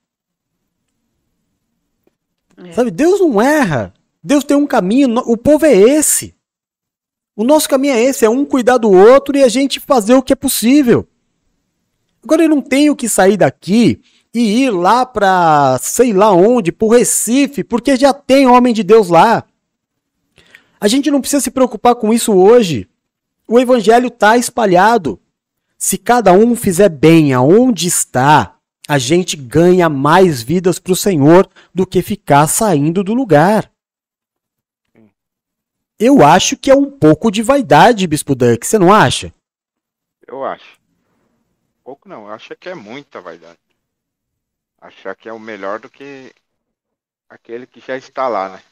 [2.72, 3.92] Sabe, Deus não erra.
[4.22, 6.32] Deus tem um caminho, o povo é esse.
[7.34, 10.22] O nosso caminho é esse, é um cuidar do outro e a gente fazer o
[10.22, 11.08] que é possível.
[12.22, 14.00] Agora eu não tenho que sair daqui
[14.32, 19.08] e ir lá para sei lá onde, pro Recife, porque já tem homem de Deus
[19.08, 19.44] lá.
[20.80, 22.88] A gente não precisa se preocupar com isso hoje.
[23.50, 25.20] O evangelho está espalhado.
[25.76, 28.56] Se cada um fizer bem aonde está,
[28.88, 33.68] a gente ganha mais vidas para o Senhor do que ficar saindo do lugar.
[35.98, 39.34] Eu acho que é um pouco de vaidade, Bispo Duck, você não acha?
[40.28, 40.78] Eu acho.
[41.82, 43.58] Pouco não, eu acho que é muita vaidade.
[44.80, 46.32] Achar que é o melhor do que
[47.28, 48.62] aquele que já está lá, né?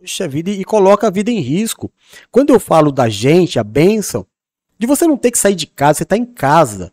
[0.00, 1.92] Puxa vida, e coloca a vida em risco.
[2.30, 4.26] Quando eu falo da gente, a bênção,
[4.78, 6.90] de você não ter que sair de casa, você está em casa.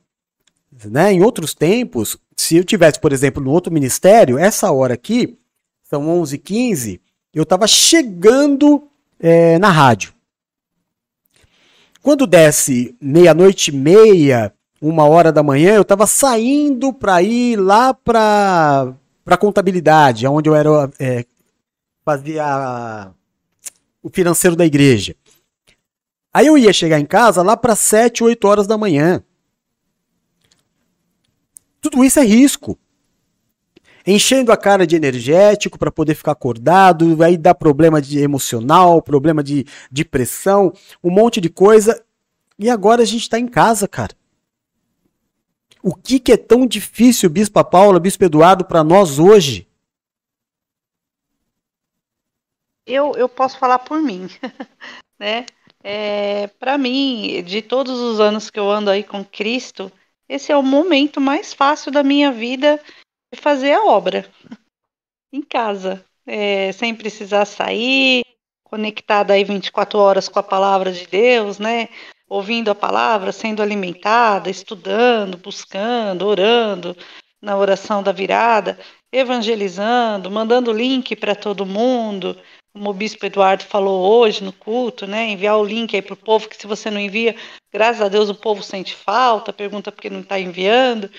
[0.85, 1.13] Né?
[1.13, 5.38] Em outros tempos, se eu tivesse, por exemplo, no outro ministério, essa hora aqui,
[5.84, 6.99] são 11h15,
[7.34, 10.13] eu estava chegando é, na rádio.
[12.01, 17.93] Quando desce meia-noite e meia, uma hora da manhã, eu estava saindo para ir lá
[17.93, 18.93] para
[19.23, 21.25] para contabilidade, onde eu era é,
[22.07, 23.11] fazia
[24.01, 25.13] o financeiro da igreja.
[26.34, 29.21] Aí eu ia chegar em casa lá para 7, 8 horas da manhã.
[31.81, 32.79] Tudo isso é risco.
[34.05, 39.43] Enchendo a cara de energético para poder ficar acordado, aí dá problema de emocional, problema
[39.43, 40.71] de, de pressão,
[41.03, 42.01] um monte de coisa.
[42.57, 44.15] E agora a gente está em casa, cara.
[45.84, 49.66] O que, que é tão difícil, Bispa Paula, Bispo Eduardo, para nós hoje?
[52.88, 54.27] Eu, eu posso falar por mim,
[55.19, 55.45] né?
[55.84, 59.91] É, para mim, de todos os anos que eu ando aí com Cristo,
[60.27, 62.81] esse é o momento mais fácil da minha vida
[63.34, 64.30] de fazer a obra
[65.31, 68.23] em casa, é, sem precisar sair,
[68.64, 71.89] conectada aí 24 horas com a palavra de Deus, né?
[72.30, 76.95] Ouvindo a palavra, sendo alimentada, estudando, buscando, orando
[77.41, 78.77] na oração da virada,
[79.11, 82.38] evangelizando, mandando link para todo mundo,
[82.77, 85.29] como o Bispo Eduardo falou hoje no culto, né?
[85.29, 87.35] Enviar o link aí para o povo, que se você não envia,
[87.73, 91.09] graças a Deus o povo sente falta, pergunta por que não está enviando.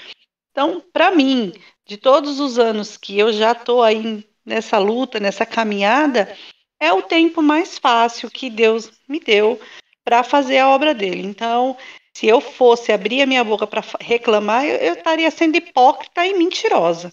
[0.52, 1.52] Então, para mim,
[1.84, 6.34] de todos os anos que eu já estou aí nessa luta, nessa caminhada,
[6.80, 9.60] é o tempo mais fácil que Deus me deu
[10.04, 11.26] para fazer a obra dele.
[11.26, 11.76] Então,
[12.14, 16.34] se eu fosse abrir a minha boca para reclamar, eu, eu estaria sendo hipócrita e
[16.34, 17.12] mentirosa,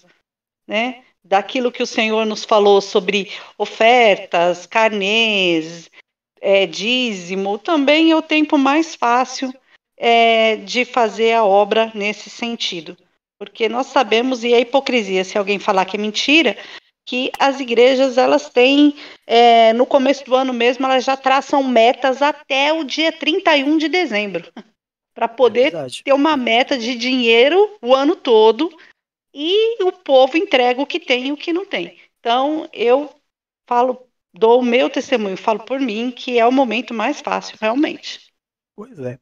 [0.66, 1.02] né?
[1.26, 5.90] Daquilo que o Senhor nos falou sobre ofertas, carnês,
[6.40, 9.52] é, dízimo, também é o tempo mais fácil
[9.96, 12.96] é, de fazer a obra nesse sentido.
[13.38, 16.56] Porque nós sabemos, e é hipocrisia se alguém falar que é mentira,
[17.04, 18.94] que as igrejas elas têm,
[19.26, 23.88] é, no começo do ano mesmo, elas já traçam metas até o dia 31 de
[23.88, 24.50] dezembro.
[25.16, 25.72] para poder
[26.04, 28.70] ter uma meta de dinheiro o ano todo
[29.38, 31.98] e o povo entrega o que tem e o que não tem.
[32.20, 33.14] Então, eu
[33.68, 38.20] falo, dou o meu testemunho, falo por mim que é o momento mais fácil, realmente.
[38.74, 39.18] Pois é.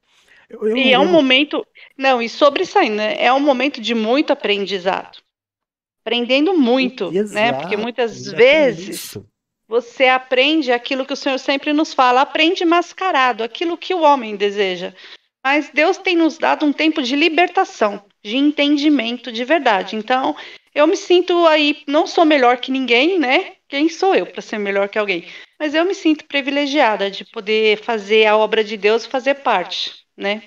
[0.49, 1.67] Eu, eu e é um lembro- momento.
[1.97, 3.17] Não, e sobre isso aí, né?
[3.19, 5.19] É um momento de muito aprendizado.
[6.03, 7.53] Aprendendo muito, né?
[7.53, 9.19] Porque muitas Exato, vezes
[9.67, 14.37] você aprende aquilo que o Senhor sempre nos fala, aprende mascarado, aquilo que o homem
[14.37, 14.95] deseja.
[15.43, 19.95] Mas Deus tem nos dado um tempo de libertação, de entendimento de verdade.
[19.95, 20.35] Então,
[20.75, 23.53] eu me sinto aí, não sou melhor que ninguém, né?
[23.69, 25.27] Quem sou eu para ser melhor que alguém?
[25.61, 29.93] Mas eu me sinto privilegiada de poder fazer a obra de Deus e fazer parte,
[30.17, 30.43] né?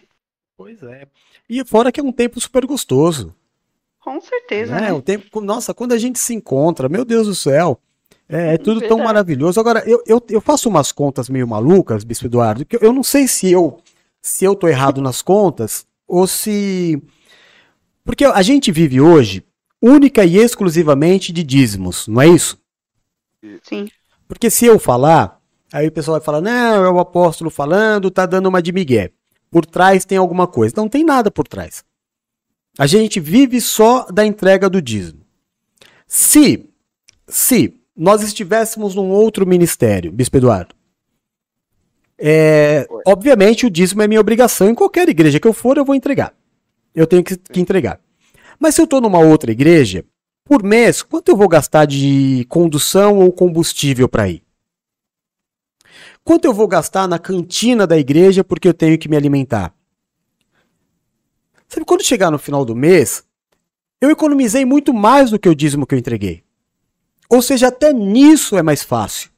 [0.58, 1.06] Pois é.
[1.48, 3.34] E fora que é um tempo super gostoso.
[4.00, 4.88] Com certeza, né?
[4.88, 4.94] né?
[4.94, 7.80] O tempo, nossa, quando a gente se encontra, meu Deus do céu,
[8.28, 9.04] é, é tudo tão Verdade.
[9.04, 9.60] maravilhoso.
[9.60, 13.04] Agora, eu, eu, eu faço umas contas meio malucas, Bispo Eduardo, que eu, eu não
[13.04, 13.80] sei se eu
[14.20, 17.02] se eu tô errado nas contas ou se
[18.08, 19.44] porque a gente vive hoje
[19.82, 22.58] única e exclusivamente de dízimos, não é isso?
[23.62, 23.90] Sim.
[24.30, 25.40] Porque se eu falar,
[25.72, 29.12] aí o pessoal vai falar: "Não, é o apóstolo falando, tá dando uma de migué".
[29.52, 30.74] Por trás tem alguma coisa.
[30.78, 31.84] Não tem nada por trás.
[32.80, 35.22] A gente vive só da entrega do dízimo.
[36.08, 36.70] Se,
[37.28, 40.74] se nós estivéssemos num outro ministério, Bispo Eduardo,
[42.18, 44.70] é, obviamente o dízimo é minha obrigação.
[44.70, 46.34] Em qualquer igreja que eu for, eu vou entregar.
[46.98, 48.02] Eu tenho que, que entregar.
[48.60, 50.04] Mas se eu estou numa outra igreja,
[50.44, 54.44] por mês, quanto eu vou gastar de condução ou combustível para ir?
[56.24, 59.76] Quanto eu vou gastar na cantina da igreja porque eu tenho que me alimentar?
[61.68, 63.24] Sabe, quando chegar no final do mês,
[64.02, 66.44] eu economizei muito mais do que o dízimo que eu entreguei.
[67.30, 69.30] Ou seja, até nisso é mais fácil.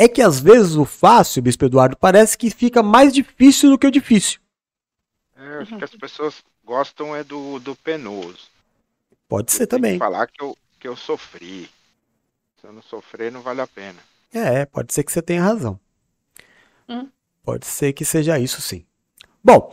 [0.00, 3.86] É que às vezes o fácil, Bispo Eduardo, parece que fica mais difícil do que
[3.86, 4.40] o difícil.
[5.36, 8.48] É, acho que as pessoas gostam é do, do penoso.
[9.28, 9.98] Pode ser que também.
[9.98, 11.68] falar que eu, que eu sofri.
[12.58, 13.98] Se eu não sofrer, não vale a pena.
[14.32, 15.78] É, pode ser que você tenha razão.
[16.88, 17.06] Hum.
[17.44, 18.86] Pode ser que seja isso sim.
[19.44, 19.70] Bom,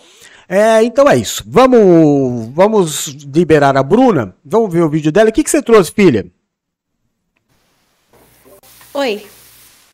[0.49, 1.41] é, então é isso.
[1.47, 4.35] Vamos, vamos liberar a Bruna.
[4.43, 5.29] Vamos ver o vídeo dela.
[5.29, 6.29] O que, que você trouxe, filha?
[8.93, 9.36] Oi.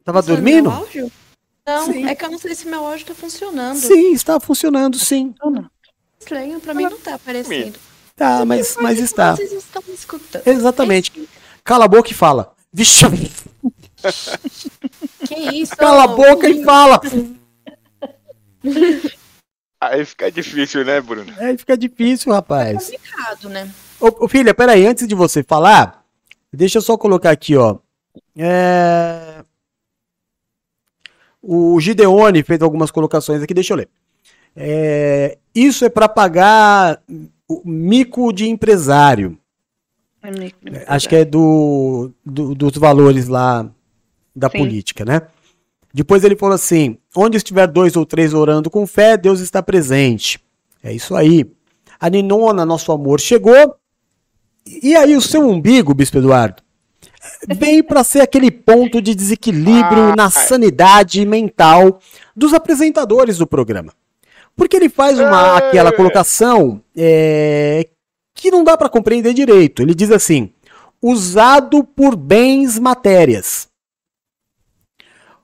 [0.03, 0.69] Tava Tá funcionando dormindo?
[0.69, 1.11] meu áudio?
[1.65, 3.77] Não, é que eu não sei se meu áudio tá funcionando.
[3.77, 5.33] Sim, está funcionando, sim.
[6.19, 7.77] Estranho, pra mim não tá aparecendo.
[8.15, 9.35] Tá, mas, mas está.
[9.35, 10.45] Vocês estão me escutando.
[10.47, 11.27] Exatamente.
[11.63, 12.53] Cala a boca e fala.
[12.71, 13.05] Vixe,
[15.27, 15.75] Que isso?
[15.77, 16.99] cala a boca e fala.
[19.79, 21.33] Aí fica difícil, né, Bruno?
[21.37, 22.85] Aí fica difícil, rapaz.
[22.89, 23.71] complicado, né?
[23.99, 26.05] Ô, ô, filha, peraí, antes de você falar,
[26.51, 27.77] deixa eu só colocar aqui, ó.
[28.37, 29.32] É...
[31.45, 33.89] O Gideone fez algumas colocações aqui, deixa eu ler.
[34.55, 37.01] É, Isso é para pagar
[37.49, 39.37] o mico de empresário.
[40.87, 43.69] Acho que é do, do- dos valores lá
[44.33, 44.57] da Sim.
[44.59, 45.23] política, né?
[45.93, 50.39] Depois ele falou assim: onde estiver dois ou três orando com fé, Deus está presente.
[50.81, 51.45] É isso aí.
[51.99, 53.75] A Ninona, nosso amor, chegou.
[54.65, 56.62] E aí o seu umbigo, Bispo Eduardo,
[57.47, 61.99] vem para ser aquele ponto de desequilíbrio na sanidade mental
[62.35, 63.93] dos apresentadores do programa.
[64.55, 67.87] Porque ele faz uma, aquela colocação é,
[68.35, 69.81] que não dá para compreender direito.
[69.81, 70.51] Ele diz assim:
[71.01, 73.67] usado por bens matérias.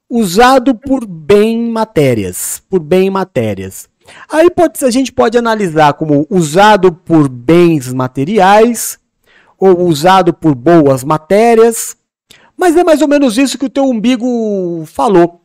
[0.10, 2.62] Usado por bem matérias.
[2.70, 3.90] Por bem matérias.
[4.28, 9.00] Aí pode, a gente pode analisar como usado por bens materiais
[9.60, 11.98] ou usado por boas matérias.
[12.56, 15.26] Mas é mais ou menos isso que o teu umbigo falou.
[15.26, 15.42] O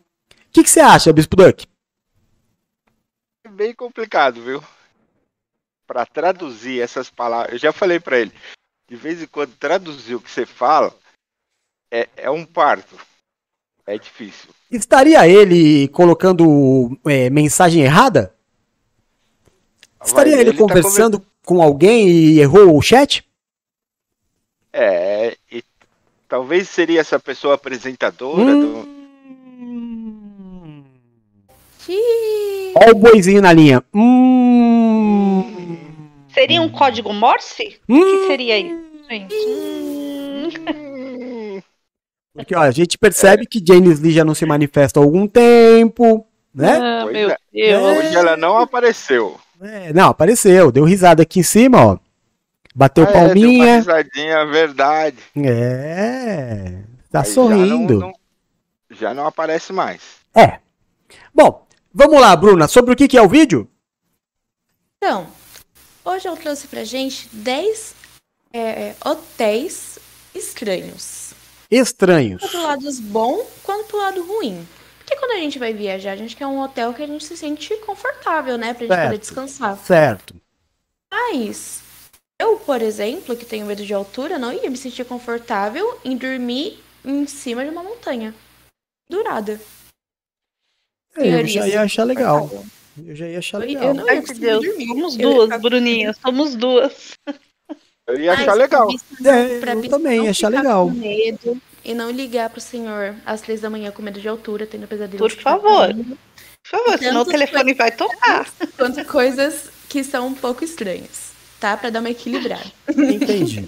[0.53, 1.67] que, que você acha, Bispo Duck?
[3.45, 4.63] É bem complicado, viu?
[5.87, 8.33] Pra traduzir essas palavras, eu já falei pra ele,
[8.89, 10.95] de vez em quando traduzir o que você fala
[11.91, 12.97] é, é um parto.
[13.87, 14.49] É difícil.
[14.71, 18.35] Estaria ele colocando é, mensagem errada?
[20.03, 23.25] Estaria ele, ele tá conversando com alguém e errou o chat?
[24.77, 25.63] É, e
[26.29, 28.61] talvez seria essa pessoa apresentadora Hum.
[28.61, 28.95] do.
[32.75, 33.85] Olha o boizinho na linha.
[33.95, 35.45] Hum.
[36.33, 37.79] Seria um código Morse?
[37.89, 39.35] O que seria isso, gente?
[42.35, 46.27] Porque ó, a gente percebe que James Lee já não se manifesta há algum tempo,
[46.53, 46.81] né?
[46.83, 47.37] Ah, meu é.
[47.53, 47.99] Deus.
[47.99, 49.37] Hoje ela não apareceu.
[49.63, 51.99] É, não, apareceu, deu risada aqui em cima, ó.
[52.75, 53.77] Bateu Ah, é, deu uma palminha.
[53.77, 55.17] risadinha, verdade.
[55.37, 56.83] É.
[57.11, 57.95] Tá Aí já sorrindo.
[58.01, 58.15] não- não-
[58.91, 60.01] já não aparece mais.
[60.35, 60.59] É.
[61.33, 61.63] Bom,
[61.97, 63.71] Vamos lá, Bruna, sobre o que, que é o vídeo?
[64.97, 65.29] Então,
[66.05, 67.95] hoje eu trouxe pra gente 10
[68.53, 69.97] é, hotéis
[70.35, 71.35] estranhos.
[71.71, 72.41] Estranhos.
[72.43, 74.67] Tanto pro lado bom quanto pro lado ruim.
[74.99, 77.37] Porque quando a gente vai viajar, a gente quer um hotel que a gente se
[77.37, 78.75] sente confortável, né?
[78.75, 79.05] Pra gente Certo.
[79.07, 79.79] poder descansar.
[79.79, 80.35] Certo.
[81.13, 81.81] Mas
[82.45, 86.79] eu, por exemplo, que tenho medo de altura, não ia me sentir confortável em dormir
[87.05, 88.35] em cima de uma montanha.
[89.09, 89.61] Durada.
[91.17, 92.51] É, eu já ia achar legal.
[93.07, 93.85] Eu já ia achar Eu- legal.
[93.85, 94.87] eu não ia conseguir Deus, dormir.
[94.87, 97.13] somos Eu duas, ficar- Bruninha, somos duas.
[98.07, 98.87] Eu ia achar legal.
[99.25, 100.87] É, eu também ia achar legal.
[100.89, 104.67] com medo e não ligar pro senhor às três da manhã com medo de altura,
[104.67, 105.17] tendo pesadelo.
[105.19, 105.89] Por favor.
[105.89, 108.47] Por favor, senão o telefone vai tocar.
[108.77, 111.24] Quanto coisas que são um pouco estranhas,
[111.65, 111.77] tá?
[111.79, 112.65] Pra dar uma equilibrada.
[112.91, 113.67] Entendi.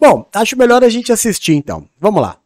[0.00, 1.86] Bom, acho melhor a gente assistir então.
[2.00, 2.38] Vamos lá.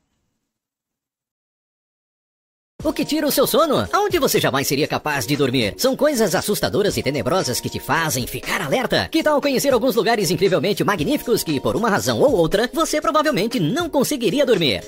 [2.83, 3.89] O que tira o seu sono?
[3.93, 5.75] Aonde você jamais seria capaz de dormir?
[5.77, 9.09] São coisas assustadoras e tenebrosas que te fazem ficar alerta.
[9.11, 13.59] Que tal conhecer alguns lugares incrivelmente magníficos que, por uma razão ou outra, você provavelmente
[13.59, 14.83] não conseguiria dormir?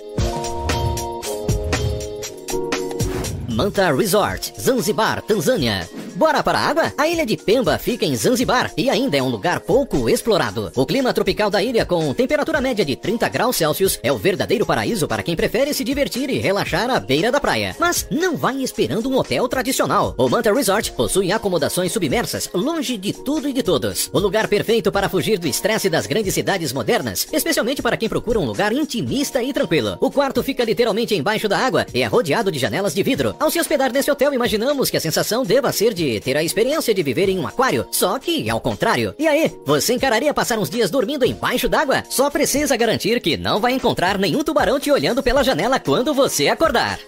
[3.48, 5.88] Manta Resort, Zanzibar, Tanzânia.
[6.20, 6.92] Bora para a água?
[6.98, 10.70] A ilha de Pemba fica em Zanzibar e ainda é um lugar pouco explorado.
[10.76, 14.66] O clima tropical da ilha, com temperatura média de 30 graus Celsius, é o verdadeiro
[14.66, 17.74] paraíso para quem prefere se divertir e relaxar à beira da praia.
[17.80, 20.14] Mas não vai esperando um hotel tradicional.
[20.18, 24.10] O Manta Resort possui acomodações submersas, longe de tudo e de todos.
[24.12, 28.38] O lugar perfeito para fugir do estresse das grandes cidades modernas, especialmente para quem procura
[28.38, 29.96] um lugar intimista e tranquilo.
[30.02, 33.34] O quarto fica literalmente embaixo da água e é rodeado de janelas de vidro.
[33.40, 36.94] Ao se hospedar nesse hotel, imaginamos que a sensação deva ser de ter a experiência
[36.94, 39.14] de viver em um aquário, só que ao contrário.
[39.18, 42.02] E aí, você encararia passar uns dias dormindo embaixo d'água?
[42.08, 46.48] Só precisa garantir que não vai encontrar nenhum tubarão te olhando pela janela quando você
[46.48, 46.98] acordar.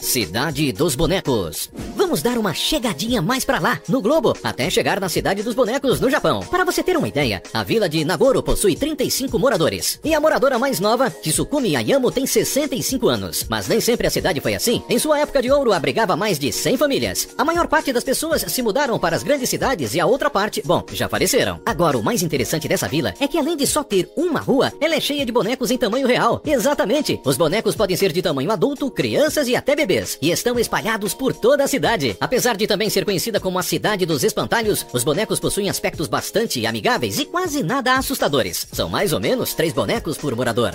[0.00, 1.70] Cidade dos Bonecos.
[1.94, 6.00] Vamos dar uma chegadinha mais pra lá, no globo, até chegar na Cidade dos Bonecos,
[6.00, 6.40] no Japão.
[6.40, 10.00] Para você ter uma ideia, a vila de Nagoro possui 35 moradores.
[10.02, 13.44] E a moradora mais nova, Tsukumi Ayamo, tem 65 anos.
[13.48, 14.82] Mas nem sempre a cidade foi assim.
[14.88, 17.28] Em sua época de ouro, abrigava mais de 100 famílias.
[17.36, 20.62] A maior parte das pessoas se mudaram para as grandes cidades e a outra parte,
[20.64, 21.60] bom, já faleceram.
[21.66, 24.94] Agora, o mais interessante dessa vila é que além de só ter uma rua, ela
[24.94, 26.40] é cheia de bonecos em tamanho real.
[26.44, 27.20] Exatamente!
[27.24, 29.89] Os bonecos podem ser de tamanho adulto, crianças e até bebês.
[30.22, 32.16] E estão espalhados por toda a cidade.
[32.20, 36.64] Apesar de também ser conhecida como a cidade dos espantalhos, os bonecos possuem aspectos bastante
[36.64, 38.68] amigáveis e quase nada assustadores.
[38.72, 40.74] São mais ou menos três bonecos por morador.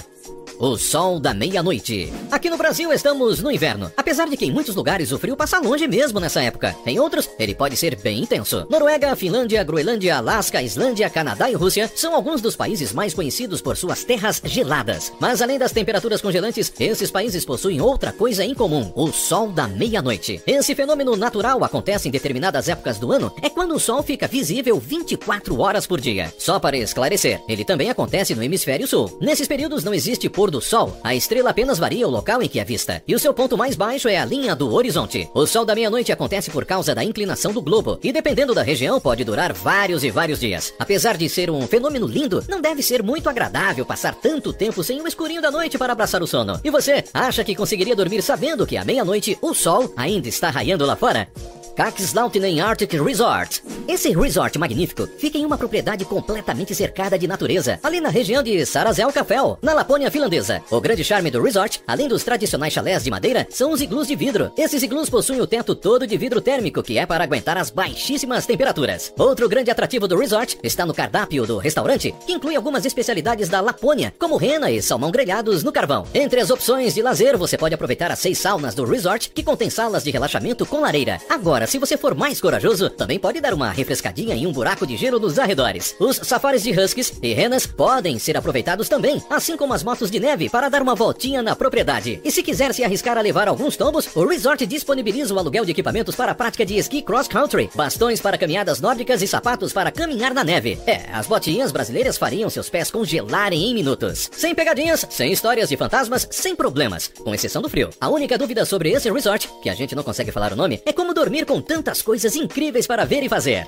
[0.58, 2.14] O sol da meia-noite.
[2.32, 3.92] Aqui no Brasil estamos no inverno.
[3.98, 6.74] Apesar de que em muitos lugares o frio passa longe mesmo nessa época.
[6.86, 8.66] Em outros, ele pode ser bem intenso.
[8.70, 13.76] Noruega, Finlândia, Groenlândia, Alasca, Islândia, Canadá e Rússia são alguns dos países mais conhecidos por
[13.76, 15.12] suas terras geladas.
[15.20, 19.68] Mas além das temperaturas congelantes, esses países possuem outra coisa em comum: o sol da
[19.68, 20.42] meia-noite.
[20.46, 24.80] Esse fenômeno natural acontece em determinadas épocas do ano, é quando o sol fica visível
[24.80, 26.34] 24 horas por dia.
[26.38, 29.18] Só para esclarecer, ele também acontece no hemisfério sul.
[29.22, 32.60] Nesses períodos não existe pôr do sol, a estrela apenas varia o local em que
[32.60, 35.30] é vista, e o seu ponto mais baixo é a linha do horizonte.
[35.34, 39.00] O sol da meia-noite acontece por causa da inclinação do globo, e dependendo da região
[39.00, 40.74] pode durar vários e vários dias.
[40.80, 45.02] Apesar de ser um fenômeno lindo, não deve ser muito agradável passar tanto tempo sem
[45.02, 46.60] o escurinho da noite para abraçar o sono.
[46.64, 50.86] E você, acha que conseguiria dormir sabendo que à meia-noite o sol ainda está raiando
[50.86, 51.28] lá fora?
[51.76, 53.62] Kakaslautinen Arctic Resort.
[53.86, 58.66] Esse resort magnífico fica em uma propriedade completamente cercada de natureza, ali na região de
[58.66, 60.62] Sarazel Cafel, na Lapônia finlandesa.
[60.72, 64.16] O grande charme do resort, além dos tradicionais chalés de madeira, são os iglus de
[64.16, 64.52] vidro.
[64.58, 68.46] Esses iglus possuem o teto todo de vidro térmico, que é para aguentar as baixíssimas
[68.46, 69.14] temperaturas.
[69.18, 73.60] Outro grande atrativo do resort está no cardápio do restaurante, que inclui algumas especialidades da
[73.60, 76.08] Lapônia, como rena e salmão grelhados no carvão.
[76.14, 79.70] Entre as opções de lazer, você pode aproveitar as seis saunas do resort, que contém
[79.70, 81.20] salas de relaxamento com lareira.
[81.30, 84.98] Agora, se você for mais corajoso, também pode dar uma refrescadinha em um buraco de
[84.98, 85.96] gelo nos arredores.
[86.00, 90.20] Os safaris de huskies e renas podem ser aproveitados também, assim como as motos de
[90.20, 92.20] neve para dar uma voltinha na propriedade.
[92.24, 95.72] E se quiser se arriscar a levar alguns tombos, o resort disponibiliza o aluguel de
[95.72, 99.92] equipamentos para a prática de esqui cross country, bastões para caminhadas nórdicas e sapatos para
[99.92, 100.78] caminhar na neve.
[100.86, 104.30] É, as botinhas brasileiras fariam seus pés congelarem em minutos.
[104.32, 107.90] Sem pegadinhas, sem histórias de fantasmas, sem problemas, com exceção do frio.
[108.00, 110.94] A única dúvida sobre esse resort, que a gente não consegue falar o nome, é
[110.94, 113.68] como dormir com tantas coisas incríveis para ver e fazer.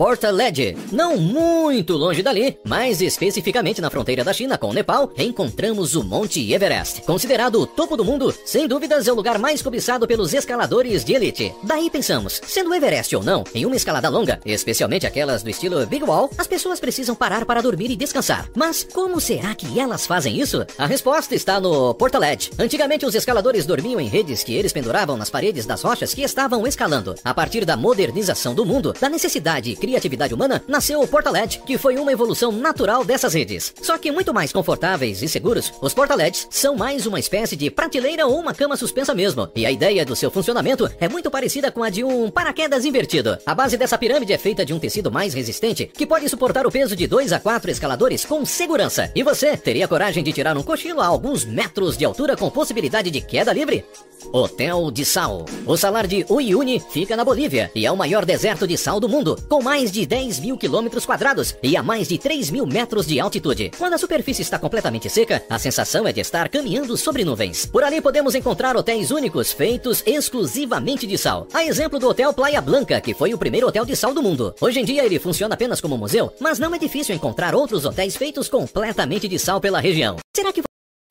[0.00, 0.78] Porta LED.
[0.90, 6.02] Não muito longe dali, mas especificamente na fronteira da China com o Nepal, encontramos o
[6.02, 7.02] Monte Everest.
[7.02, 11.12] Considerado o topo do mundo, sem dúvidas é o lugar mais cobiçado pelos escaladores de
[11.12, 11.54] elite.
[11.62, 16.02] Daí pensamos, sendo Everest ou não, em uma escalada longa, especialmente aquelas do estilo Big
[16.02, 18.48] Wall, as pessoas precisam parar para dormir e descansar.
[18.56, 20.64] Mas como será que elas fazem isso?
[20.78, 22.52] A resposta está no Porta LED.
[22.58, 26.66] Antigamente os escaladores dormiam em redes que eles penduravam nas paredes das rochas que estavam
[26.66, 27.14] escalando.
[27.22, 31.76] A partir da modernização do mundo, da necessidade e criatividade humana, nasceu o Portalet, que
[31.76, 33.74] foi uma evolução natural dessas redes.
[33.82, 38.24] Só que muito mais confortáveis e seguros, os Portalets são mais uma espécie de prateleira
[38.24, 39.48] ou uma cama suspensa mesmo.
[39.56, 43.36] E a ideia do seu funcionamento é muito parecida com a de um paraquedas invertido.
[43.44, 46.70] A base dessa pirâmide é feita de um tecido mais resistente, que pode suportar o
[46.70, 49.10] peso de 2 a 4 escaladores com segurança.
[49.14, 53.10] E você teria coragem de tirar um cochilo a alguns metros de altura com possibilidade
[53.10, 53.84] de queda livre?
[54.32, 55.44] Hotel de Sal.
[55.66, 59.08] O salar de Uyuni fica na Bolívia e é o maior deserto de sal do
[59.08, 63.06] mundo, com mais de 10 mil quilômetros quadrados e a mais de 3 mil metros
[63.06, 63.70] de altitude.
[63.78, 67.66] Quando a superfície está completamente seca, a sensação é de estar caminhando sobre nuvens.
[67.66, 71.46] Por ali podemos encontrar hotéis únicos feitos exclusivamente de sal.
[71.54, 74.52] A exemplo do Hotel Playa Blanca, que foi o primeiro hotel de sal do mundo.
[74.60, 78.16] Hoje em dia ele funciona apenas como museu, mas não é difícil encontrar outros hotéis
[78.16, 80.16] feitos completamente de sal pela região.
[80.34, 80.62] Será que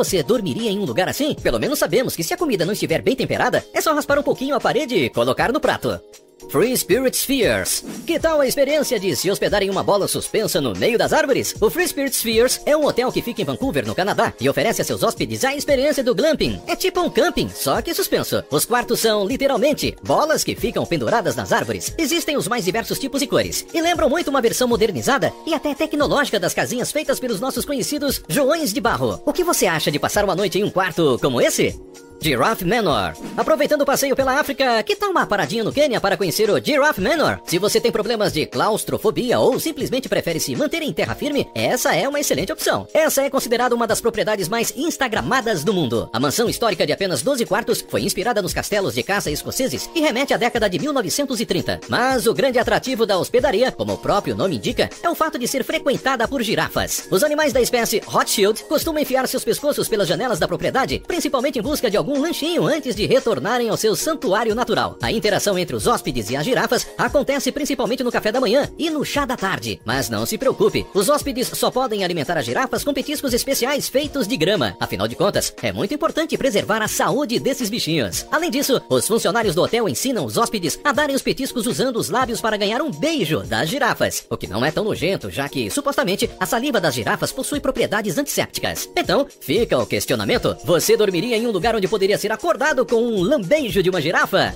[0.02, 1.36] você dormiria em um lugar assim?
[1.36, 4.24] Pelo menos sabemos que se a comida não estiver bem temperada, é só raspar um
[4.24, 6.00] pouquinho a parede e colocar no prato.
[6.48, 7.84] Free Spirit Spheres.
[8.08, 11.54] Que tal a experiência de se hospedar em uma bola suspensa no meio das árvores?
[11.60, 14.82] O Free Spirit Spheres é um hotel que fica em Vancouver, no Canadá, e oferece
[14.82, 16.60] a seus hóspedes a experiência do glamping.
[16.66, 18.44] É tipo um camping, só que suspenso.
[18.50, 21.94] Os quartos são, literalmente, bolas que ficam penduradas nas árvores.
[21.98, 25.76] Existem os mais diversos tipos e cores, e lembram muito uma versão modernizada e até
[25.76, 29.22] tecnológica das casinhas feitas pelos nossos conhecidos Joões de Barro.
[29.26, 31.80] O que você acha de passar uma noite em um quarto como esse?
[32.22, 33.14] Giraffe Manor.
[33.38, 37.00] Aproveitando o passeio pela África, que tal uma paradinha no Quênia para conhecer o Giraffe
[37.00, 37.40] Manor?
[37.46, 41.96] Se você tem problemas de claustrofobia ou simplesmente prefere se manter em terra firme, essa
[41.96, 42.86] é uma excelente opção.
[42.94, 46.10] Essa é considerada uma das propriedades mais instagramadas do mundo.
[46.12, 50.02] A mansão histórica de apenas 12 quartos foi inspirada nos castelos de caça escoceses e
[50.02, 51.82] remete à década de 1930.
[51.88, 55.48] Mas o grande atrativo da hospedaria, como o próprio nome indica, é o fato de
[55.48, 57.08] ser frequentada por girafas.
[57.10, 61.62] Os animais da espécie Rothschild costumam enfiar seus pescoços pelas janelas da propriedade, principalmente em
[61.62, 64.98] busca de algum lanchinho antes de retornarem ao seu santuário natural.
[65.02, 68.90] A interação entre os hóspedes e as girafas acontece principalmente no café da manhã e
[68.90, 69.82] no chá da tarde.
[69.84, 74.28] Mas não se preocupe, os hóspedes só podem alimentar as girafas com petiscos especiais feitos
[74.28, 74.76] de grama.
[74.80, 78.26] Afinal de contas, é muito importante preservar a saúde desses bichinhos.
[78.32, 82.10] Além disso, os funcionários do hotel ensinam os hóspedes a darem os petiscos usando os
[82.10, 84.26] lábios para ganhar um beijo das girafas.
[84.30, 88.18] O que não é tão nojento, já que, supostamente, a saliva das girafas possui propriedades
[88.18, 88.90] antissépticas.
[88.96, 93.22] Então, fica o questionamento: você dormiria em um lugar onde poderia ser acordado com um
[93.22, 94.56] lambejo de uma girafa?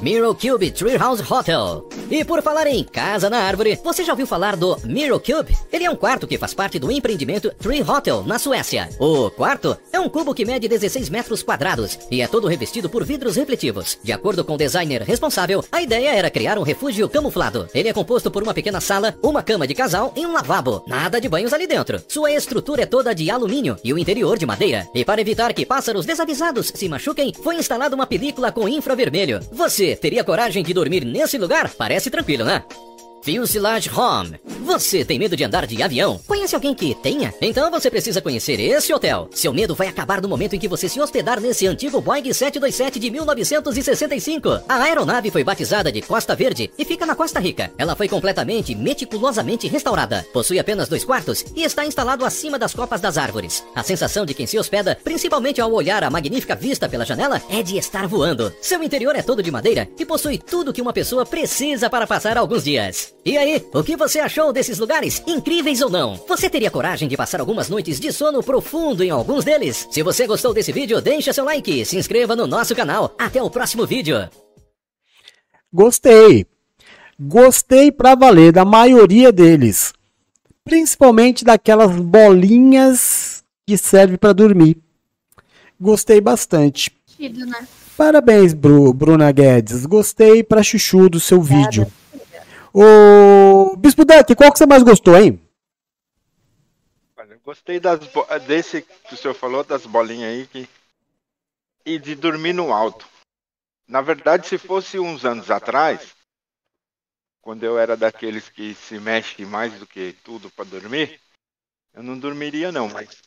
[0.00, 1.88] Miro Cube Treehouse Hotel.
[2.08, 5.56] E por falar em casa na árvore, você já ouviu falar do Miro Cube?
[5.72, 8.88] Ele é um quarto que faz parte do empreendimento Tree Hotel, na Suécia.
[9.00, 13.04] O quarto é um cubo que mede 16 metros quadrados e é todo revestido por
[13.04, 13.98] vidros refletivos.
[14.02, 17.68] De acordo com o designer responsável, a ideia era criar um refúgio camuflado.
[17.74, 20.84] Ele é composto por uma pequena sala, uma cama de casal e um lavabo.
[20.86, 22.00] Nada de banhos ali dentro.
[22.06, 24.88] Sua estrutura é toda de alumínio e o interior de madeira.
[24.94, 29.40] E para evitar que pássaros desavisados se machuquem, foi instalada uma película com infravermelho.
[29.50, 31.70] Você teria coragem de dormir nesse lugar?
[31.74, 32.64] Parece tranquilo, né?
[33.22, 34.38] Fuselage Home.
[34.64, 36.20] Você tem medo de andar de avião?
[36.26, 37.32] Conhece alguém que tenha?
[37.40, 39.28] Então você precisa conhecer esse hotel.
[39.32, 42.98] Seu medo vai acabar no momento em que você se hospedar nesse antigo Boeing 727
[42.98, 44.60] de 1965.
[44.68, 47.72] A aeronave foi batizada de Costa Verde e fica na Costa Rica.
[47.78, 50.26] Ela foi completamente, meticulosamente restaurada.
[50.32, 53.64] Possui apenas dois quartos e está instalado acima das copas das árvores.
[53.74, 57.62] A sensação de quem se hospeda, principalmente ao olhar a magnífica vista pela janela, é
[57.62, 58.52] de estar voando.
[58.60, 62.36] Seu interior é todo de madeira e possui tudo que uma pessoa precisa para passar
[62.36, 63.07] alguns dias.
[63.24, 65.22] E aí, o que você achou desses lugares?
[65.26, 66.14] Incríveis ou não?
[66.28, 69.86] Você teria coragem de passar algumas noites de sono profundo em alguns deles?
[69.90, 73.14] Se você gostou desse vídeo, deixa seu like e se inscreva no nosso canal.
[73.18, 74.28] Até o próximo vídeo.
[75.72, 76.46] Gostei.
[77.20, 79.92] Gostei pra valer da maioria deles.
[80.64, 84.78] Principalmente daquelas bolinhas que servem para dormir.
[85.80, 86.90] Gostei bastante.
[87.06, 87.66] Chido, né?
[87.96, 89.84] Parabéns, Bru, Bruna Guedes.
[89.84, 91.90] Gostei pra chuchu do seu vídeo.
[92.80, 95.44] Ô, Bispo Duck, qual que você mais gostou, hein?
[97.16, 97.98] Eu gostei das
[98.46, 100.68] desse que o senhor falou, das bolinhas aí que...
[101.84, 103.04] e de dormir no alto.
[103.88, 106.14] Na verdade, se fosse uns anos atrás,
[107.40, 111.20] quando eu era daqueles que se mexe mais do que tudo para dormir,
[111.92, 113.20] eu não dormiria não, mas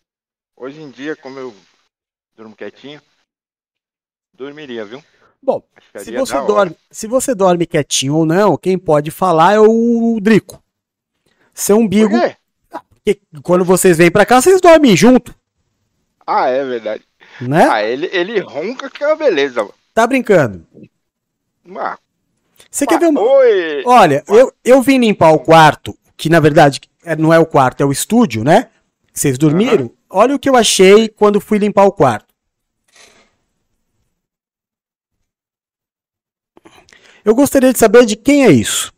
[0.56, 1.54] hoje em dia, como eu
[2.38, 3.02] durmo quietinho,
[4.32, 5.04] dormiria, viu?
[5.44, 5.64] Bom,
[5.98, 10.62] Se você, dorme, se você dorme quietinho ou não, quem pode falar é o Drico.
[11.54, 12.12] Seu umbigo.
[12.12, 12.36] Por quê?
[13.04, 15.34] Porque quando vocês vêm pra cá, vocês dormem junto,
[16.26, 17.04] Ah, é verdade.
[17.42, 17.68] né?
[17.70, 19.74] Ah, ele, ele ronca que é uma beleza, mano.
[19.94, 20.66] Tá brincando.
[21.76, 21.98] Ah,
[22.70, 23.20] Você quer ver uma.
[23.22, 23.84] Oi!
[23.86, 27.82] Olha, eu, eu vim limpar o quarto, que na verdade é- não é o quarto,
[27.82, 28.70] é o estúdio, né?
[29.12, 29.92] Vocês dormiram?
[30.10, 32.31] Olha o que eu achei quando fui limpar o quarto.
[37.24, 38.92] Eu gostaria de saber de quem é isso.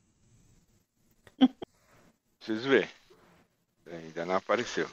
[2.39, 2.89] Preciso ver.
[3.91, 4.89] Ainda não apareceu.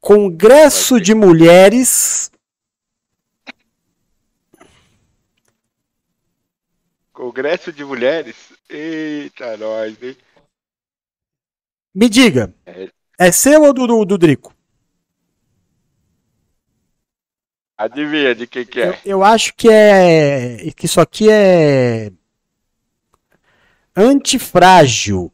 [0.00, 2.30] Congresso de Mulheres.
[7.12, 8.52] Congresso de Mulheres?
[8.68, 10.16] Eita, nós, hein?
[11.94, 14.51] Me diga, É, é seu ou do, do, do Drico?
[17.76, 19.00] Adivinha de quem que é?
[19.04, 20.70] Eu acho que é.
[20.76, 22.12] que isso aqui é.
[23.96, 25.32] Antifrágil.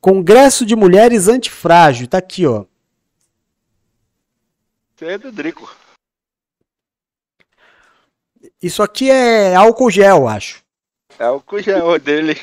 [0.00, 2.08] Congresso de Mulheres Antifrágil.
[2.08, 2.64] Tá aqui, ó.
[4.96, 5.74] Você é do Drico.
[8.62, 10.62] Isso aqui é álcool gel, acho.
[11.18, 12.38] É o cujão dele.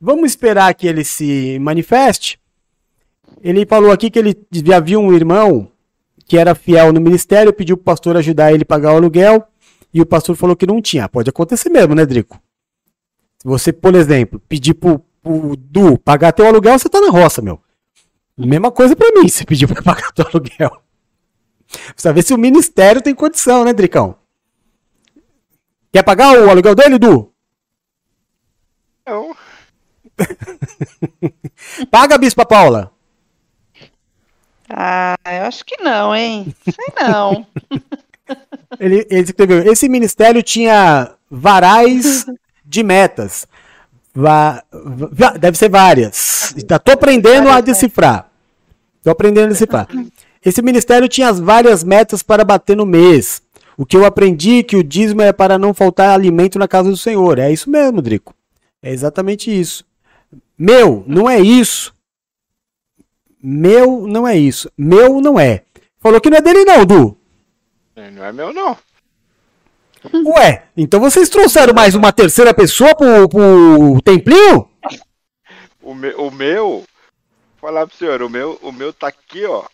[0.00, 2.40] Vamos esperar que ele se manifeste.
[3.40, 4.36] Ele falou aqui que ele
[4.84, 5.70] viu um irmão
[6.28, 9.48] que era fiel no ministério, pediu pro pastor ajudar ele a pagar o aluguel,
[9.92, 11.08] e o pastor falou que não tinha.
[11.08, 12.38] Pode acontecer mesmo, né, Drico?
[13.38, 17.40] Se você, por exemplo, pedir pro, pro Du pagar teu aluguel, você tá na roça,
[17.40, 17.58] meu.
[18.36, 20.82] Mesma coisa pra mim, se pedir pra pagar teu aluguel.
[21.66, 24.14] Precisa ver se o ministério tem condição, né, Dricão?
[25.90, 27.32] Quer pagar o aluguel dele, Du?
[29.06, 29.34] Não.
[31.90, 32.92] Paga, Bispa Paula.
[34.70, 36.54] Ah, eu acho que não, hein?
[36.64, 37.46] Sei não.
[38.78, 42.26] Ele, ele escreveu: esse ministério tinha varais
[42.62, 43.46] de metas.
[44.14, 46.54] Va- va- deve ser várias.
[46.84, 48.28] Tô aprendendo a decifrar.
[49.02, 49.88] Tô aprendendo a decifrar.
[50.44, 53.40] Esse ministério tinha as várias metas para bater no mês.
[53.78, 56.90] O que eu aprendi é que o dízimo é para não faltar alimento na casa
[56.90, 57.38] do Senhor.
[57.38, 58.34] É isso mesmo, Drico.
[58.82, 59.84] É exatamente isso.
[60.58, 61.94] Meu, não é isso.
[63.42, 64.70] Meu não é isso.
[64.76, 65.62] Meu não é.
[66.00, 67.16] Falou que não é dele, não, Du.
[67.96, 68.76] Não é meu, não.
[70.26, 74.68] Ué, então vocês trouxeram mais uma terceira pessoa pro, pro templinho?
[75.82, 76.84] O meu, o meu, vou
[77.60, 79.64] falar pro senhor, o meu, o meu tá aqui, ó,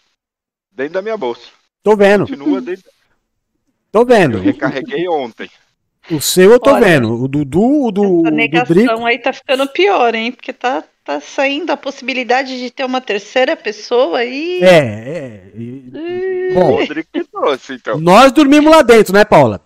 [0.73, 1.43] dentro da minha bolsa.
[1.83, 2.91] Tô vendo, Continua dentro.
[3.93, 4.39] tô vendo.
[4.39, 5.51] Eu recarreguei ontem.
[6.11, 7.23] O seu eu tô Olha, vendo.
[7.23, 9.07] O Dudu, o do, A do negação Drico.
[9.07, 10.33] aí tá ficando pior, hein?
[10.33, 14.61] Porque tá, tá saindo a possibilidade de ter uma terceira pessoa aí.
[14.63, 15.43] É, é.
[15.55, 18.01] e- O Bom, Rodrigo que trouxe, então.
[18.01, 19.61] nós dormimos lá dentro, né, Paula?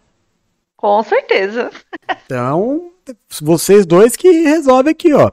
[0.77, 1.70] Com certeza.
[2.24, 2.90] Então,
[3.40, 5.31] vocês dois que resolvem aqui, ó.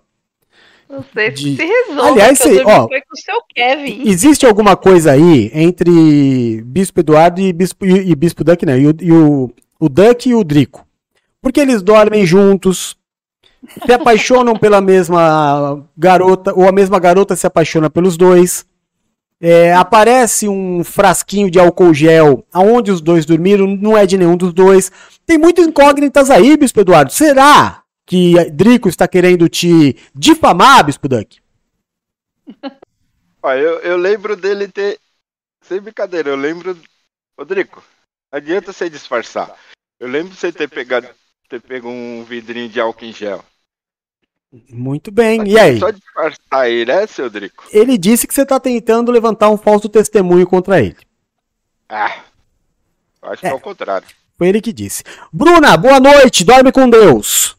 [0.88, 2.10] Você De- se resolve.
[2.11, 4.03] Aliás, sei, ó, foi com o seu Kevin.
[4.07, 8.80] Existe alguma coisa aí entre Bispo Eduardo e Bispo, e, e Bispo Duck, né?
[8.80, 10.86] E, o, e o, o Duck e o Drico.
[11.41, 12.95] Porque eles dormem juntos,
[13.85, 18.65] se apaixonam pela mesma garota, ou a mesma garota se apaixona pelos dois.
[19.39, 24.37] É, aparece um frasquinho de álcool gel aonde os dois dormiram, não é de nenhum
[24.37, 24.91] dos dois.
[25.25, 27.11] Tem muitas incógnitas aí, Bispo Eduardo.
[27.11, 31.39] Será que Drico está querendo te difamar, Bispo Duck?
[33.43, 34.99] Eu, eu lembro dele ter.
[35.61, 36.77] Sem brincadeira, eu lembro.
[37.37, 37.83] Rodrigo,
[38.31, 39.55] adianta você disfarçar.
[39.99, 41.07] Eu lembro de você ter pegado.
[41.49, 43.43] Ter pego um vidrinho de álcool em gel.
[44.69, 45.47] Muito bem.
[45.47, 45.80] E aí?
[45.80, 47.65] Só disfarçar aí, né, seu Drico?
[47.72, 50.97] Ele disse que você está tentando levantar um falso testemunho contra ele.
[51.89, 52.23] Ah.
[53.22, 54.07] Acho que é o contrário.
[54.38, 55.03] Foi ele que disse.
[55.31, 56.43] Bruna, boa noite.
[56.43, 57.55] Dorme com Deus.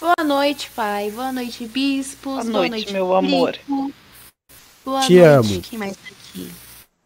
[0.00, 1.10] Boa noite, pai.
[1.10, 2.48] Boa noite, bispos.
[2.48, 3.56] Boa noite, meu amor.
[4.84, 5.18] Boa Te noite.
[5.20, 5.62] amo.
[5.62, 6.50] Quem mais tá aqui?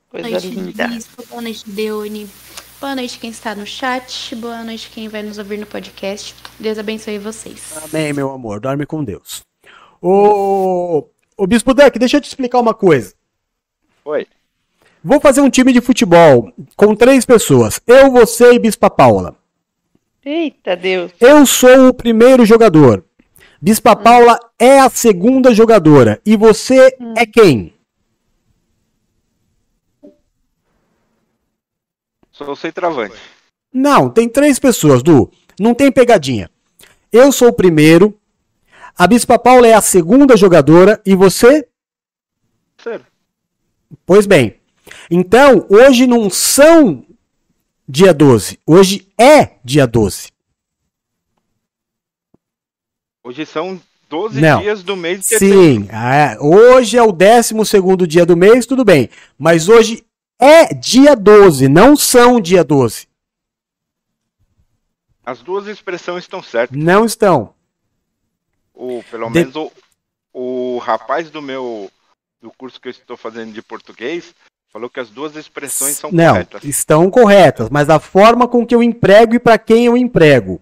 [0.08, 0.88] Coisa Boa noite, linda.
[0.88, 1.26] Bispo.
[1.26, 2.30] Boa noite, Deune.
[2.78, 4.34] Boa noite, quem está no chat.
[4.36, 6.34] Boa noite, quem vai nos ouvir no podcast.
[6.60, 7.74] Deus abençoe vocês.
[7.84, 8.60] Amém, meu amor.
[8.60, 9.42] Dorme com Deus.
[10.00, 11.06] Ô,
[11.38, 13.14] ô Bispo Duck, deixa eu te explicar uma coisa.
[14.04, 14.26] Oi.
[15.02, 17.80] Vou fazer um time de futebol com três pessoas.
[17.86, 19.34] Eu, você e Bispa Paula.
[20.22, 21.12] Eita Deus.
[21.18, 23.02] Eu sou o primeiro jogador.
[23.60, 26.20] Bispa Paula é a segunda jogadora.
[26.26, 27.72] E você é quem?
[32.36, 33.16] Sou o centroavante.
[33.72, 35.32] Não, tem três pessoas, Du.
[35.58, 36.50] Não tem pegadinha.
[37.10, 38.20] Eu sou o primeiro.
[38.94, 41.00] A Bispa Paula é a segunda jogadora.
[41.06, 41.66] E você?
[44.04, 44.60] Pois bem.
[45.10, 47.06] Então, hoje não são
[47.88, 48.60] dia 12.
[48.66, 50.28] Hoje é dia 12.
[53.24, 53.80] Hoje são
[54.10, 54.60] 12 Não.
[54.60, 55.56] dias do mês de setembro.
[55.58, 59.08] Sim, é, hoje é o 12 dia do mês, tudo bem.
[59.38, 60.04] Mas hoje
[60.38, 63.06] é dia 12, não são dia 12.
[65.24, 66.76] As duas expressões estão certas.
[66.76, 67.52] Não estão.
[68.74, 69.72] O, pelo De- menos o,
[70.32, 71.90] o rapaz do meu
[72.40, 74.34] do curso que eu estou fazendo de português
[74.72, 76.62] falou que as duas expressões são Não, corretas.
[76.64, 80.60] estão corretas, mas a forma com que eu emprego e para quem eu emprego.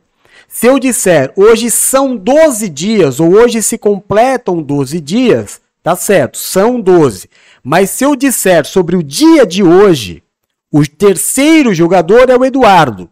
[0.49, 6.39] Se eu disser hoje são 12 dias ou hoje se completam 12 dias, tá certo,
[6.39, 7.29] são 12.
[7.65, 10.23] Mas se eu disser sobre o dia de hoje,
[10.70, 13.11] o terceiro jogador é o Eduardo.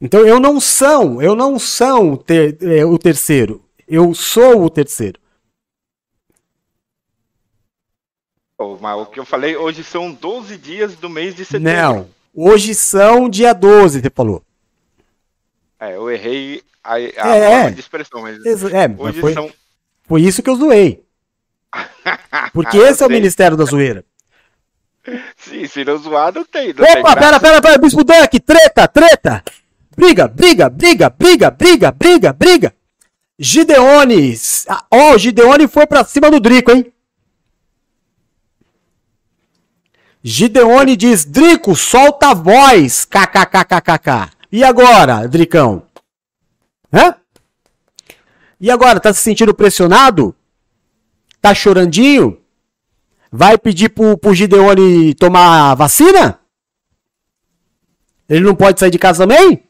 [0.00, 3.64] Então eu não são, eu não são ter- é, o terceiro.
[3.86, 5.20] Eu sou o terceiro.
[8.58, 11.72] Oh, Mas o que eu falei, hoje são 12 dias do mês de setembro.
[11.72, 12.08] Não.
[12.34, 14.42] Hoje são dia 12, você falou.
[15.78, 17.70] É, eu errei a, a É, forma é.
[17.70, 18.36] de expressão, mas
[18.72, 19.52] é, mas hoje foi- são
[20.04, 21.04] Foi isso que eu zoei.
[22.52, 23.10] Porque esse é o.
[23.10, 24.04] Ministério da Zoeira.
[25.36, 26.68] Sim, se não zoar, não tem.
[26.68, 27.16] Não tem Opa, graça.
[27.20, 29.42] pera, pera, pera, Bispo Duck, treta, treta!
[29.96, 32.74] Briga, briga, briga, briga, briga, briga, briga!
[33.38, 34.34] Gideone,
[34.68, 36.92] ah, ó, o Gideone foi pra cima do Drico, hein?
[40.22, 44.30] Gideone diz, Drico, solta a voz, kkkkkk.
[44.52, 45.82] E agora, Dricão?
[46.92, 47.16] Hã?
[48.60, 50.36] E agora, tá se sentindo pressionado?
[51.42, 52.40] Tá chorandinho?
[53.30, 56.38] Vai pedir pro, pro Gideone tomar vacina?
[58.28, 59.66] Ele não pode sair de casa também?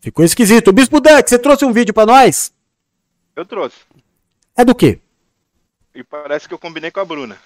[0.00, 0.72] Ficou esquisito.
[0.72, 2.52] Bispo Duck, você trouxe um vídeo pra nós?
[3.36, 3.76] Eu trouxe.
[4.56, 5.00] É do quê?
[5.94, 7.38] E parece que eu combinei com a Bruna.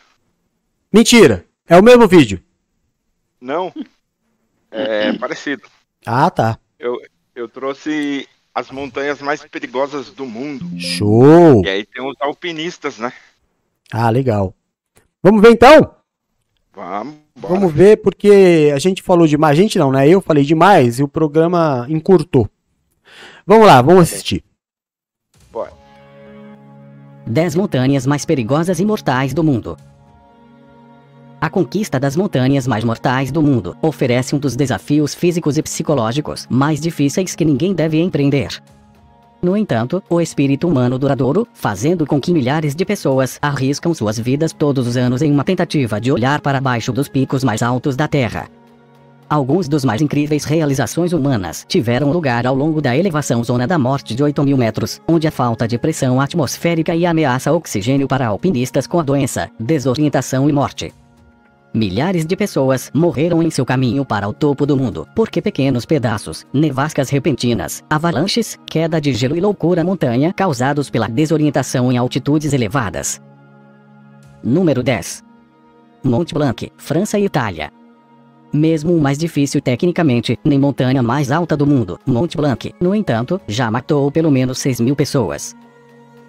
[0.90, 1.44] Mentira.
[1.66, 2.42] É o mesmo vídeo.
[3.38, 3.72] Não?
[4.70, 5.68] É parecido.
[6.06, 6.58] Ah, tá.
[6.78, 6.98] Eu,
[7.34, 8.26] eu trouxe
[8.58, 10.68] as montanhas mais perigosas do mundo.
[10.78, 11.64] Show.
[11.64, 13.12] E aí tem os alpinistas, né?
[13.92, 14.52] Ah, legal.
[15.22, 15.94] Vamos ver então?
[16.74, 17.54] Vamos, bora.
[17.54, 19.56] Vamos ver porque a gente falou demais.
[19.56, 20.08] A gente não, né?
[20.08, 22.50] Eu falei demais e o programa encurtou.
[23.46, 24.44] Vamos lá, vamos assistir.
[25.52, 25.72] Bora.
[27.26, 29.76] 10 montanhas mais perigosas e mortais do mundo.
[31.40, 36.48] A conquista das montanhas mais mortais do mundo oferece um dos desafios físicos e psicológicos
[36.50, 38.60] mais difíceis que ninguém deve empreender.
[39.40, 44.52] No entanto, o espírito humano duradouro, fazendo com que milhares de pessoas arriscam suas vidas
[44.52, 48.08] todos os anos em uma tentativa de olhar para baixo dos picos mais altos da
[48.08, 48.48] Terra.
[49.30, 54.12] Alguns dos mais incríveis realizações humanas tiveram lugar ao longo da elevação Zona da Morte
[54.12, 58.88] de 8 mil metros, onde a falta de pressão atmosférica e ameaça oxigênio para alpinistas
[58.88, 60.92] com a doença, desorientação e morte.
[61.78, 66.44] Milhares de pessoas morreram em seu caminho para o topo do mundo, porque pequenos pedaços,
[66.52, 73.22] nevascas repentinas, avalanches, queda de gelo e loucura montanha causados pela desorientação em altitudes elevadas.
[74.42, 75.22] Número 10.
[76.02, 77.70] Mont Blanc, França e Itália.
[78.52, 83.40] Mesmo o mais difícil tecnicamente, nem montanha mais alta do mundo, Mont Blanc, no entanto,
[83.46, 85.54] já matou pelo menos 6 mil pessoas.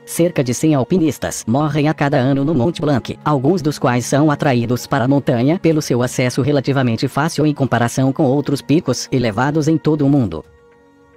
[0.10, 4.32] Cerca de 100 alpinistas morrem a cada ano no Mont Blanc, alguns dos quais são
[4.32, 9.68] atraídos para a montanha pelo seu acesso relativamente fácil em comparação com outros picos elevados
[9.68, 10.44] em todo o mundo.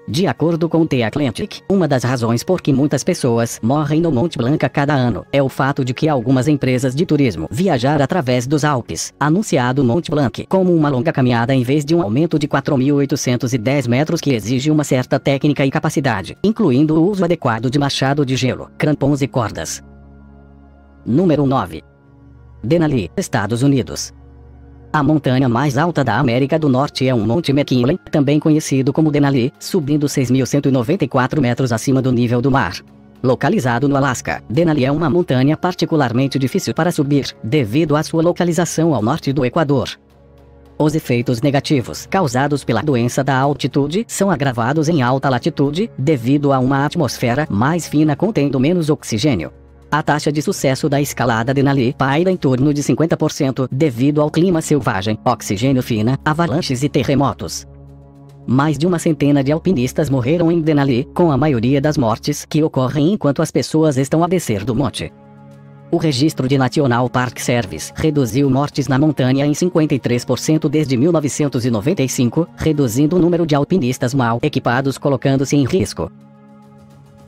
[0.07, 4.37] De acordo com The Atlantic, uma das razões por que muitas pessoas morrem no Mont
[4.37, 8.45] Blanc a cada ano é o fato de que algumas empresas de turismo viajar através
[8.45, 12.49] dos Alpes, anunciado Mont Blanc como uma longa caminhada em vez de um aumento de
[12.49, 18.27] 4.810 metros que exige uma certa técnica e capacidade, incluindo o uso adequado de machado
[18.27, 19.83] de gelo, crampons e cordas.
[21.07, 21.81] Número 9.
[22.63, 24.13] Denali, Estados Unidos.
[24.93, 29.11] A montanha mais alta da América do Norte é um Monte McKinley, também conhecido como
[29.11, 32.75] Denali, subindo 6.194 metros acima do nível do mar.
[33.23, 38.95] Localizado no Alasca, Denali é uma montanha particularmente difícil para subir, devido à sua localização
[38.95, 39.89] ao norte do Equador.
[40.77, 46.59] Os efeitos negativos causados pela doença da altitude são agravados em alta latitude, devido a
[46.59, 49.53] uma atmosfera mais fina contendo menos oxigênio.
[49.93, 54.63] A taxa de sucesso da escalada Denali paira em torno de 50% devido ao clima
[54.63, 57.67] selvagem, oxigênio fina, avalanches e terremotos.
[58.47, 62.63] Mais de uma centena de alpinistas morreram em Denali, com a maioria das mortes que
[62.63, 65.13] ocorrem enquanto as pessoas estão a descer do monte.
[65.91, 73.17] O registro de National Park Service reduziu mortes na montanha em 53% desde 1995, reduzindo
[73.17, 76.11] o número de alpinistas mal equipados colocando-se em risco.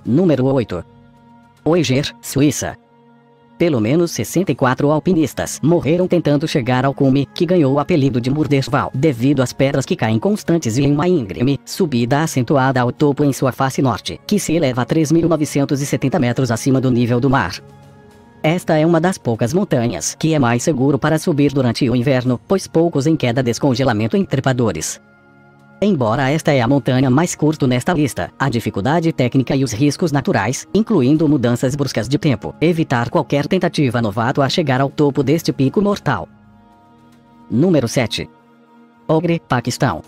[0.03, 0.94] Número 8.
[1.67, 2.77] Oiger, Suíça.
[3.57, 8.91] Pelo menos 64 alpinistas morreram tentando chegar ao cume, que ganhou o apelido de Murdesval,
[8.93, 13.33] devido às pedras que caem constantes e em uma íngreme subida acentuada ao topo em
[13.33, 17.55] sua face norte, que se eleva a 3.970 metros acima do nível do mar.
[18.43, 22.39] Esta é uma das poucas montanhas que é mais seguro para subir durante o inverno,
[22.47, 25.01] pois poucos em queda descongelamento em trepadores.
[25.81, 30.13] Embora esta é a montanha mais curta nesta lista, a dificuldade técnica e os riscos
[30.13, 35.53] naturais, incluindo mudanças bruscas de tempo, evitar qualquer tentativa novato a chegar ao topo deste
[35.53, 36.29] pico mortal.
[37.51, 38.29] Número 7.
[39.07, 40.03] Ogre, Paquistão.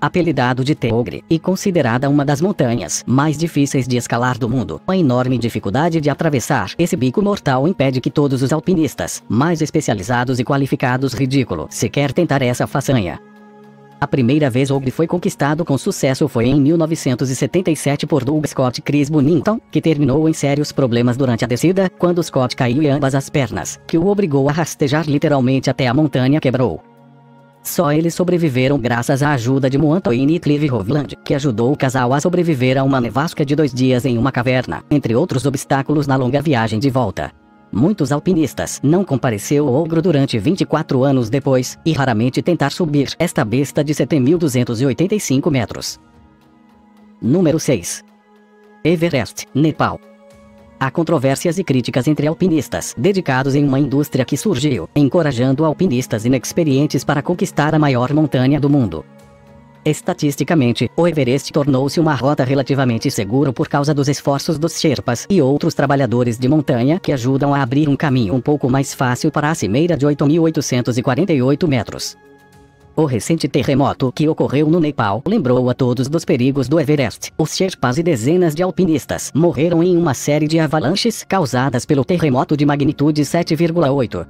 [0.00, 4.96] Apelidado de Teogre e considerada uma das montanhas mais difíceis de escalar do mundo, a
[4.96, 10.44] enorme dificuldade de atravessar esse bico mortal impede que todos os alpinistas, mais especializados e
[10.44, 13.20] qualificados ridículo, sequer tentar essa façanha.
[14.02, 19.08] A primeira vez Ogre foi conquistado com sucesso foi em 1977 por Doug Scott Chris
[19.08, 23.30] Bonington, que terminou em sérios problemas durante a descida, quando Scott caiu em ambas as
[23.30, 26.82] pernas, que o obrigou a rastejar literalmente até a montanha quebrou.
[27.62, 32.12] Só eles sobreviveram graças à ajuda de Moantoine e Clive Hovland, que ajudou o casal
[32.12, 36.16] a sobreviver a uma nevasca de dois dias em uma caverna, entre outros obstáculos na
[36.16, 37.30] longa viagem de volta.
[37.72, 43.42] Muitos alpinistas não compareceu ao ogro durante 24 anos depois, e raramente tentar subir esta
[43.46, 45.98] besta de 7.285 metros.
[47.20, 48.04] Número 6.
[48.84, 49.98] Everest, Nepal.
[50.78, 57.04] Há controvérsias e críticas entre alpinistas dedicados em uma indústria que surgiu, encorajando alpinistas inexperientes
[57.04, 59.02] para conquistar a maior montanha do mundo.
[59.84, 65.42] Estatisticamente, o Everest tornou-se uma rota relativamente segura por causa dos esforços dos Sherpas e
[65.42, 69.50] outros trabalhadores de montanha que ajudam a abrir um caminho um pouco mais fácil para
[69.50, 72.16] a cimeira de 8.848 metros.
[72.94, 77.32] O recente terremoto que ocorreu no Nepal lembrou a todos dos perigos do Everest.
[77.36, 82.56] Os Sherpas e dezenas de alpinistas morreram em uma série de avalanches causadas pelo terremoto
[82.56, 84.26] de magnitude 7,8.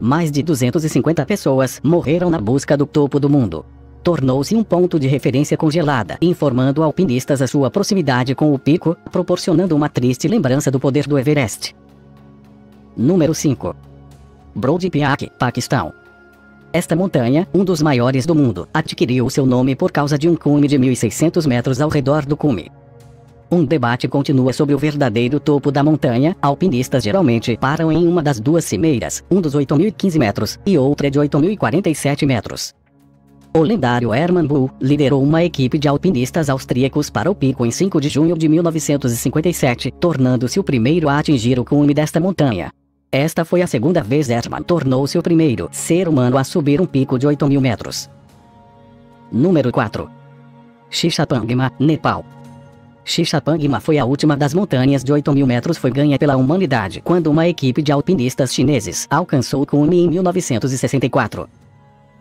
[0.00, 3.64] Mais de 250 pessoas morreram na busca do topo do mundo.
[4.04, 9.74] Tornou-se um ponto de referência congelada, informando alpinistas a sua proximidade com o pico, proporcionando
[9.74, 11.74] uma triste lembrança do poder do Everest.
[12.94, 13.74] Número 5.
[14.54, 15.90] Brody Piak, Paquistão.
[16.70, 20.68] Esta montanha, um dos maiores do mundo, adquiriu seu nome por causa de um cume
[20.68, 22.70] de 1.600 metros ao redor do cume.
[23.50, 26.36] Um debate continua sobre o verdadeiro topo da montanha.
[26.42, 31.18] Alpinistas geralmente param em uma das duas cimeiras, um dos 8.015 metros e outra de
[31.18, 32.74] 8.047 metros.
[33.56, 38.00] O lendário Hermann Bull liderou uma equipe de alpinistas austríacos para o pico em 5
[38.00, 42.72] de junho de 1957, tornando-se o primeiro a atingir o cume desta montanha.
[43.12, 47.16] Esta foi a segunda vez Hermann tornou-se o primeiro ser humano a subir um pico
[47.16, 48.10] de 8 mil metros.
[49.30, 50.10] Número 4.
[50.90, 52.24] Shishapangma, Nepal.
[53.04, 57.28] Shishapangma foi a última das montanhas de 8 mil metros foi ganha pela humanidade quando
[57.28, 61.48] uma equipe de alpinistas chineses alcançou o cume em 1964.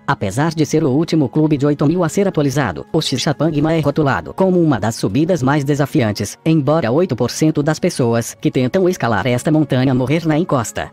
[0.05, 3.79] Apesar de ser o último clube de 8 mil a ser atualizado, o Shishapangma é
[3.79, 9.49] rotulado como uma das subidas mais desafiantes, embora 8% das pessoas que tentam escalar esta
[9.49, 10.91] montanha morrer na encosta.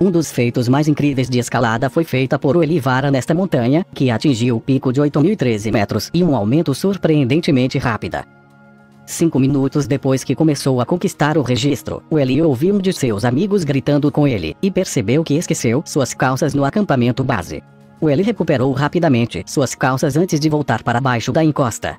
[0.00, 4.10] Um dos feitos mais incríveis de escalada foi feita por o Elivara nesta montanha, que
[4.10, 8.24] atingiu o pico de 8.013 metros e um aumento surpreendentemente rápida.
[9.04, 13.64] Cinco minutos depois que começou a conquistar o registro, Eli ouviu um de seus amigos
[13.64, 17.60] gritando com ele, e percebeu que esqueceu suas calças no acampamento base.
[18.00, 21.98] O Eli recuperou rapidamente suas calças antes de voltar para baixo da encosta.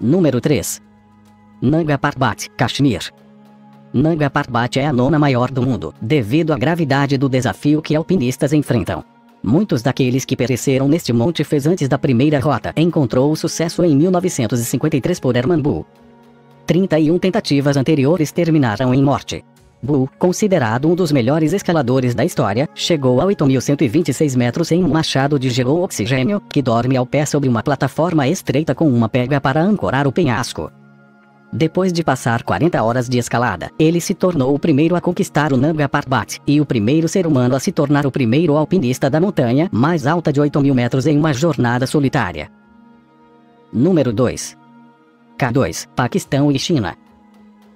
[0.00, 0.80] Número 3.
[1.60, 3.12] Nanga Parbat, Kashmir.
[3.92, 8.52] Nanga Parbat é a nona maior do mundo, devido à gravidade do desafio que alpinistas
[8.52, 9.02] enfrentam.
[9.42, 15.18] Muitos daqueles que pereceram neste monte fez antes da primeira rota encontrou sucesso em 1953
[15.18, 15.84] por Herman Bull.
[16.66, 19.44] 31 tentativas anteriores terminaram em morte.
[19.80, 25.38] Bull, considerado um dos melhores escaladores da história, chegou a 8.126 metros em um machado
[25.38, 29.62] de gelo oxigênio, que dorme ao pé sobre uma plataforma estreita com uma pega para
[29.62, 30.70] ancorar o penhasco.
[31.52, 35.56] Depois de passar 40 horas de escalada, ele se tornou o primeiro a conquistar o
[35.56, 39.68] Nanga Parbat, e o primeiro ser humano a se tornar o primeiro alpinista da montanha
[39.72, 42.50] mais alta de 8 mil metros em uma jornada solitária.
[43.72, 44.58] Número 2.
[45.38, 46.96] K2, Paquistão e China.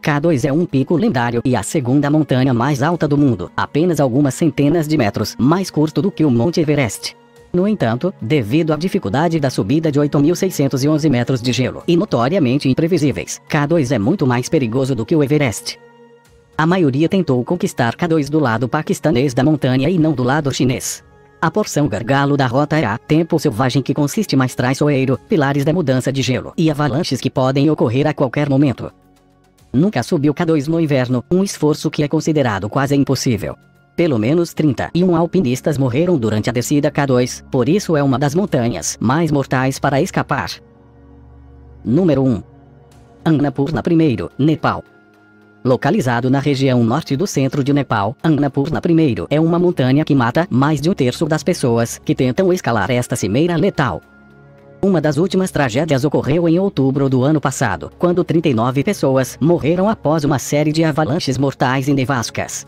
[0.03, 4.35] K2 é um pico lendário e a segunda montanha mais alta do mundo, apenas algumas
[4.35, 7.16] centenas de metros mais curto do que o Monte Everest.
[7.53, 13.41] No entanto, devido à dificuldade da subida de 8.611 metros de gelo e notoriamente imprevisíveis,
[13.49, 15.79] K2 é muito mais perigoso do que o Everest.
[16.59, 21.05] A maioria tentou conquistar K2 do lado paquistanês da montanha e não do lado chinês.
[21.41, 25.73] A porção gargalo da rota é a tempo selvagem que consiste mais traiçoeiro, pilares da
[25.73, 28.93] mudança de gelo e avalanches que podem ocorrer a qualquer momento.
[29.73, 33.57] Nunca subiu K2 no inverno, um esforço que é considerado quase impossível.
[33.97, 38.99] Pelo menos 31 alpinistas morreram durante a descida K2, por isso é uma das montanhas
[39.01, 40.51] mais mortais para escapar.
[41.85, 42.43] Número 1.
[43.24, 44.85] Annapurna I, Nepal.
[45.65, 50.47] Localizado na região norte do centro de Nepal, Annapurna I é uma montanha que mata
[50.51, 54.03] mais de um terço das pessoas que tentam escalar esta cimeira letal.
[54.85, 60.25] Uma das últimas tragédias ocorreu em outubro do ano passado, quando 39 pessoas morreram após
[60.25, 62.67] uma série de avalanches mortais em nevascas.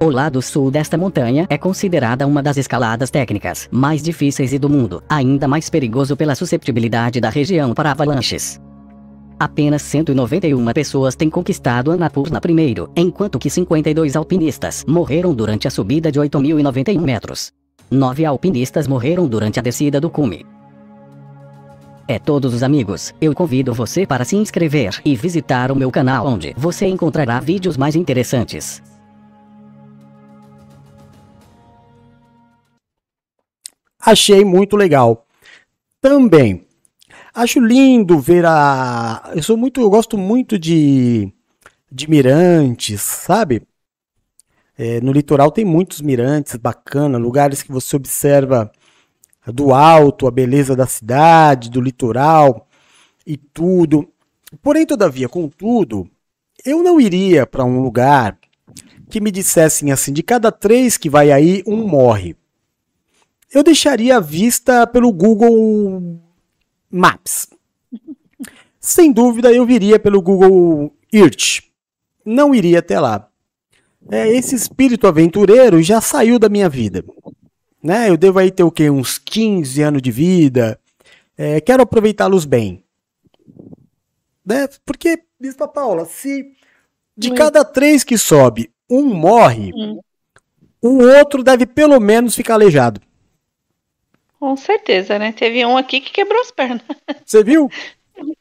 [0.00, 4.70] O lado sul desta montanha é considerada uma das escaladas técnicas mais difíceis e do
[4.70, 8.58] mundo, ainda mais perigoso pela susceptibilidade da região para avalanches.
[9.38, 16.10] Apenas 191 pessoas têm conquistado Annapurna primeiro, enquanto que 52 alpinistas morreram durante a subida
[16.10, 17.52] de 8.091 metros.
[17.90, 20.55] Nove alpinistas morreram durante a descida do cume.
[22.08, 26.26] É todos os amigos, eu convido você para se inscrever e visitar o meu canal
[26.26, 28.80] onde você encontrará vídeos mais interessantes.
[33.98, 35.26] Achei muito legal.
[36.00, 36.64] Também
[37.34, 39.32] acho lindo ver a.
[39.34, 41.32] Eu sou muito, eu gosto muito de
[41.90, 43.62] de mirantes, sabe?
[44.78, 48.70] É, no litoral tem muitos mirantes bacana, lugares que você observa
[49.52, 52.66] do alto a beleza da cidade, do litoral
[53.26, 54.08] e tudo.
[54.62, 56.08] Porém, todavia, contudo,
[56.64, 58.38] eu não iria para um lugar
[59.08, 62.36] que me dissessem assim: de cada três que vai aí, um morre
[63.52, 66.20] eu deixaria a vista pelo Google
[66.90, 67.48] Maps.
[68.80, 71.62] Sem dúvida, eu viria pelo Google Earth.
[72.24, 73.28] Não iria até lá.
[74.10, 77.04] É, esse espírito aventureiro já saiu da minha vida.
[77.86, 78.10] Né?
[78.10, 78.90] Eu devo aí ter o quê?
[78.90, 80.76] Uns 15 anos de vida.
[81.38, 82.82] É, quero aproveitá-los bem.
[84.44, 84.68] Né?
[84.84, 86.52] Porque, Bispa Paula, se
[87.16, 89.70] de cada três que sobe, um morre,
[90.82, 93.00] o outro deve pelo menos ficar aleijado.
[94.40, 95.30] Com certeza, né?
[95.30, 96.82] Teve um aqui que quebrou as pernas.
[97.24, 97.70] Você viu?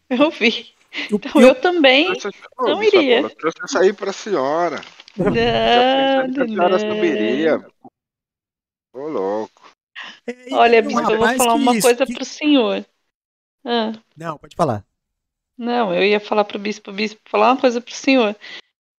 [0.09, 0.73] Eu vi.
[1.11, 2.11] Então eu, também
[2.57, 3.21] não iria.
[3.21, 4.81] Eu trouxe essa aí pra senhora.
[5.15, 6.79] Não, a senhora não.
[6.79, 7.63] subiria.
[8.95, 9.61] Ô, louco.
[10.51, 12.85] Olha, tem um Bispo, eu vou falar uma isso- coisa que- pro senhor.
[13.65, 14.85] Ah, Não, pode falar.
[15.57, 18.35] não, eu ia falar pro Bispo, Bispo, falar uma coisa pro senhor.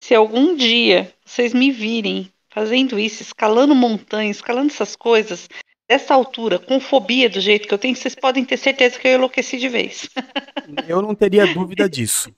[0.03, 5.47] Se algum dia vocês me virem fazendo isso, escalando montanhas, escalando essas coisas,
[5.89, 9.13] dessa altura, com fobia do jeito que eu tenho, vocês podem ter certeza que eu
[9.15, 10.09] enlouqueci de vez.
[10.87, 12.29] Eu não teria dúvida disso.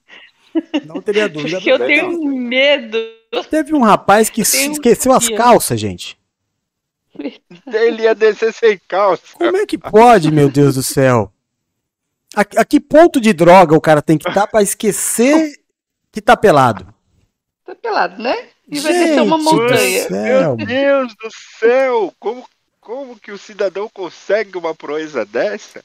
[0.86, 1.57] Não teria dúvida.
[1.57, 2.98] Porque eu tenho medo.
[3.49, 5.38] Teve um rapaz que esqueceu as fobia.
[5.38, 6.18] calças, gente.
[7.68, 9.23] Ele ia descer sem calça.
[9.34, 11.31] Como é que pode, meu Deus do céu?
[12.36, 15.60] A, a que ponto de droga o cara tem que estar pra esquecer
[16.11, 16.86] que tá pelado?
[17.65, 18.49] Tá pelado, né?
[18.68, 20.07] E vai descer uma Gente montanha.
[20.10, 21.30] Meu Deus do
[21.60, 22.14] céu!
[22.19, 22.45] Como,
[22.80, 25.84] como que o cidadão consegue uma proeza dessa?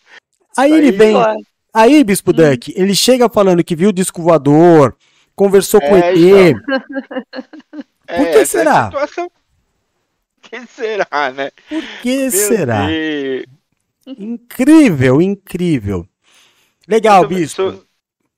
[0.56, 1.16] Aí ele vem.
[1.16, 1.34] ó.
[1.72, 4.94] Aí, Bispo Duck, ele chega falando que viu o disco voador,
[5.34, 6.56] conversou com É, ET.
[8.06, 8.84] É, Por que é a será?
[8.84, 9.30] situação.
[10.60, 11.50] Que será, né?
[11.68, 12.86] Por que Meu será?
[12.86, 13.44] Deus.
[14.06, 16.08] Incrível, incrível.
[16.86, 17.62] Legal, Você- Bispo.
[17.72, 17.84] você-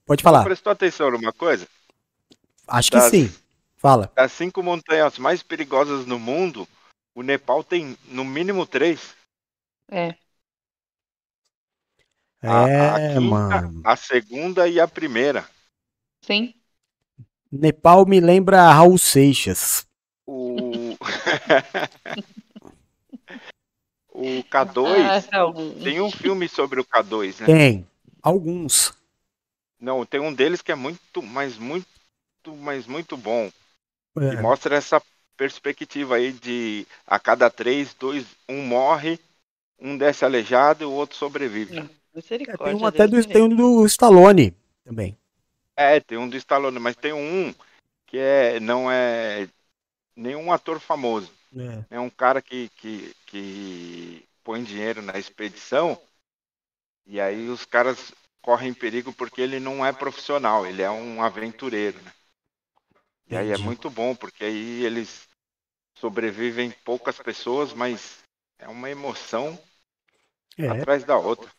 [0.06, 0.44] Pode falar.
[0.44, 1.66] Prestou atenção numa coisa?
[2.68, 3.32] Acho que Das- sim.
[3.76, 4.10] Fala.
[4.14, 6.66] Das cinco montanhas mais perigosas no mundo,
[7.14, 9.14] o Nepal tem no mínimo três.
[9.90, 10.14] É.
[12.42, 12.64] A,
[12.94, 13.80] a É, quinta, mano.
[13.84, 15.48] a segunda e a primeira.
[16.22, 16.54] Sim.
[17.50, 19.85] Nepal me lembra Raul Seixas.
[20.26, 20.96] O.
[24.10, 25.04] o K2.
[25.04, 25.22] Ah,
[25.82, 27.46] tem um filme sobre o K2, né?
[27.46, 27.86] Tem.
[28.22, 28.94] Alguns.
[29.80, 31.86] Não, tem um deles que é muito, mas muito,
[32.58, 33.50] mas muito bom.
[34.18, 34.32] É.
[34.32, 35.00] E mostra essa
[35.36, 39.20] perspectiva aí de a cada três, dois, um morre,
[39.78, 41.88] um desce aleijado e o outro sobrevive.
[42.14, 42.66] Misericórdia.
[42.66, 45.16] Tem um até do, tem um do Stallone também.
[45.76, 47.54] É, tem um do Stallone, mas tem um
[48.06, 49.46] que é, não é
[50.16, 51.30] nenhum ator famoso.
[51.56, 51.96] É.
[51.96, 56.00] É um cara que, que, que põe dinheiro na expedição
[57.06, 58.12] e aí os caras
[58.42, 62.12] correm perigo porque ele não é profissional, ele é um aventureiro, né?
[63.28, 65.28] E aí é muito bom, porque aí eles
[65.98, 68.18] sobrevivem poucas pessoas, mas
[68.58, 69.58] é uma emoção
[70.56, 70.68] É.
[70.70, 71.50] atrás da outra.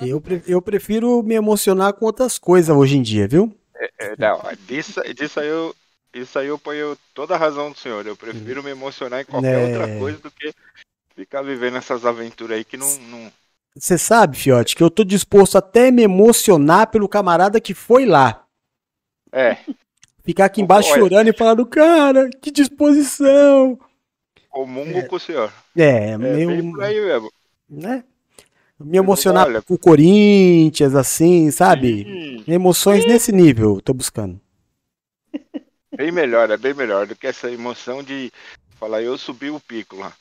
[0.00, 3.54] Eu, eu prefiro me emocionar com outras coisas hoje em dia, viu?
[3.98, 5.74] É, não, disso, disso aí eu,
[6.14, 8.06] isso aí eu ponho toda a razão do senhor.
[8.06, 9.66] Eu prefiro me emocionar em qualquer É.
[9.66, 10.52] outra coisa do que
[11.14, 12.88] ficar vivendo essas aventuras aí que não.
[13.10, 13.32] não...
[13.74, 18.44] Você sabe, Fiote, que eu tô disposto até me emocionar pelo camarada que foi lá.
[19.32, 19.56] É.
[20.22, 21.00] Ficar aqui embaixo Olha.
[21.00, 23.78] chorando e falando, cara, que disposição.
[24.50, 25.50] Comungo com o senhor.
[25.74, 26.70] É, É meio.
[26.72, 27.32] por aí mesmo.
[27.68, 28.04] né?
[28.78, 29.62] Me emocionar Olha.
[29.62, 32.42] com o Corinthians, assim, sabe?
[32.48, 34.38] Emoções nesse nível, tô buscando.
[35.96, 38.32] Bem melhor, é bem melhor do que essa emoção de
[38.78, 40.12] falar eu subi o pico lá.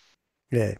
[0.51, 0.75] É.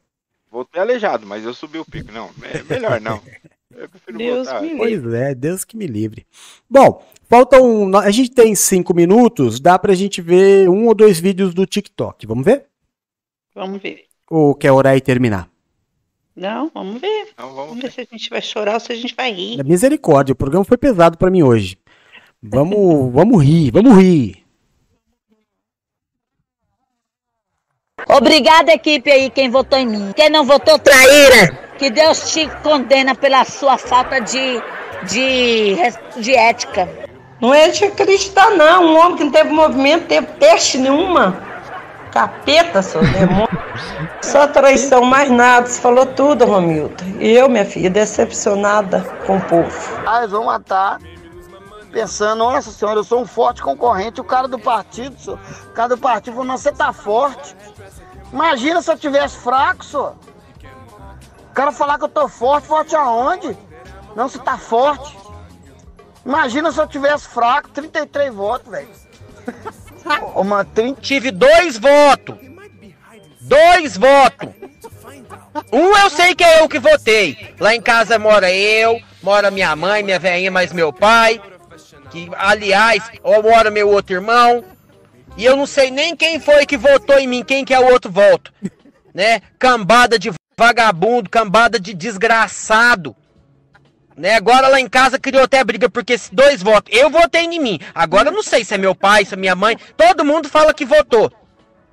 [0.52, 2.12] Voltei aleijado, mas eu subi o pico.
[2.12, 3.22] Não, é melhor não.
[3.74, 4.62] Eu prefiro Deus voltar.
[4.62, 6.28] me Pois é, Deus que me livre.
[6.70, 7.96] Bom, faltam.
[7.98, 12.28] A gente tem cinco minutos, dá pra gente ver um ou dois vídeos do TikTok.
[12.28, 12.66] Vamos ver?
[13.56, 14.06] Vamos ver.
[14.30, 15.50] Ou quer orar e terminar?
[16.36, 17.30] Não, vamos ver.
[17.34, 19.64] Então, vamos ver se a gente vai chorar ou se a gente vai rir.
[19.64, 21.78] Misericórdia, o programa foi pesado pra mim hoje.
[22.42, 24.41] Vamos, vamos rir, vamos rir.
[28.08, 30.12] Obrigada, equipe aí, quem votou em mim.
[30.16, 31.58] Quem não votou, traíra.
[31.78, 34.62] Que Deus te condena pela sua falta de,
[35.04, 35.78] de,
[36.18, 36.88] de ética.
[37.40, 38.86] Não é de acreditar, não.
[38.86, 41.42] Um homem que não teve movimento, teve peste nenhuma.
[42.12, 43.50] Capeta, seu demônio.
[44.22, 45.66] Só traição, mais nada.
[45.66, 47.04] Você falou tudo, Romildo.
[47.20, 50.00] E eu, minha filha, decepcionada com o povo.
[50.06, 51.00] Ah, eles vão matar.
[51.92, 54.22] Pensando, nossa senhora, eu sou um forte concorrente.
[54.22, 57.56] O cara do partido, senhor, o cara do partido falou, não, você tá forte.
[58.32, 60.16] Imagina se eu tivesse fraco, senhor.
[61.50, 63.58] O cara falar que eu tô forte, forte aonde?
[64.16, 65.18] Não, você tá forte.
[66.26, 68.90] Imagina se eu tivesse fraco, 33 votos, velho.
[70.34, 71.02] Ô, 30...
[71.02, 72.38] Tive dois votos.
[73.42, 74.50] Dois votos.
[75.74, 77.54] Um eu sei que é eu que votei.
[77.60, 81.42] Lá em casa mora eu, mora minha mãe, minha velhinha, mais meu pai.
[82.12, 84.64] Que, aliás, mora meu outro irmão.
[85.38, 87.92] E eu não sei nem quem foi que votou em mim, quem que é o
[87.92, 88.54] outro voto.
[89.14, 89.42] Né?
[89.58, 93.16] Cambada de vagabundo, cambada de desgraçado.
[94.16, 94.36] Né?
[94.36, 96.96] Agora lá em casa criou até briga porque esses dois votos.
[96.96, 97.80] Eu votei em mim.
[97.96, 99.78] Agora eu não sei se é meu pai, se é minha mãe.
[99.98, 101.32] Todo mundo fala que votou.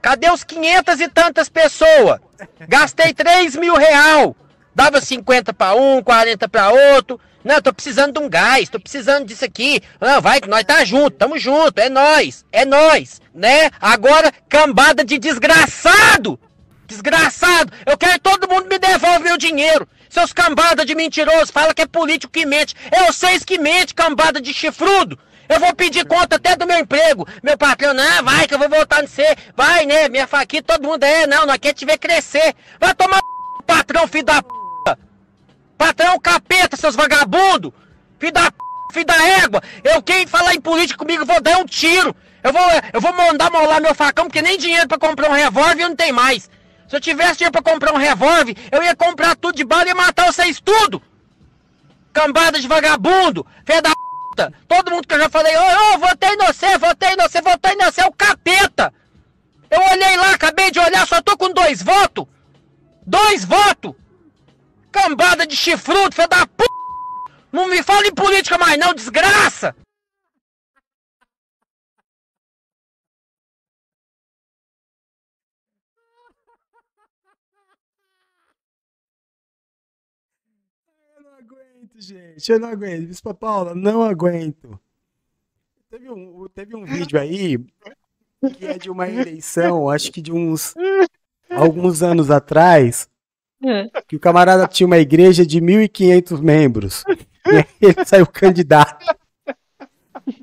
[0.03, 2.21] Cadê os 500 e tantas pessoas?
[2.69, 4.37] Gastei 3 mil real.
[4.75, 7.21] Dava 50 para um, 40 para outro.
[7.45, 9.81] Não, tô precisando de um gás, tô precisando disso aqui.
[10.01, 13.71] Não, vai que nós tá junto, tamo junto, é nós, é nós, né?
[13.81, 16.39] Agora, cambada de desgraçado!
[16.87, 17.73] Desgraçado!
[17.87, 19.87] Eu quero que todo mundo me devolve meu dinheiro.
[20.09, 22.75] Seus cambada de mentiroso, fala que é político que mente.
[22.91, 25.19] É vocês que mente, cambada de chifrudo.
[25.49, 27.27] Eu vou pedir conta até do meu emprego.
[27.43, 29.37] Meu patrão, não, vai que eu vou voltar no você.
[29.57, 30.09] Vai, né?
[30.09, 32.55] Minha faquinha, todo mundo é, não, nós quer te ver crescer.
[32.79, 33.21] Vai tomar
[33.67, 34.58] patrão, filho da p.
[35.79, 37.73] Patrão capeta, seus vagabundos!
[38.19, 38.59] Filho da p,
[38.93, 39.63] filho da égua!
[39.85, 42.15] Eu quem falar em política comigo, vou dar um tiro!
[42.43, 45.83] Eu vou, eu vou mandar molar meu facão, porque nem dinheiro pra comprar um revólver
[45.83, 46.51] eu não tenho mais!
[46.89, 49.89] Se eu tivesse dinheiro pra comprar um revólver, eu ia comprar tudo de bala e
[49.89, 51.01] ia matar vocês tudo!
[52.13, 53.47] Cambada de vagabundo!
[53.65, 54.55] Filho da p!
[54.67, 57.77] Todo mundo que eu já falei, ô, ô, votei no você, votei no você, votei
[57.77, 58.93] no você, é o capeta!
[59.71, 62.27] Eu olhei lá, acabei de olhar, só tô com dois votos!
[63.07, 63.95] Dois votos!
[64.91, 66.65] Cambada de chifrudo, filho da p.
[67.53, 69.75] Não me fala em política mais não, desgraça!
[81.97, 83.09] Gente, eu não aguento.
[83.09, 84.79] Bispa Paula, não aguento.
[85.91, 87.59] Teve um, teve um vídeo aí
[88.57, 90.75] que é de uma eleição, acho que de uns
[91.51, 93.09] alguns anos atrás,
[94.07, 97.05] que o camarada tinha uma igreja de 1.500 membros.
[97.47, 99.05] E aí ele saiu candidato.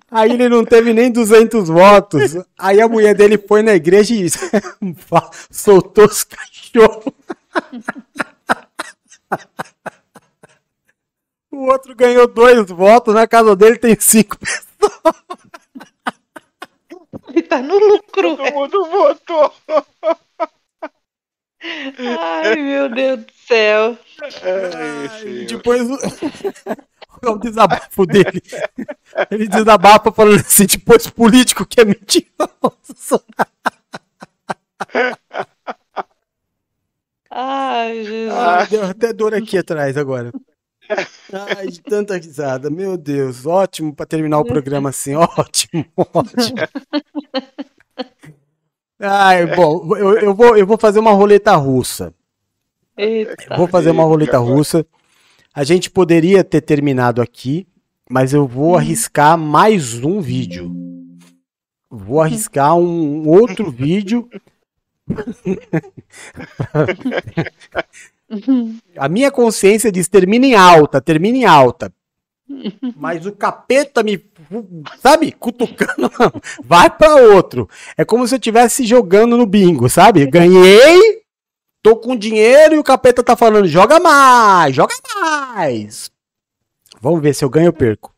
[0.10, 2.38] Aí ele não teve nem 200 votos.
[2.58, 4.28] Aí a mulher dele foi na igreja e
[5.52, 7.14] soltou os cachorros.
[11.52, 14.66] O outro ganhou dois votos, na casa dele tem cinco pessoas.
[17.30, 18.38] Ele tá no lucro.
[18.38, 19.54] Todo mundo votou.
[22.20, 23.98] Ai, meu Deus do céu.
[24.22, 25.96] Ai, depois o...
[25.96, 28.42] é o desabafo dele.
[29.32, 33.24] Ele desabafa falando assim, depois político que é mentiroso.
[37.30, 38.34] Ai, Jesus.
[38.34, 40.32] Ah, deu até dor aqui atrás agora.
[41.58, 42.70] Ai, de tanta risada.
[42.70, 45.16] Meu Deus, ótimo pra terminar o programa assim.
[45.16, 46.56] Ótimo, ótimo.
[49.00, 52.14] Ai, bom, eu, eu, vou, eu vou fazer uma roleta russa.
[52.98, 53.58] Eita.
[53.58, 54.86] Vou fazer uma roleta russa.
[55.54, 57.68] A gente poderia ter terminado aqui,
[58.10, 60.72] mas eu vou arriscar mais um vídeo.
[61.90, 64.30] Vou arriscar um outro vídeo.
[68.98, 71.94] A minha consciência diz termina em alta, termina em alta.
[72.96, 74.18] Mas o capeta me
[75.00, 76.12] sabe, cutucando,
[76.64, 77.70] vai pra outro.
[77.98, 80.26] É como se eu estivesse jogando no bingo, sabe?
[80.26, 81.22] Ganhei,
[81.82, 86.12] tô com dinheiro e o capeta tá falando, joga mais, joga mais.
[87.02, 88.14] Vamos ver se eu ganho ou perco.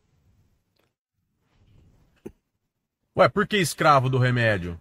[3.18, 4.80] Ué, por que escravo do remédio?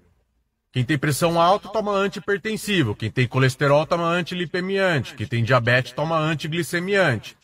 [0.76, 2.94] Quem tem pressão alta toma antihipertensivo.
[2.94, 5.14] Quem tem colesterol toma antilipemiante.
[5.14, 7.34] Quem tem diabetes toma antiglicemiante.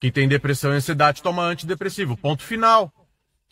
[0.00, 2.16] Quem tem depressão e ansiedade toma antidepressivo.
[2.16, 2.90] Ponto final.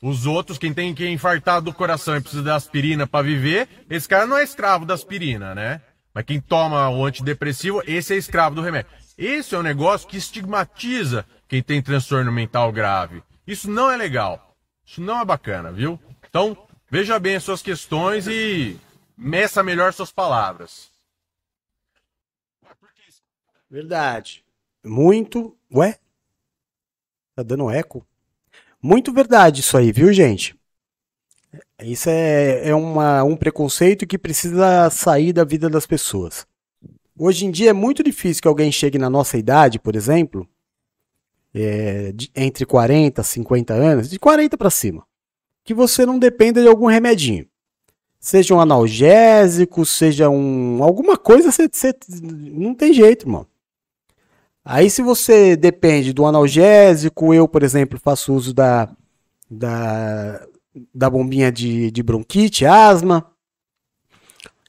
[0.03, 4.09] Os outros, quem tem que infartado do coração e precisa da aspirina para viver, esse
[4.09, 5.81] cara não é escravo da aspirina, né?
[6.13, 8.91] Mas quem toma o antidepressivo, esse é escravo do remédio.
[9.17, 13.23] Esse é um negócio que estigmatiza quem tem transtorno mental grave.
[13.47, 14.57] Isso não é legal.
[14.85, 15.99] Isso não é bacana, viu?
[16.29, 16.57] Então,
[16.91, 18.79] veja bem as suas questões e
[19.17, 20.91] meça melhor suas palavras.
[23.71, 24.45] Verdade.
[24.85, 25.57] Muito.
[25.75, 25.99] Ué?
[27.35, 28.07] Tá dando eco?
[28.87, 30.55] Muito verdade isso aí, viu, gente?
[31.83, 36.47] Isso é, é uma, um preconceito que precisa sair da vida das pessoas.
[37.19, 40.49] Hoje em dia é muito difícil que alguém chegue na nossa idade, por exemplo,
[41.53, 45.05] é, de, entre 40 e 50 anos, de 40 para cima,
[45.65, 47.45] que você não dependa de algum remedinho.
[48.21, 50.81] Seja um analgésico, seja um.
[50.85, 53.49] alguma coisa, você, você não tem jeito, irmão.
[54.69, 58.89] Aí, se você depende do analgésico, eu, por exemplo, faço uso da,
[59.49, 60.45] da,
[60.93, 63.31] da bombinha de, de bronquite, asma.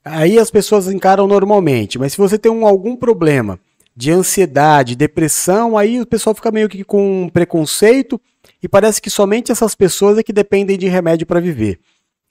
[0.06, 1.98] Aí as pessoas encaram normalmente.
[1.98, 3.60] Mas se você tem um, algum problema
[3.95, 8.22] de ansiedade, depressão, aí o pessoal fica meio que com preconceito
[8.61, 11.80] e parece que somente essas pessoas é que dependem de remédio para viver.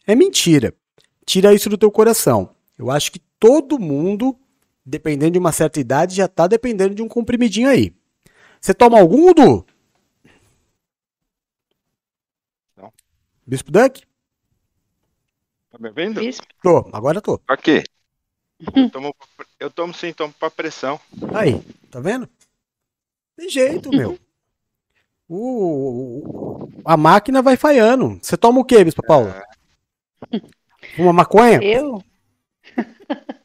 [0.06, 0.72] É mentira.
[1.26, 2.50] Tira isso do teu coração.
[2.78, 4.36] Eu acho que todo mundo
[4.86, 7.92] dependendo de uma certa idade, já está dependendo de um comprimidinho aí.
[8.60, 9.66] Você toma algum, Du?
[12.76, 12.92] Não.
[13.44, 14.04] Bispo Duck?
[15.70, 16.20] Tá me vendo?
[16.62, 17.38] Tô, agora tô.
[17.38, 17.82] Pra quê?
[18.74, 19.14] Eu tomo,
[19.60, 20.98] eu tomo sim, tomo pra pressão.
[21.34, 21.60] Aí,
[21.90, 22.28] tá vendo?
[23.36, 24.18] Tem jeito, meu.
[25.28, 28.18] O- a máquina vai falhando.
[28.22, 29.28] Você toma o quê, Bispo Paulo?
[30.96, 31.60] Uma maconha?
[31.62, 32.02] Eu?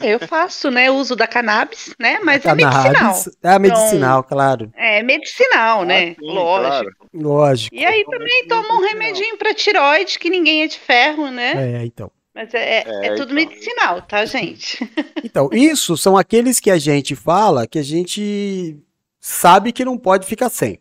[0.00, 3.14] Eu faço, né, uso da cannabis, né, mas é medicinal.
[3.42, 4.70] É medicinal, claro.
[4.72, 7.06] Então, é medicinal, né, sim, lógico.
[7.12, 7.74] Lógico.
[7.74, 11.80] E aí também toma um remedinho pra tiroide, que ninguém é de ferro, né?
[11.80, 12.10] É, então.
[12.34, 14.78] Mas é, é, é tudo medicinal, tá, gente?
[15.22, 18.76] Então, isso são aqueles que a gente fala que a gente
[19.20, 20.80] sabe que não pode ficar sem.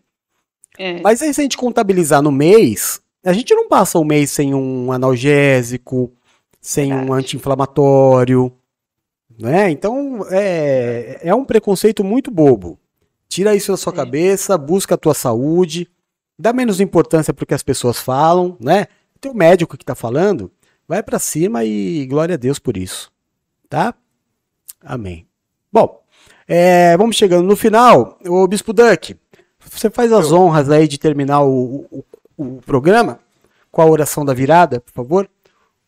[0.77, 0.99] É.
[1.01, 4.55] Mas aí, se a gente contabilizar no mês, a gente não passa um mês sem
[4.55, 6.11] um analgésico,
[6.61, 8.51] sem um anti-inflamatório,
[9.39, 9.71] né?
[9.71, 12.77] Então, é, é um preconceito muito bobo.
[13.29, 15.87] Tira isso da sua cabeça, busca a tua saúde,
[16.37, 18.87] dá menos importância pro que as pessoas falam, né?
[19.21, 20.51] Teu médico que tá falando,
[20.87, 23.11] vai pra cima e glória a Deus por isso,
[23.69, 23.93] tá?
[24.81, 25.25] Amém.
[25.71, 26.01] Bom,
[26.47, 28.17] é, vamos chegando no final.
[28.25, 29.15] O Bispo Duck,
[29.59, 32.05] você faz as honras aí de terminar o, o,
[32.37, 33.19] o programa
[33.71, 35.29] com a oração da virada, por favor?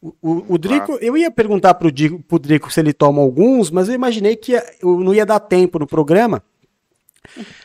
[0.02, 1.92] O, o, o Drico, eu ia perguntar pro,
[2.28, 5.40] pro Drico se ele toma alguns, mas eu imaginei que ia- eu não ia dar
[5.40, 6.42] tempo no programa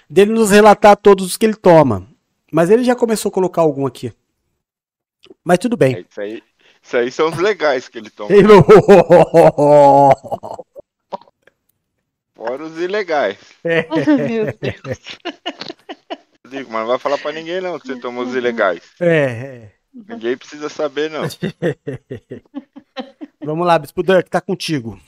[0.08, 2.06] dele nos relatar todos os que ele toma.
[2.52, 4.12] Mas ele já começou a colocar algum aqui.
[5.42, 6.04] Mas tudo bem.
[6.08, 6.42] Isso aí,
[6.82, 8.30] isso aí são os legais que ele toma.
[12.34, 13.38] Fora os ilegais.
[13.64, 13.82] É.
[14.28, 15.18] Meu Deus.
[16.44, 18.82] Eu digo, mas não vai falar pra ninguém não que você tomou os ilegais.
[19.00, 19.70] É,
[20.04, 21.22] Ninguém precisa saber não.
[23.40, 25.00] Vamos lá, Bispo Duck, tá contigo.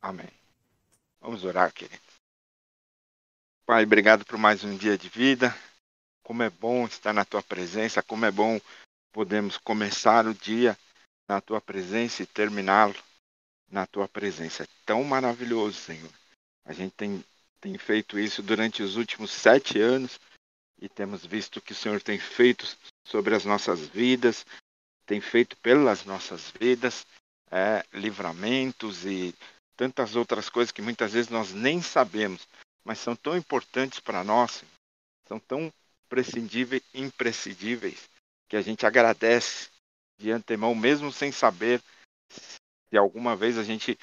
[0.00, 0.28] Amém.
[1.20, 2.00] Vamos orar, querido.
[3.66, 5.54] Pai, obrigado por mais um dia de vida.
[6.22, 8.58] Como é bom estar na tua presença, como é bom
[9.12, 10.78] podermos começar o dia
[11.28, 12.96] na tua presença e terminá-lo
[13.70, 14.62] na tua presença.
[14.62, 16.10] É tão maravilhoso, Senhor.
[16.64, 17.22] A gente tem,
[17.60, 20.18] tem feito isso durante os últimos sete anos
[20.80, 22.64] e temos visto que o Senhor tem feito
[23.04, 24.44] sobre as nossas vidas,
[25.06, 27.06] tem feito pelas nossas vidas,
[27.50, 29.34] é, livramentos e
[29.76, 32.46] tantas outras coisas que muitas vezes nós nem sabemos,
[32.84, 34.64] mas são tão importantes para nós,
[35.26, 35.72] são tão
[36.08, 38.08] prescindíveis, imprescindíveis,
[38.48, 39.68] que a gente agradece
[40.18, 41.82] de antemão, mesmo sem saber
[42.30, 43.98] se alguma vez a gente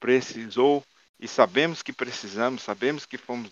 [0.00, 0.84] precisou
[1.18, 3.50] e sabemos que precisamos, sabemos que fomos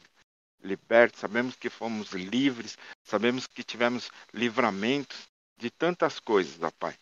[0.63, 6.97] libertos, sabemos que fomos livres, sabemos que tivemos livramentos de tantas coisas, ó Pai,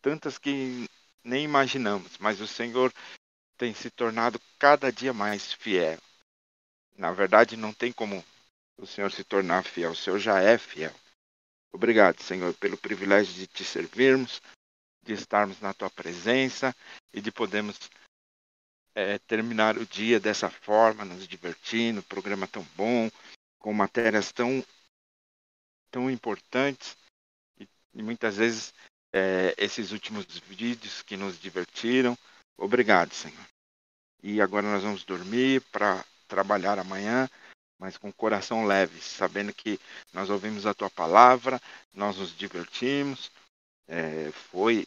[0.00, 0.88] tantas que
[1.22, 2.92] nem imaginamos, mas o Senhor
[3.56, 5.98] tem se tornado cada dia mais fiel.
[6.96, 8.24] Na verdade, não tem como
[8.78, 10.94] o Senhor se tornar fiel, o Senhor já é fiel.
[11.72, 14.40] Obrigado, Senhor, pelo privilégio de te servirmos,
[15.02, 16.74] de estarmos na tua presença
[17.12, 17.78] e de podermos
[18.94, 23.10] é, terminar o dia dessa forma, nos divertindo, programa tão bom,
[23.58, 24.64] com matérias tão,
[25.90, 26.96] tão importantes
[27.58, 28.72] e, e muitas vezes
[29.12, 32.16] é, esses últimos vídeos que nos divertiram.
[32.56, 33.46] Obrigado, Senhor.
[34.22, 37.28] E agora nós vamos dormir para trabalhar amanhã,
[37.78, 39.78] mas com o coração leve, sabendo que
[40.12, 41.60] nós ouvimos a tua palavra,
[41.92, 43.30] nós nos divertimos.
[43.86, 44.86] É, foi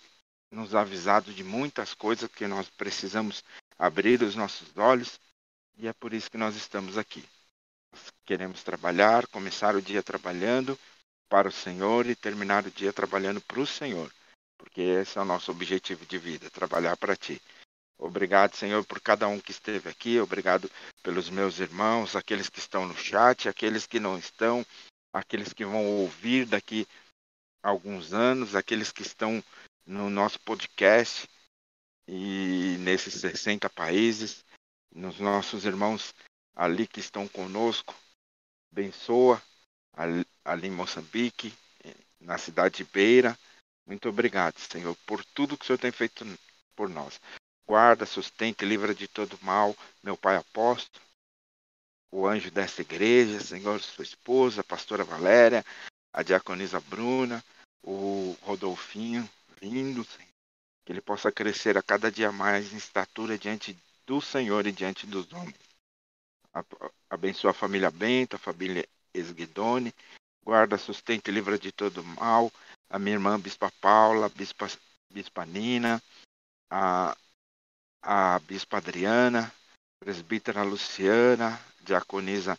[0.51, 3.43] nos avisado de muitas coisas que nós precisamos
[3.77, 5.19] abrir os nossos olhos
[5.77, 7.23] e é por isso que nós estamos aqui.
[7.93, 10.77] Nós queremos trabalhar, começar o dia trabalhando
[11.29, 14.11] para o Senhor e terminar o dia trabalhando para o Senhor,
[14.57, 17.41] porque esse é o nosso objetivo de vida, trabalhar para Ti.
[17.99, 20.19] Obrigado, Senhor, por cada um que esteve aqui.
[20.19, 20.69] Obrigado
[21.01, 24.65] pelos meus irmãos, aqueles que estão no chat, aqueles que não estão,
[25.11, 26.87] aqueles que vão ouvir daqui
[27.63, 29.43] a alguns anos, aqueles que estão
[29.85, 31.27] no nosso podcast
[32.07, 34.45] e nesses 60 países,
[34.93, 36.15] nos nossos irmãos
[36.55, 37.93] ali que estão conosco,
[38.71, 39.41] abençoa
[39.93, 41.53] ali em Moçambique,
[42.19, 43.37] na cidade de Beira.
[43.85, 46.25] Muito obrigado, Senhor, por tudo que o Senhor tem feito
[46.75, 47.19] por nós.
[47.67, 51.05] Guarda, sustenta e livra de todo mal, meu Pai apóstolo,
[52.09, 55.65] o anjo desta igreja, Senhor, sua esposa, a pastora Valéria,
[56.13, 57.43] a diaconisa Bruna,
[57.83, 59.29] o Rodolfinho,
[59.61, 60.26] lindo, Senhor
[60.87, 65.05] que ele possa crescer a cada dia mais em estatura diante do Senhor e diante
[65.05, 65.59] dos homens.
[67.09, 69.93] Abençoa a família Bento, a família Esguidone,
[70.41, 72.49] guarda, sustenta e livra de todo mal,
[72.89, 74.69] a minha irmã Bispa Paula, Bispa,
[75.11, 76.01] Bispa Nina,
[76.71, 77.17] a,
[78.01, 79.53] a Bispa Adriana,
[79.99, 82.57] presbítera Luciana, diaconisa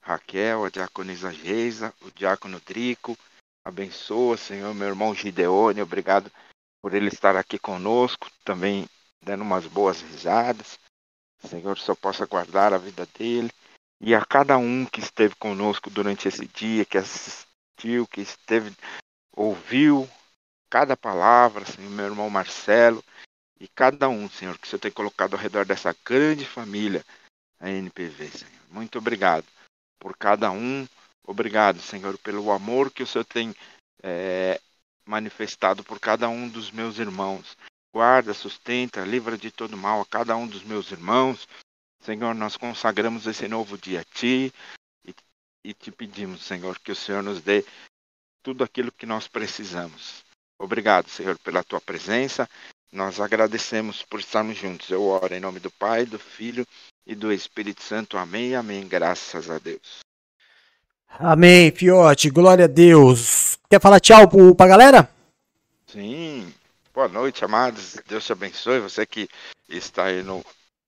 [0.00, 3.18] Raquel, a diaconisa Geisa, o diácono Drico,
[3.62, 6.32] abençoa, Senhor, meu irmão Gideone, obrigado
[6.82, 8.86] por ele estar aqui conosco, também
[9.22, 10.78] dando umas boas risadas.
[11.44, 13.50] Senhor, só possa guardar a vida dele
[14.00, 18.74] e a cada um que esteve conosco durante esse dia, que assistiu, que esteve,
[19.34, 20.08] ouviu
[20.68, 23.02] cada palavra, Senhor, meu irmão Marcelo,
[23.58, 27.04] e cada um, Senhor, que o Senhor tem colocado ao redor dessa grande família,
[27.58, 28.52] a NPV, Senhor.
[28.70, 29.46] Muito obrigado
[29.98, 30.86] por cada um.
[31.26, 33.54] Obrigado, Senhor, pelo amor que o Senhor tem
[34.02, 34.60] é,
[35.06, 37.56] manifestado por cada um dos meus irmãos.
[37.94, 41.48] Guarda, sustenta, livra de todo mal a cada um dos meus irmãos.
[42.02, 44.52] Senhor, nós consagramos esse novo dia a Ti
[45.04, 45.14] e,
[45.64, 47.64] e te pedimos, Senhor, que o Senhor nos dê
[48.42, 50.24] tudo aquilo que nós precisamos.
[50.58, 52.48] Obrigado, Senhor, pela Tua presença.
[52.92, 54.90] Nós agradecemos por estarmos juntos.
[54.90, 56.66] Eu oro em nome do Pai, do Filho
[57.06, 58.16] e do Espírito Santo.
[58.16, 58.86] Amém, amém.
[58.86, 60.05] Graças a Deus.
[61.08, 62.30] Amém, Fiote.
[62.30, 63.58] Glória a Deus.
[63.70, 65.08] Quer falar tchau pro, pra galera?
[65.86, 66.52] Sim.
[66.92, 67.96] Boa noite, amados.
[68.06, 68.80] Deus te abençoe.
[68.80, 69.28] Você que
[69.68, 70.44] está aí no,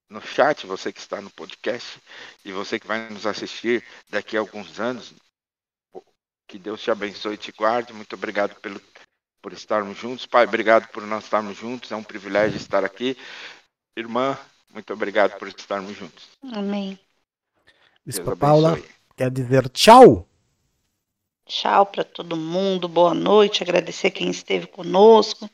[0.09, 2.01] no chat, você que está no podcast
[2.45, 5.13] e você que vai nos assistir daqui a alguns anos.
[6.47, 7.93] Que Deus te abençoe e te guarde.
[7.93, 8.81] Muito obrigado pelo,
[9.43, 10.27] por estarmos juntos.
[10.27, 11.93] Pai, obrigado por nós estarmos juntos.
[11.93, 13.17] É um privilégio estar aqui.
[13.97, 14.39] Irmã,
[14.73, 16.29] muito obrigado por estarmos juntos.
[16.53, 16.99] Amém.
[18.05, 18.81] Bispa Paula,
[19.19, 20.29] quer dizer tchau?
[21.45, 23.65] Tchau para todo mundo, boa noite.
[23.65, 25.51] Agradecer quem esteve conosco,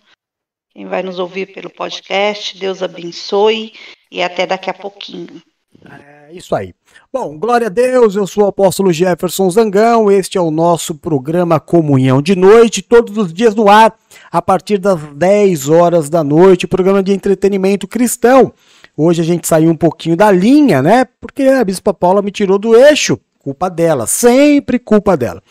[0.70, 2.59] quem vai nos ouvir pelo podcast.
[2.59, 3.73] Deus abençoe
[4.10, 5.43] e até daqui a pouquinho.
[5.83, 6.75] É isso aí.
[7.10, 11.59] Bom, glória a Deus, eu sou o apóstolo Jefferson Zangão, este é o nosso programa
[11.59, 13.97] Comunhão de Noite, todos os dias no ar,
[14.31, 18.52] a partir das 10 horas da noite, programa de entretenimento cristão.
[18.97, 21.07] Hoje a gente saiu um pouquinho da linha, né?
[21.20, 23.18] Porque a Bispa Paula me tirou do eixo.
[23.44, 25.42] Culpa dela, sempre culpa dela.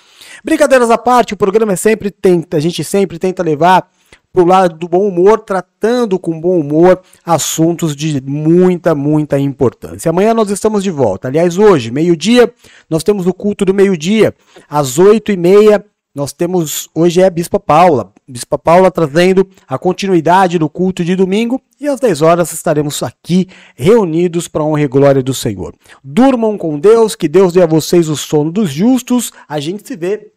[0.44, 3.88] Brincadeiras à parte, o programa é sempre tenta, a gente sempre tenta levar
[4.34, 10.10] pro lado do bom humor, tratando com bom humor assuntos de muita, muita importância.
[10.10, 11.28] Amanhã nós estamos de volta.
[11.28, 12.52] Aliás, hoje, meio-dia,
[12.90, 14.34] nós temos o culto do meio-dia,
[14.68, 15.86] às oito e meia.
[16.16, 21.16] Nós temos, hoje é a Bispa Paula, Bispa Paula trazendo a continuidade do culto de
[21.16, 25.76] domingo e às 10 horas estaremos aqui reunidos para a honra e glória do Senhor.
[26.04, 29.32] Durmam com Deus, que Deus dê a vocês o sono dos justos.
[29.48, 30.32] A gente se vê.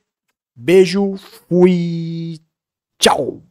[0.54, 1.14] Beijo,
[1.48, 2.40] fui,
[2.98, 3.45] tchau.